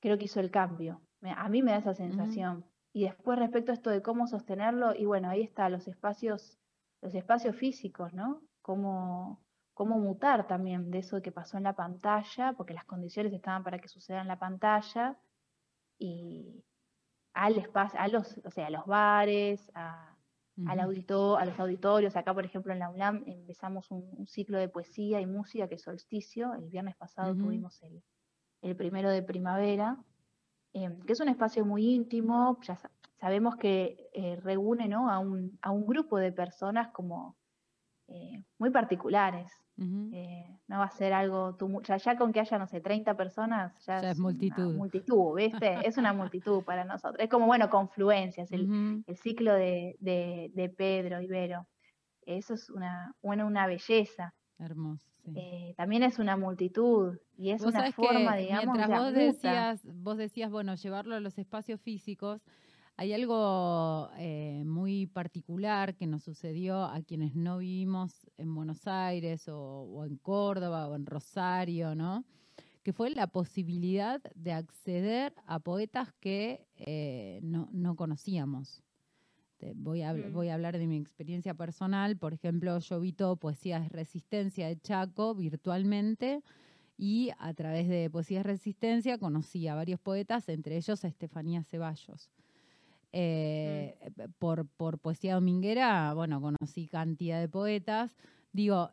creo 0.00 0.18
que 0.18 0.24
hizo 0.24 0.40
el 0.40 0.50
cambio. 0.50 1.00
A 1.36 1.48
mí 1.48 1.62
me 1.62 1.72
da 1.72 1.78
esa 1.78 1.94
sensación. 1.94 2.64
Y 2.92 3.04
después 3.04 3.38
respecto 3.38 3.72
a 3.72 3.74
esto 3.74 3.90
de 3.90 4.02
cómo 4.02 4.26
sostenerlo, 4.26 4.94
y 4.94 5.06
bueno, 5.06 5.30
ahí 5.30 5.42
está, 5.42 5.68
los 5.68 5.88
espacios, 5.88 6.58
los 7.00 7.14
espacios 7.14 7.56
físicos, 7.56 8.12
¿no? 8.12 8.42
Cómo, 8.60 9.40
cómo 9.72 9.98
mutar 9.98 10.46
también 10.46 10.90
de 10.90 10.98
eso 10.98 11.22
que 11.22 11.32
pasó 11.32 11.56
en 11.56 11.64
la 11.64 11.74
pantalla, 11.74 12.52
porque 12.54 12.74
las 12.74 12.84
condiciones 12.84 13.32
estaban 13.32 13.64
para 13.64 13.78
que 13.78 13.88
suceda 13.88 14.20
en 14.20 14.28
la 14.28 14.38
pantalla, 14.38 15.16
y 15.98 16.64
al 17.34 17.56
espacio, 17.56 17.98
a 17.98 18.08
los, 18.08 18.38
o 18.44 18.50
sea, 18.50 18.66
a 18.66 18.70
los 18.70 18.84
bares, 18.86 19.70
a, 19.74 20.11
al 20.66 20.80
audito, 20.80 21.36
a 21.36 21.44
los 21.44 21.58
auditorios. 21.58 22.16
Acá, 22.16 22.34
por 22.34 22.44
ejemplo, 22.44 22.72
en 22.72 22.78
la 22.78 22.90
UNAM 22.90 23.24
empezamos 23.26 23.90
un, 23.90 24.26
ciclo 24.26 24.58
de 24.58 24.68
poesía 24.68 25.20
y 25.20 25.26
música 25.26 25.68
que 25.68 25.76
es 25.76 25.82
Solsticio. 25.82 26.54
El 26.54 26.68
viernes 26.68 26.96
pasado 26.96 27.34
tuvimos 27.34 27.82
el, 27.82 28.02
el, 28.60 28.76
primero 28.76 29.10
de 29.10 29.22
primavera, 29.22 29.96
em, 30.72 31.00
que 31.00 31.12
es 31.12 31.20
un 31.20 31.28
espacio 31.28 31.64
muy 31.64 31.94
íntimo. 31.94 32.58
Ya 32.62 32.78
sabemos 33.18 33.56
que 33.56 34.10
eh, 34.12 34.36
reúne 34.36 34.88
¿no? 34.88 35.10
a, 35.10 35.18
un, 35.18 35.58
a 35.62 35.70
un 35.70 35.86
grupo 35.86 36.18
de 36.18 36.32
personas 36.32 36.88
como 36.92 37.36
eh, 38.12 38.44
muy 38.58 38.70
particulares. 38.70 39.50
Eh, 39.78 40.46
no 40.68 40.78
va 40.78 40.84
a 40.84 40.90
ser 40.90 41.12
algo, 41.12 41.56
ya, 41.82 41.96
ya, 41.96 42.16
con 42.16 42.32
que 42.32 42.38
haya, 42.38 42.56
no 42.56 42.68
sé, 42.68 42.80
30 42.80 43.16
personas, 43.16 43.84
ya, 43.84 43.98
es, 44.10 44.18
multitud. 44.18 44.76
multitud, 44.76 45.34
¿viste? 45.34 45.78
es 45.84 45.96
una 45.96 46.12
multitud 46.12 46.62
para 46.62 46.84
nosotros. 46.84 47.16
Es 47.18 47.28
como, 47.28 47.46
bueno, 47.46 47.68
confluencias, 47.68 48.52
el, 48.52 49.02
el 49.04 49.16
ciclo 49.16 49.54
de, 49.54 49.96
de, 49.98 50.68
Pedro 50.68 51.20
Ibero. 51.20 51.66
Eso 52.24 52.54
es 52.54 52.70
una, 52.70 53.16
bueno, 53.22 53.44
una 53.44 53.66
belleza. 53.66 54.34
Hermoso. 54.58 55.10
Eh, 55.34 55.74
también 55.76 56.04
es 56.04 56.18
una 56.18 56.36
multitud 56.36 57.16
y 57.36 57.50
es 57.50 57.62
una 57.62 57.90
forma, 57.92 58.36
digamos, 58.36 58.76
mientras 58.76 59.00
vos 59.00 59.14
decías, 59.14 59.80
vos 59.84 60.16
decías, 60.16 60.50
bueno, 60.50 60.74
llevarlo 60.76 61.16
a 61.16 61.20
los 61.20 61.38
espacios 61.38 61.80
físicos, 61.80 62.42
hay 62.96 63.12
algo 63.12 64.10
eh, 64.18 64.62
muy 64.64 65.06
particular 65.06 65.96
que 65.96 66.06
nos 66.06 66.22
sucedió 66.24 66.84
a 66.84 67.00
quienes 67.02 67.34
no 67.34 67.58
vivimos 67.58 68.26
en 68.36 68.54
Buenos 68.54 68.86
Aires 68.86 69.48
o, 69.48 70.04
en 70.04 70.16
Córdoba 70.18 70.88
o 70.88 70.94
en 70.94 71.06
Rosario, 71.06 71.94
¿no? 71.94 72.24
Que 72.82 72.92
fue 72.92 73.10
la 73.10 73.28
posibilidad 73.28 74.20
de 74.34 74.52
acceder 74.52 75.34
a 75.46 75.60
poetas 75.60 76.12
que 76.20 76.66
eh, 76.76 77.40
no, 77.42 77.96
conocíamos. 77.96 78.82
Voy 79.76 80.02
a, 80.02 80.12
mm. 80.12 80.32
voy 80.32 80.48
a 80.48 80.54
hablar 80.54 80.76
de 80.76 80.86
mi 80.86 80.96
experiencia 80.96 81.54
personal. 81.54 82.16
Por 82.16 82.34
ejemplo, 82.34 82.78
yo 82.80 83.00
vi 83.00 83.12
todo 83.12 83.36
Poesía 83.36 83.78
de 83.80 83.88
Resistencia 83.88 84.66
de 84.66 84.80
Chaco 84.80 85.34
virtualmente 85.34 86.42
y 86.98 87.30
a 87.38 87.54
través 87.54 87.88
de 87.88 88.10
Poesía 88.10 88.38
de 88.38 88.44
Resistencia 88.44 89.18
conocí 89.18 89.66
a 89.68 89.74
varios 89.74 90.00
poetas, 90.00 90.48
entre 90.48 90.76
ellos 90.76 91.04
a 91.04 91.08
Estefanía 91.08 91.62
Ceballos. 91.62 92.30
Eh, 93.12 93.94
mm. 94.16 94.22
por, 94.38 94.66
por 94.66 94.98
poesía 94.98 95.34
dominguera, 95.34 96.14
bueno, 96.14 96.40
conocí 96.40 96.88
cantidad 96.88 97.40
de 97.40 97.48
poetas. 97.48 98.16
Digo, 98.52 98.90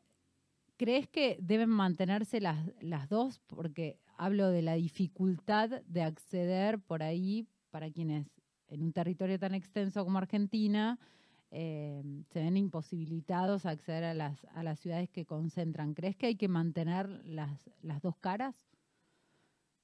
¿crees 0.77 1.07
que 1.07 1.37
deben 1.41 1.69
mantenerse 1.69 2.41
las, 2.41 2.57
las 2.81 3.09
dos? 3.09 3.39
Porque 3.47 3.99
hablo 4.17 4.49
de 4.49 4.61
la 4.61 4.73
dificultad 4.73 5.81
de 5.85 6.03
acceder 6.03 6.79
por 6.79 7.03
ahí 7.03 7.47
para 7.71 7.89
quienes 7.89 8.27
en 8.67 8.83
un 8.83 8.93
territorio 8.93 9.39
tan 9.39 9.55
extenso 9.55 10.03
como 10.03 10.17
Argentina 10.17 10.99
eh, 11.51 12.03
se 12.31 12.39
ven 12.41 12.57
imposibilitados 12.57 13.65
a 13.65 13.71
acceder 13.71 14.03
a 14.03 14.13
las, 14.13 14.45
a 14.53 14.61
las 14.63 14.79
ciudades 14.79 15.09
que 15.09 15.25
concentran. 15.25 15.93
¿Crees 15.93 16.15
que 16.15 16.27
hay 16.27 16.35
que 16.35 16.47
mantener 16.47 17.09
las, 17.25 17.69
las 17.81 18.01
dos 18.01 18.15
caras? 18.17 18.68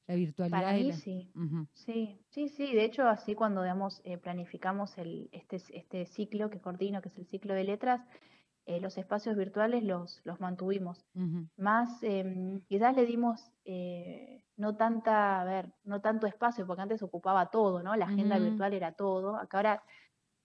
La 0.07 0.15
virtualidad. 0.15 0.59
Para 0.59 0.73
mí 0.73 0.93
sí. 0.93 1.31
Sí, 1.73 2.19
sí, 2.29 2.49
sí. 2.49 2.73
De 2.73 2.85
hecho, 2.85 3.07
así 3.07 3.33
cuando 3.35 3.63
digamos, 3.63 4.01
eh, 4.03 4.17
planificamos 4.17 4.97
el, 4.97 5.29
este, 5.31 5.57
este 5.73 6.05
ciclo 6.05 6.49
que 6.49 6.59
coordino, 6.59 7.01
que 7.01 7.09
es 7.09 7.17
el 7.17 7.25
ciclo 7.25 7.53
de 7.53 7.63
letras, 7.63 8.01
eh, 8.67 8.79
los 8.79 8.97
espacios 8.97 9.35
virtuales 9.35 9.83
los, 9.83 10.21
los 10.23 10.39
mantuvimos. 10.39 11.05
Más, 11.55 12.01
eh, 12.01 12.59
quizás 12.67 12.95
le 12.95 13.05
dimos 13.05 13.51
eh, 13.63 14.43
no 14.57 14.75
tanta, 14.75 15.41
a 15.41 15.43
ver, 15.43 15.71
no 15.83 16.01
tanto 16.01 16.25
espacio, 16.25 16.65
porque 16.65 16.81
antes 16.81 17.03
ocupaba 17.03 17.51
todo, 17.51 17.83
¿no? 17.83 17.95
La 17.95 18.05
agenda 18.05 18.39
virtual 18.39 18.73
era 18.73 18.93
todo. 18.93 19.35
Acá 19.35 19.57
ahora 19.57 19.83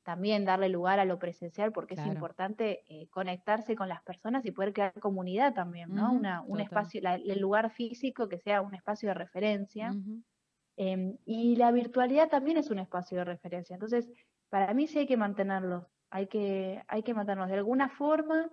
también 0.02 0.44
darle 0.44 0.68
lugar 0.68 0.98
a 0.98 1.04
lo 1.04 1.18
presencial 1.18 1.72
porque 1.72 1.94
es 1.94 2.06
importante 2.06 2.84
eh, 2.88 3.08
conectarse 3.08 3.76
con 3.76 3.88
las 3.88 4.02
personas 4.02 4.44
y 4.46 4.50
poder 4.50 4.72
crear 4.72 4.94
comunidad 4.98 5.54
también, 5.54 5.94
¿no? 5.94 6.12
Una, 6.12 6.42
un 6.42 6.60
espacio, 6.60 7.00
el 7.04 7.38
lugar 7.40 7.70
físico 7.70 8.28
que 8.28 8.38
sea 8.38 8.62
un 8.62 8.74
espacio 8.74 9.08
de 9.10 9.14
referencia. 9.14 9.94
Em, 10.76 11.18
y 11.26 11.56
la 11.56 11.72
virtualidad 11.72 12.28
también 12.30 12.56
es 12.56 12.70
un 12.70 12.78
espacio 12.78 13.18
de 13.18 13.24
referencia. 13.24 13.74
Entonces, 13.74 14.10
para 14.48 14.72
mí 14.72 14.86
sí 14.86 15.00
hay 15.00 15.06
que 15.06 15.18
mantenerlos, 15.18 15.84
hay 16.08 16.26
que, 16.26 16.82
hay 16.88 17.02
que 17.02 17.12
mantenerlos 17.12 17.50
de 17.50 17.56
alguna 17.56 17.90
forma, 17.90 18.50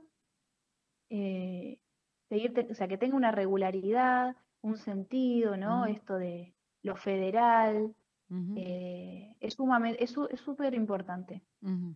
eh, 1.09 1.79
seguir, 2.27 2.67
o 2.69 2.73
sea, 2.73 2.87
que 2.87 2.97
tenga 2.97 3.15
una 3.15 3.31
regularidad, 3.31 4.35
un 4.61 4.77
sentido, 4.77 5.55
¿no? 5.55 5.85
Esto 5.85 6.17
de 6.17 6.53
lo 6.83 6.95
federal, 6.95 7.95
eh, 8.29 9.35
es 9.39 9.53
sumamente, 9.53 10.03
es 10.03 10.11
súper 10.11 10.73
importante, 10.73 11.43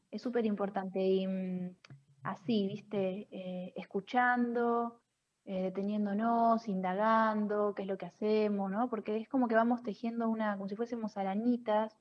es 0.09 0.21
súper 0.21 0.45
importante 0.45 1.05
y 1.05 1.27
mm, 1.27 1.75
así, 2.23 2.67
viste, 2.67 3.27
eh, 3.31 3.73
escuchando, 3.75 5.01
eh, 5.43 5.63
deteniéndonos, 5.63 6.67
indagando, 6.69 7.73
qué 7.75 7.81
es 7.81 7.87
lo 7.87 7.97
que 7.97 8.05
hacemos, 8.05 8.71
¿no? 8.71 8.89
Porque 8.89 9.17
es 9.17 9.27
como 9.27 9.49
que 9.49 9.55
vamos 9.55 9.83
tejiendo 9.83 10.29
una, 10.29 10.55
como 10.55 10.69
si 10.69 10.75
fuésemos 10.75 11.17
arañitas, 11.17 11.97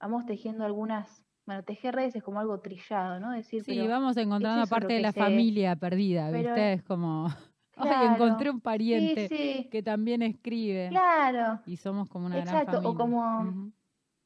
vamos 0.00 0.26
tejiendo 0.26 0.64
algunas, 0.64 1.22
bueno, 1.46 1.62
tejer 1.62 1.94
redes 1.94 2.16
es 2.16 2.24
como 2.24 2.40
algo 2.40 2.58
trillado, 2.58 3.20
¿no? 3.20 3.30
Decir, 3.30 3.62
sí, 3.62 3.86
vamos 3.86 4.16
encontrando 4.16 4.66
parte 4.66 4.94
de 4.94 5.00
la 5.00 5.12
familia 5.12 5.76
perdida, 5.76 6.30
¿viste? 6.32 6.72
es 6.72 6.82
como... 6.82 7.28
Ay, 7.76 8.08
encontré 8.14 8.50
un 8.50 8.60
pariente 8.60 9.68
que 9.70 9.82
también 9.82 10.22
escribe. 10.22 10.88
Claro. 10.88 11.60
Y 11.66 11.76
somos 11.76 12.08
como 12.08 12.26
una 12.26 12.36
gran 12.36 12.66
familia. 12.66 12.88
o 12.88 12.94
como, 12.94 13.70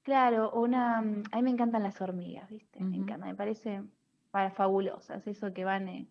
claro, 0.03 0.53
una, 0.53 0.99
a 0.99 1.03
mí 1.03 1.43
me 1.43 1.51
encantan 1.51 1.83
las 1.83 2.01
hormigas, 2.01 2.49
¿viste? 2.49 2.81
Me 2.81 2.97
encanta, 2.97 3.27
me 3.27 3.35
parece 3.35 3.83
para, 4.31 4.51
fabulosas, 4.51 5.27
eso 5.27 5.53
que 5.53 5.65
van, 5.65 5.89
eh, 5.89 6.07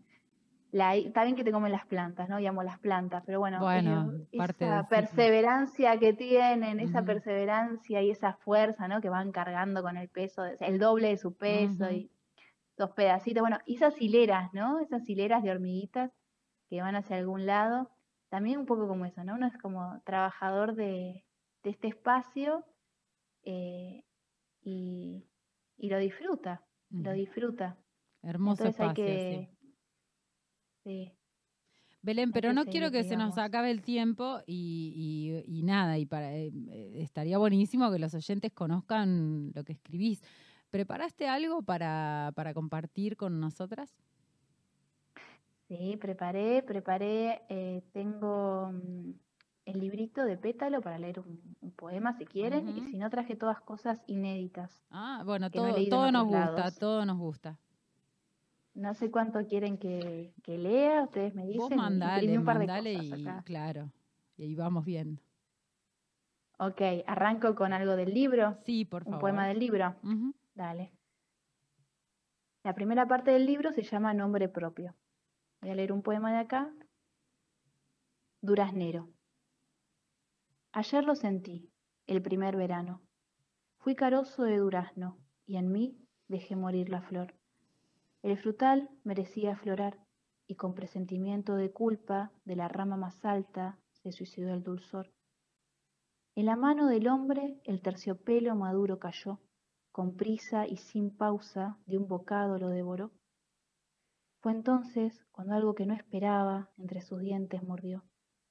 la, 0.72 0.96
está 0.96 1.24
bien 1.24 1.36
que 1.36 1.46
te 1.46 1.52
comen 1.52 1.72
las 1.72 1.86
plantas, 1.86 2.28
¿no? 2.28 2.40
Llamo 2.40 2.62
las 2.62 2.78
plantas, 2.80 3.24
pero 3.26 3.40
bueno, 3.40 3.60
bueno 3.60 4.12
eh, 4.32 4.38
esa 4.44 4.88
perseverancia 4.88 5.98
que 5.98 6.14
tienen, 6.14 6.82
esa 6.82 7.04
perseverancia 7.04 8.02
y 8.02 8.12
esa 8.12 8.34
fuerza, 8.34 8.88
¿no? 8.90 9.00
Que 9.00 9.10
van 9.10 9.32
cargando 9.32 9.82
con 9.82 9.96
el 9.96 10.10
peso, 10.10 10.44
el 10.44 10.78
doble 10.78 11.08
de 11.10 11.18
su 11.18 11.34
peso 11.36 11.90
y 11.90 12.12
dos 12.78 12.92
pedacitos, 12.92 13.42
bueno, 13.42 13.60
esas 13.66 14.00
hileras, 14.02 14.54
¿no? 14.54 14.80
Esas 14.80 15.08
hileras 15.10 15.42
de 15.42 15.52
hormiguitas 15.52 16.12
que 16.70 16.82
van 16.82 16.96
hacia 16.96 17.18
algún 17.18 17.46
lado, 17.46 17.90
también 18.30 18.60
un 18.60 18.66
poco 18.66 18.88
como 18.88 19.06
eso, 19.06 19.24
¿no? 19.24 19.36
Uno 19.36 19.48
es 19.48 19.58
como 19.58 20.02
trabajador 20.06 20.76
de, 20.76 21.26
este 21.64 21.88
espacio 21.88 22.64
eh, 23.44 24.04
y, 24.62 25.26
lo 25.78 25.98
disfruta, 25.98 26.64
lo 26.90 27.12
disfruta. 27.14 27.78
Hermoso 28.22 28.66
espacio, 28.66 29.48
sí. 30.84 31.12
Belén, 32.02 32.32
pero 32.32 32.54
no 32.54 32.66
quiero 32.66 32.92
que 32.92 33.04
se 33.04 33.18
nos 33.18 33.38
acabe 33.38 33.72
el 33.72 33.82
tiempo 33.82 34.40
y, 34.48 35.62
nada, 35.64 35.98
y 35.98 36.06
para, 36.06 36.34
eh, 36.36 36.52
estaría 36.96 37.38
buenísimo 37.38 37.92
que 37.92 38.00
los 38.00 38.14
oyentes 38.14 38.54
conozcan 38.54 39.52
lo 39.54 39.64
que 39.64 39.74
escribís. 39.74 40.22
¿Preparaste 40.70 41.28
algo 41.28 41.62
para, 41.64 42.32
para 42.36 42.54
compartir 42.54 43.18
con 43.18 43.40
nosotras? 43.40 43.98
Sí, 45.70 45.98
preparé, 45.98 46.64
preparé, 46.64 47.44
eh, 47.48 47.84
tengo 47.94 48.72
mm, 48.72 49.12
el 49.66 49.80
librito 49.80 50.26
de 50.26 50.36
pétalo 50.36 50.82
para 50.82 50.98
leer 50.98 51.20
un, 51.20 51.56
poema 51.76 52.14
si 52.14 52.26
quieren, 52.26 52.68
y 52.76 52.82
si 52.90 52.98
no 52.98 53.08
traje 53.12 53.36
todas 53.36 53.62
cosas 53.62 54.02
inéditas. 54.08 54.84
Ah, 54.90 55.22
bueno, 55.24 55.52
todo, 55.52 55.76
todo 55.88 56.12
nos 56.12 56.26
gusta, 56.26 56.72
todo 56.72 57.06
nos 57.06 57.20
gusta. 57.20 57.60
No 58.74 58.96
sé 58.96 59.12
cuánto 59.12 59.46
quieren 59.46 59.78
que, 59.78 60.34
que 60.42 60.58
lea, 60.58 61.04
ustedes 61.04 61.36
me 61.36 61.46
dicen. 61.46 61.60
Vos 61.60 61.76
mandale, 61.76 62.36
un 62.36 62.46
par 62.46 62.58
de 62.58 62.66
mandale 62.66 62.94
cosas 62.96 63.20
y 63.20 63.28
acá. 63.28 63.44
claro, 63.44 63.92
y 64.38 64.44
ahí 64.46 64.56
vamos 64.56 64.84
viendo. 64.84 65.22
Ok, 66.58 66.82
arranco 67.06 67.54
con 67.54 67.74
algo 67.74 67.96
del 67.96 68.12
libro, 68.12 68.58
Sí, 68.66 68.86
por 68.86 69.04
un 69.04 69.12
favor. 69.12 69.22
poema 69.22 69.48
del 69.48 69.60
libro. 69.60 69.96
Ujú. 70.02 70.34
Dale. 70.56 70.92
La 72.64 72.74
primera 72.74 73.08
parte 73.08 73.30
del 73.30 73.46
libro 73.46 73.72
se 73.72 73.84
llama 73.84 74.16
Nombre 74.16 74.50
propio. 74.50 74.96
Voy 75.62 75.72
a 75.72 75.76
leer 75.76 75.92
un 75.92 76.02
poema 76.02 76.32
de 76.32 76.38
acá. 76.38 76.74
Duraznero. 78.42 79.10
Ayer 80.72 81.04
lo 81.04 81.16
sentí, 81.16 81.70
el 82.08 82.22
primer 82.22 82.56
verano. 82.56 83.02
Fui 83.80 83.96
carozo 83.96 84.44
de 84.44 84.58
durazno 84.58 85.18
y 85.46 85.58
en 85.58 85.72
mí 85.72 85.98
dejé 86.30 86.56
morir 86.56 86.90
la 86.90 87.02
flor. 87.02 87.36
El 88.22 88.38
frutal 88.38 88.90
merecía 89.04 89.54
aflorar 89.54 90.00
y 90.48 90.56
con 90.56 90.74
presentimiento 90.74 91.56
de 91.56 91.72
culpa 91.72 92.32
de 92.46 92.56
la 92.56 92.70
rama 92.70 92.96
más 92.96 93.26
alta 93.26 93.78
se 93.92 94.12
suicidó 94.14 94.54
el 94.54 94.64
dulzor. 94.64 95.12
En 96.36 96.46
la 96.46 96.56
mano 96.56 96.88
del 96.88 97.10
hombre 97.10 97.60
el 97.66 97.82
terciopelo 97.82 98.56
maduro 98.56 98.98
cayó 99.00 99.42
con 99.92 100.16
prisa 100.16 100.66
y 100.68 100.78
sin 100.78 101.16
pausa 101.16 101.78
de 101.86 101.98
un 101.98 102.08
bocado 102.08 102.58
lo 102.58 102.70
devoró. 102.70 103.12
Fue 104.42 104.54
entonces 104.54 105.26
cuando 105.32 105.54
algo 105.54 105.76
que 105.76 105.86
no 105.86 105.94
esperaba 105.94 106.70
entre 106.78 107.02
sus 107.02 107.20
dientes 107.20 107.62
mordió, 107.62 108.06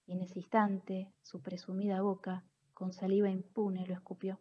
y 0.06 0.12
en 0.12 0.22
ese 0.22 0.40
instante 0.40 1.12
su 1.22 1.40
presumida 1.40 2.02
boca 2.02 2.44
con 2.74 2.92
saliva 2.92 3.30
impune 3.30 3.86
lo 3.86 3.94
escupió. 3.94 4.38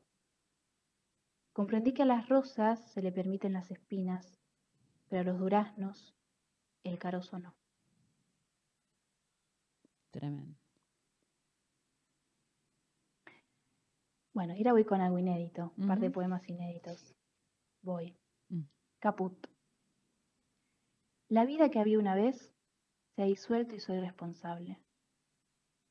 Comprendí 1.53 1.93
que 1.93 2.03
a 2.03 2.05
las 2.05 2.27
rosas 2.27 2.91
se 2.91 3.01
le 3.01 3.11
permiten 3.11 3.53
las 3.53 3.71
espinas, 3.71 4.37
pero 5.09 5.21
a 5.21 5.23
los 5.23 5.39
duraznos 5.39 6.15
el 6.83 6.99
carozo 6.99 7.39
no. 7.39 7.55
Tremendo. 10.11 10.55
Bueno, 14.33 14.53
y 14.53 14.59
ahora 14.59 14.73
voy 14.73 14.85
con 14.85 15.01
algo 15.01 15.17
inédito, 15.17 15.73
un 15.77 15.87
par 15.87 15.99
de 15.99 16.11
poemas 16.11 16.47
inéditos. 16.47 17.15
Voy. 17.81 18.15
Mm. 18.49 18.65
Caput. 18.99 19.56
La 21.29 21.45
vida 21.45 21.69
que 21.69 21.79
había 21.79 21.99
una 21.99 22.15
vez 22.15 22.53
se 23.15 23.21
ha 23.21 23.25
disuelto 23.25 23.75
y 23.75 23.81
soy 23.81 23.99
responsable. 23.99 24.79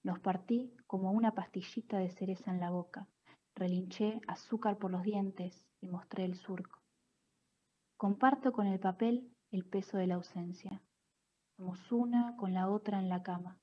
Los 0.03 0.19
partí 0.21 0.73
como 0.87 1.13
una 1.13 1.35
pastillita 1.35 1.99
de 1.99 2.11
cereza 2.11 2.51
en 2.51 2.61
la 2.61 2.71
boca, 2.71 3.07
relinché 3.55 4.21
azúcar 4.29 4.79
por 4.79 4.91
los 4.91 5.03
dientes 5.03 5.67
y 5.81 5.89
mostré 5.89 6.25
el 6.25 6.37
surco. 6.37 6.81
Comparto 7.99 8.53
con 8.53 8.67
el 8.67 8.81
papel 8.81 9.31
el 9.51 9.67
peso 9.67 9.99
de 9.99 10.07
la 10.07 10.15
ausencia. 10.15 10.83
Somos 11.57 11.93
una 11.93 12.35
con 12.37 12.55
la 12.55 12.71
otra 12.71 12.99
en 12.99 13.11
la 13.11 13.23
cama, 13.23 13.59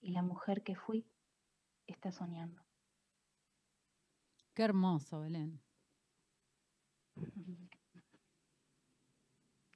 y 0.00 0.12
la 0.12 0.22
mujer 0.22 0.62
que 0.62 0.76
fui 0.76 1.06
está 1.86 2.12
soñando. 2.12 2.62
Qué 4.54 4.62
hermoso, 4.62 5.20
Belén. 5.20 5.60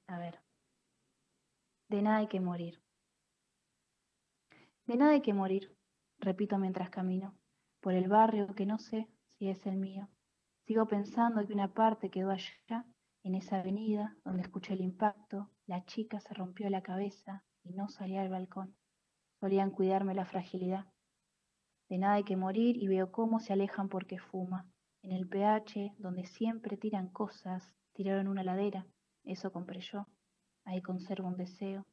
A 0.07 0.17
ver. 0.19 0.42
De 1.93 2.01
nada 2.01 2.17
hay 2.17 2.27
que 2.27 2.39
morir. 2.39 2.81
De 4.87 4.97
nada 4.97 5.11
hay 5.11 5.21
que 5.21 5.35
morir, 5.35 5.77
repito 6.17 6.57
mientras 6.57 6.89
camino, 6.89 7.35
por 7.81 7.93
el 7.93 8.07
barrio 8.07 8.47
que 8.55 8.65
no 8.65 8.79
sé 8.79 9.07
si 9.27 9.47
es 9.47 9.63
el 9.67 9.77
mío. 9.77 10.09
Sigo 10.65 10.87
pensando 10.87 11.45
que 11.45 11.53
una 11.53 11.71
parte 11.71 12.09
quedó 12.09 12.31
allá, 12.31 12.87
en 13.21 13.35
esa 13.35 13.59
avenida 13.59 14.17
donde 14.25 14.41
escuché 14.41 14.73
el 14.73 14.81
impacto, 14.81 15.51
la 15.67 15.85
chica 15.85 16.19
se 16.19 16.33
rompió 16.33 16.67
la 16.71 16.81
cabeza 16.81 17.43
y 17.61 17.73
no 17.73 17.87
salía 17.89 18.23
al 18.23 18.29
balcón. 18.29 18.75
Solían 19.39 19.69
cuidarme 19.69 20.15
la 20.15 20.25
fragilidad. 20.25 20.87
De 21.89 21.99
nada 21.99 22.15
hay 22.15 22.23
que 22.23 22.37
morir 22.37 22.75
y 22.75 22.87
veo 22.87 23.11
cómo 23.11 23.39
se 23.39 23.53
alejan 23.53 23.87
porque 23.87 24.17
fuma. 24.17 24.67
En 25.03 25.11
el 25.11 25.27
PH, 25.27 25.93
donde 25.99 26.25
siempre 26.25 26.75
tiran 26.75 27.09
cosas, 27.09 27.75
tiraron 27.91 28.29
una 28.29 28.43
ladera. 28.43 28.87
Eso 29.23 29.51
compré 29.51 29.81
yo. 29.81 30.07
Ahí 30.65 30.81
conservo 30.81 31.27
un 31.27 31.37
deseo. 31.37 31.85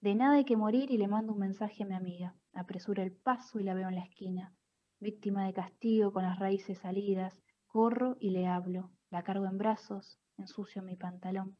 De 0.00 0.14
nada 0.14 0.34
hay 0.34 0.44
que 0.44 0.56
morir 0.56 0.90
y 0.90 0.98
le 0.98 1.08
mando 1.08 1.32
un 1.32 1.38
mensaje 1.38 1.82
a 1.82 1.86
mi 1.86 1.94
amiga. 1.94 2.36
Apresuro 2.52 3.02
el 3.02 3.12
paso 3.12 3.58
y 3.58 3.64
la 3.64 3.74
veo 3.74 3.88
en 3.88 3.94
la 3.94 4.04
esquina. 4.04 4.54
Víctima 5.00 5.46
de 5.46 5.54
castigo 5.54 6.12
con 6.12 6.24
las 6.24 6.38
raíces 6.38 6.78
salidas, 6.78 7.42
corro 7.66 8.16
y 8.20 8.30
le 8.30 8.46
hablo. 8.46 8.90
La 9.10 9.22
cargo 9.22 9.46
en 9.46 9.58
brazos, 9.58 10.18
ensucio 10.36 10.82
mi 10.82 10.96
pantalón. 10.96 11.56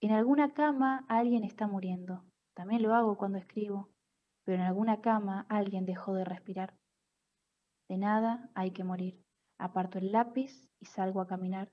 En 0.00 0.12
alguna 0.12 0.54
cama 0.54 1.04
alguien 1.08 1.42
está 1.42 1.66
muriendo. 1.66 2.24
También 2.54 2.82
lo 2.82 2.94
hago 2.94 3.16
cuando 3.16 3.38
escribo. 3.38 3.90
Pero 4.44 4.58
en 4.58 4.64
alguna 4.64 5.00
cama 5.00 5.46
alguien 5.48 5.84
dejó 5.84 6.14
de 6.14 6.24
respirar. 6.24 6.74
De 7.88 7.96
nada 7.96 8.50
hay 8.54 8.70
que 8.70 8.84
morir. 8.84 9.20
Aparto 9.58 9.98
el 9.98 10.12
lápiz 10.12 10.70
y 10.78 10.86
salgo 10.86 11.20
a 11.20 11.26
caminar 11.26 11.72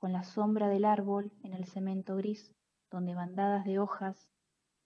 con 0.00 0.12
la 0.12 0.24
sombra 0.24 0.68
del 0.68 0.84
árbol 0.84 1.30
en 1.44 1.52
el 1.52 1.66
cemento 1.66 2.16
gris, 2.16 2.52
donde 2.90 3.14
bandadas 3.14 3.64
de 3.64 3.78
hojas 3.78 4.28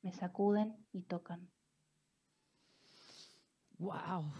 me 0.03 0.13
sacuden 0.13 0.77
y 0.93 1.03
tocan. 1.03 1.49
Wow. 3.79 4.33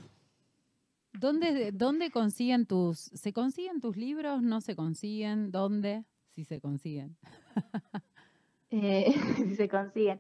¿Dónde, 1.13 1.71
¿Dónde 1.73 2.11
consiguen 2.11 2.67
tus, 2.67 2.99
se 2.99 3.33
consiguen 3.33 3.81
tus 3.81 3.97
libros? 3.97 4.43
¿No 4.43 4.61
se 4.61 4.75
consiguen? 4.75 5.53
¿Dónde? 5.53 6.05
Si 6.31 6.45
se 6.45 6.61
consiguen. 6.61 7.17
Eh, 8.71 9.15
si 9.37 9.55
se 9.55 9.69
consiguen. 9.69 10.19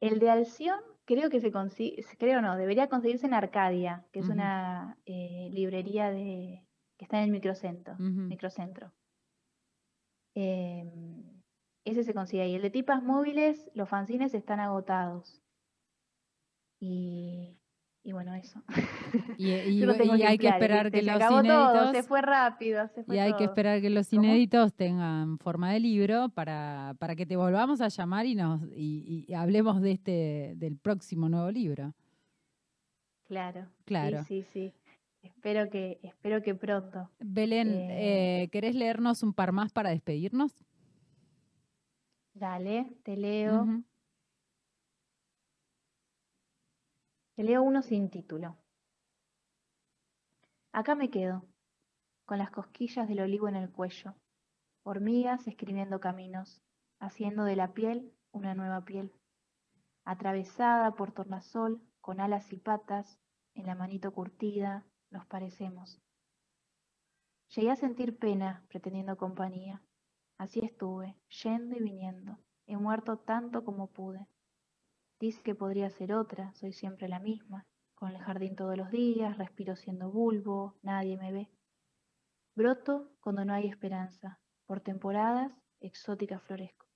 El 0.00 0.18
de 0.18 0.28
Alción 0.28 0.80
creo 1.04 1.30
que 1.30 1.38
se 1.38 1.52
consigue, 1.52 2.04
creo 2.18 2.42
no, 2.42 2.56
debería 2.56 2.88
conseguirse 2.88 3.26
en 3.26 3.34
Arcadia, 3.34 4.04
que 4.10 4.18
es 4.18 4.28
una 4.28 4.98
eh, 5.06 5.48
librería 5.52 6.10
de, 6.10 6.66
que 6.96 7.04
está 7.04 7.18
en 7.18 7.24
el 7.24 7.30
microcentro. 7.30 7.94
Microcentro. 7.98 8.90
Em, 10.34 11.22
ese 11.84 12.02
se 12.04 12.14
consigue 12.14 12.42
ahí. 12.42 12.54
El 12.54 12.62
de 12.62 12.70
tipas 12.70 13.02
móviles, 13.02 13.70
los 13.74 13.88
fanzines 13.88 14.34
están 14.34 14.60
agotados. 14.60 15.40
Y, 16.80 17.56
y 18.02 18.12
bueno, 18.12 18.34
eso. 18.34 18.62
Y, 19.38 19.50
y- 19.50 19.84
y 20.16 20.22
hay 20.22 20.38
que 20.38 20.48
esperar 20.48 20.92
que 20.92 20.98
se 21.00 21.06
los 21.06 21.16
acabó 21.16 21.42
todo, 21.42 21.46
se 21.46 21.78
inéditos 21.78 22.06
fue 22.06 22.22
rápido, 22.22 22.86
se 22.88 23.02
fue 23.02 23.16
y 23.16 23.18
hay 23.18 23.34
que 23.34 23.44
esperar 23.44 23.80
que 23.80 23.90
los 23.90 24.08
¿Cómo? 24.10 24.22
inéditos 24.22 24.72
tengan 24.74 25.38
forma 25.38 25.72
de 25.72 25.80
libro 25.80 26.28
para, 26.28 26.94
para 27.00 27.16
que 27.16 27.26
te 27.26 27.34
volvamos 27.36 27.80
a 27.80 27.88
llamar 27.88 28.26
y 28.26 28.36
nos 28.36 28.62
y, 28.76 29.24
y 29.26 29.34
hablemos 29.34 29.80
de 29.80 29.90
este 29.90 30.54
del 30.56 30.76
próximo 30.76 31.28
nuevo 31.28 31.50
libro. 31.50 31.94
Claro, 33.24 33.66
Claro. 33.84 34.22
sí, 34.22 34.42
sí, 34.52 34.70
sí. 34.70 34.74
Espero 35.24 35.70
que, 35.70 35.98
espero 36.02 36.42
que 36.42 36.54
pronto. 36.54 37.10
Belén, 37.18 37.68
Eh, 37.90 38.42
eh, 38.42 38.48
¿querés 38.50 38.74
leernos 38.74 39.22
un 39.22 39.32
par 39.32 39.52
más 39.52 39.72
para 39.72 39.88
despedirnos? 39.90 40.52
Dale, 42.34 42.92
te 43.04 43.16
leo. 43.16 43.66
Te 47.36 47.42
leo 47.42 47.62
uno 47.62 47.80
sin 47.82 48.10
título. 48.10 48.56
Acá 50.72 50.94
me 50.94 51.08
quedo, 51.08 51.46
con 52.26 52.38
las 52.38 52.50
cosquillas 52.50 53.08
del 53.08 53.20
olivo 53.20 53.48
en 53.48 53.56
el 53.56 53.70
cuello, 53.70 54.14
hormigas 54.82 55.46
escribiendo 55.46 56.00
caminos, 56.00 56.60
haciendo 56.98 57.44
de 57.44 57.56
la 57.56 57.72
piel 57.72 58.12
una 58.30 58.54
nueva 58.54 58.84
piel, 58.84 59.12
atravesada 60.04 60.94
por 60.96 61.12
tornasol, 61.12 61.80
con 62.00 62.20
alas 62.20 62.52
y 62.52 62.58
patas, 62.58 63.18
en 63.54 63.66
la 63.66 63.74
manito 63.74 64.12
curtida, 64.12 64.84
nos 65.14 65.24
parecemos. 65.26 66.02
Llegué 67.54 67.70
a 67.70 67.76
sentir 67.76 68.18
pena 68.18 68.64
pretendiendo 68.68 69.16
compañía. 69.16 69.80
Así 70.38 70.58
estuve, 70.60 71.16
yendo 71.42 71.76
y 71.76 71.80
viniendo. 71.80 72.38
He 72.66 72.76
muerto 72.76 73.18
tanto 73.18 73.64
como 73.64 73.86
pude. 73.86 74.26
Dice 75.20 75.40
que 75.44 75.54
podría 75.54 75.88
ser 75.90 76.12
otra, 76.12 76.52
soy 76.54 76.72
siempre 76.72 77.08
la 77.08 77.20
misma. 77.20 77.64
Con 77.94 78.10
el 78.10 78.18
jardín 78.18 78.56
todos 78.56 78.76
los 78.76 78.90
días, 78.90 79.38
respiro 79.38 79.76
siendo 79.76 80.10
bulbo, 80.10 80.74
nadie 80.82 81.16
me 81.16 81.30
ve. 81.30 81.48
Broto 82.56 83.12
cuando 83.20 83.44
no 83.44 83.54
hay 83.54 83.68
esperanza. 83.68 84.40
Por 84.66 84.80
temporadas, 84.80 85.52
exótica 85.80 86.40
florezco. 86.40 86.86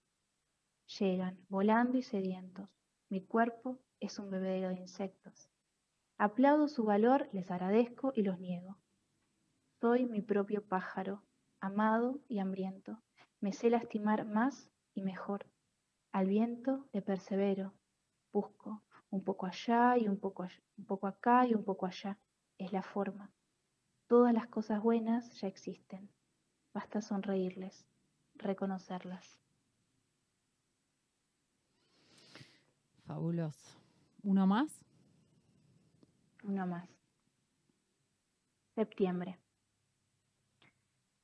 Llegan, 0.98 1.38
volando 1.48 1.98
y 1.98 2.02
sedientos. 2.02 2.68
Mi 3.10 3.24
cuerpo 3.24 3.78
es 4.00 4.18
un 4.18 4.28
bebedero 4.30 4.70
de 4.70 4.80
insectos. 4.80 5.48
Aplaudo 6.20 6.66
su 6.66 6.82
valor, 6.82 7.28
les 7.32 7.48
agradezco 7.48 8.12
y 8.12 8.22
los 8.22 8.40
niego. 8.40 8.76
Soy 9.80 10.04
mi 10.04 10.20
propio 10.20 10.66
pájaro, 10.66 11.22
amado 11.60 12.18
y 12.26 12.40
hambriento. 12.40 13.00
Me 13.40 13.52
sé 13.52 13.70
lastimar 13.70 14.26
más 14.26 14.68
y 14.94 15.02
mejor. 15.02 15.46
Al 16.10 16.26
viento 16.26 16.88
le 16.92 17.02
persevero, 17.02 17.72
busco, 18.32 18.82
un 19.10 19.22
poco 19.22 19.46
allá 19.46 19.96
y 19.96 20.08
un 20.08 20.18
poco, 20.18 20.48
un 20.76 20.86
poco 20.86 21.06
acá 21.06 21.46
y 21.46 21.54
un 21.54 21.62
poco 21.62 21.86
allá. 21.86 22.18
Es 22.58 22.72
la 22.72 22.82
forma. 22.82 23.30
Todas 24.08 24.34
las 24.34 24.48
cosas 24.48 24.82
buenas 24.82 25.40
ya 25.40 25.46
existen. 25.46 26.10
Basta 26.74 27.00
sonreírles, 27.00 27.86
reconocerlas. 28.34 29.40
Fabuloso. 33.06 33.78
¿Uno 34.24 34.48
más? 34.48 34.87
Uno 36.44 36.66
más. 36.66 36.88
Septiembre. 38.74 39.38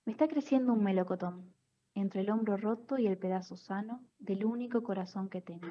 Me 0.05 0.13
está 0.13 0.27
creciendo 0.29 0.73
un 0.73 0.83
melocotón 0.83 1.55
entre 1.95 2.23
el 2.23 2.31
hombro 2.31 2.57
roto 2.57 2.99
y 2.99 3.07
el 3.07 3.17
pedazo 3.17 3.57
sano 3.57 4.03
del 4.19 4.45
único 4.45 4.83
corazón 4.83 5.29
que 5.29 5.41
tengo. 5.41 5.69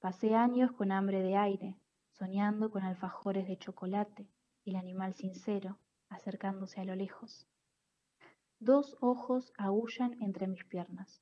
Pasé 0.00 0.34
años 0.34 0.72
con 0.72 0.92
hambre 0.92 1.22
de 1.22 1.36
aire, 1.36 1.76
soñando 2.12 2.70
con 2.70 2.84
alfajores 2.84 3.48
de 3.48 3.58
chocolate 3.58 4.28
y 4.64 4.70
el 4.70 4.76
animal 4.76 5.14
sincero 5.14 5.78
acercándose 6.08 6.80
a 6.80 6.84
lo 6.84 6.94
lejos. 6.94 7.48
Dos 8.60 8.96
ojos 9.00 9.52
aullan 9.58 10.22
entre 10.22 10.46
mis 10.46 10.64
piernas. 10.64 11.20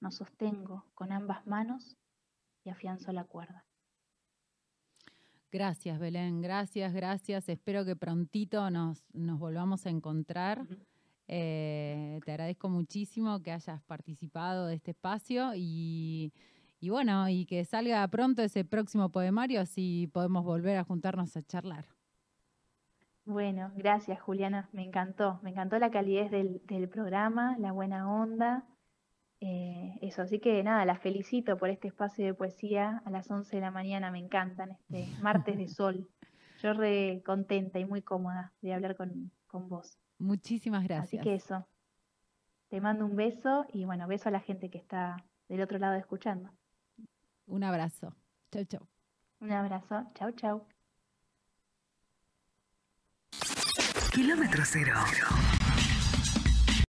Nos 0.00 0.14
sostengo 0.16 0.86
con 0.94 1.12
ambas 1.12 1.46
manos 1.46 1.98
y 2.64 2.70
afianzo 2.70 3.12
la 3.12 3.24
cuerda. 3.24 3.66
Gracias, 5.52 5.98
Belén. 5.98 6.42
Gracias, 6.42 6.92
gracias. 6.92 7.48
Espero 7.48 7.84
que 7.84 7.96
prontito 7.96 8.70
nos, 8.70 9.04
nos 9.12 9.38
volvamos 9.38 9.84
a 9.86 9.90
encontrar. 9.90 10.64
Eh, 11.26 12.20
te 12.24 12.32
agradezco 12.32 12.68
muchísimo 12.68 13.40
que 13.42 13.50
hayas 13.50 13.82
participado 13.82 14.66
de 14.66 14.76
este 14.76 14.92
espacio 14.92 15.52
y, 15.54 16.32
y, 16.80 16.90
bueno, 16.90 17.28
y 17.28 17.46
que 17.46 17.64
salga 17.64 18.06
pronto 18.08 18.42
ese 18.42 18.64
próximo 18.64 19.10
poemario, 19.10 19.60
así 19.60 20.08
podemos 20.12 20.44
volver 20.44 20.76
a 20.76 20.84
juntarnos 20.84 21.36
a 21.36 21.42
charlar. 21.42 21.86
Bueno, 23.24 23.70
gracias 23.76 24.20
Juliana, 24.20 24.68
me 24.72 24.82
encantó, 24.82 25.38
me 25.42 25.50
encantó 25.50 25.78
la 25.78 25.90
calidez 25.90 26.30
del, 26.30 26.62
del 26.66 26.88
programa, 26.88 27.56
la 27.58 27.70
buena 27.70 28.10
onda. 28.10 28.64
Eh, 29.40 29.98
eso, 30.02 30.22
así 30.22 30.38
que 30.38 30.62
nada, 30.62 30.84
la 30.84 30.96
felicito 30.96 31.56
por 31.56 31.70
este 31.70 31.88
espacio 31.88 32.26
de 32.26 32.34
poesía 32.34 33.02
a 33.04 33.10
las 33.10 33.30
11 33.30 33.56
de 33.56 33.62
la 33.62 33.70
mañana, 33.70 34.10
me 34.10 34.18
encantan, 34.18 34.72
este 34.72 35.06
martes 35.22 35.56
de 35.56 35.68
sol. 35.68 36.08
Yo 36.62 36.74
re 36.74 37.22
contenta 37.24 37.78
y 37.78 37.86
muy 37.86 38.02
cómoda 38.02 38.52
de 38.60 38.74
hablar 38.74 38.96
con, 38.96 39.30
con 39.46 39.68
vos. 39.68 39.98
Muchísimas 40.18 40.84
gracias. 40.84 41.20
Así 41.20 41.28
que 41.28 41.34
eso, 41.34 41.66
te 42.68 42.80
mando 42.80 43.06
un 43.06 43.16
beso 43.16 43.66
y 43.72 43.84
bueno, 43.86 44.06
beso 44.06 44.28
a 44.28 44.32
la 44.32 44.40
gente 44.40 44.68
que 44.68 44.78
está 44.78 45.16
del 45.48 45.62
otro 45.62 45.78
lado 45.78 45.96
escuchando. 45.96 46.50
Un 47.46 47.64
abrazo. 47.64 48.14
Chau, 48.52 48.64
chau. 48.64 48.86
Un 49.40 49.52
abrazo. 49.52 50.06
Chau, 50.14 50.30
chau. 50.32 50.66
Kilómetro 54.12 54.62
cero. 54.64 54.94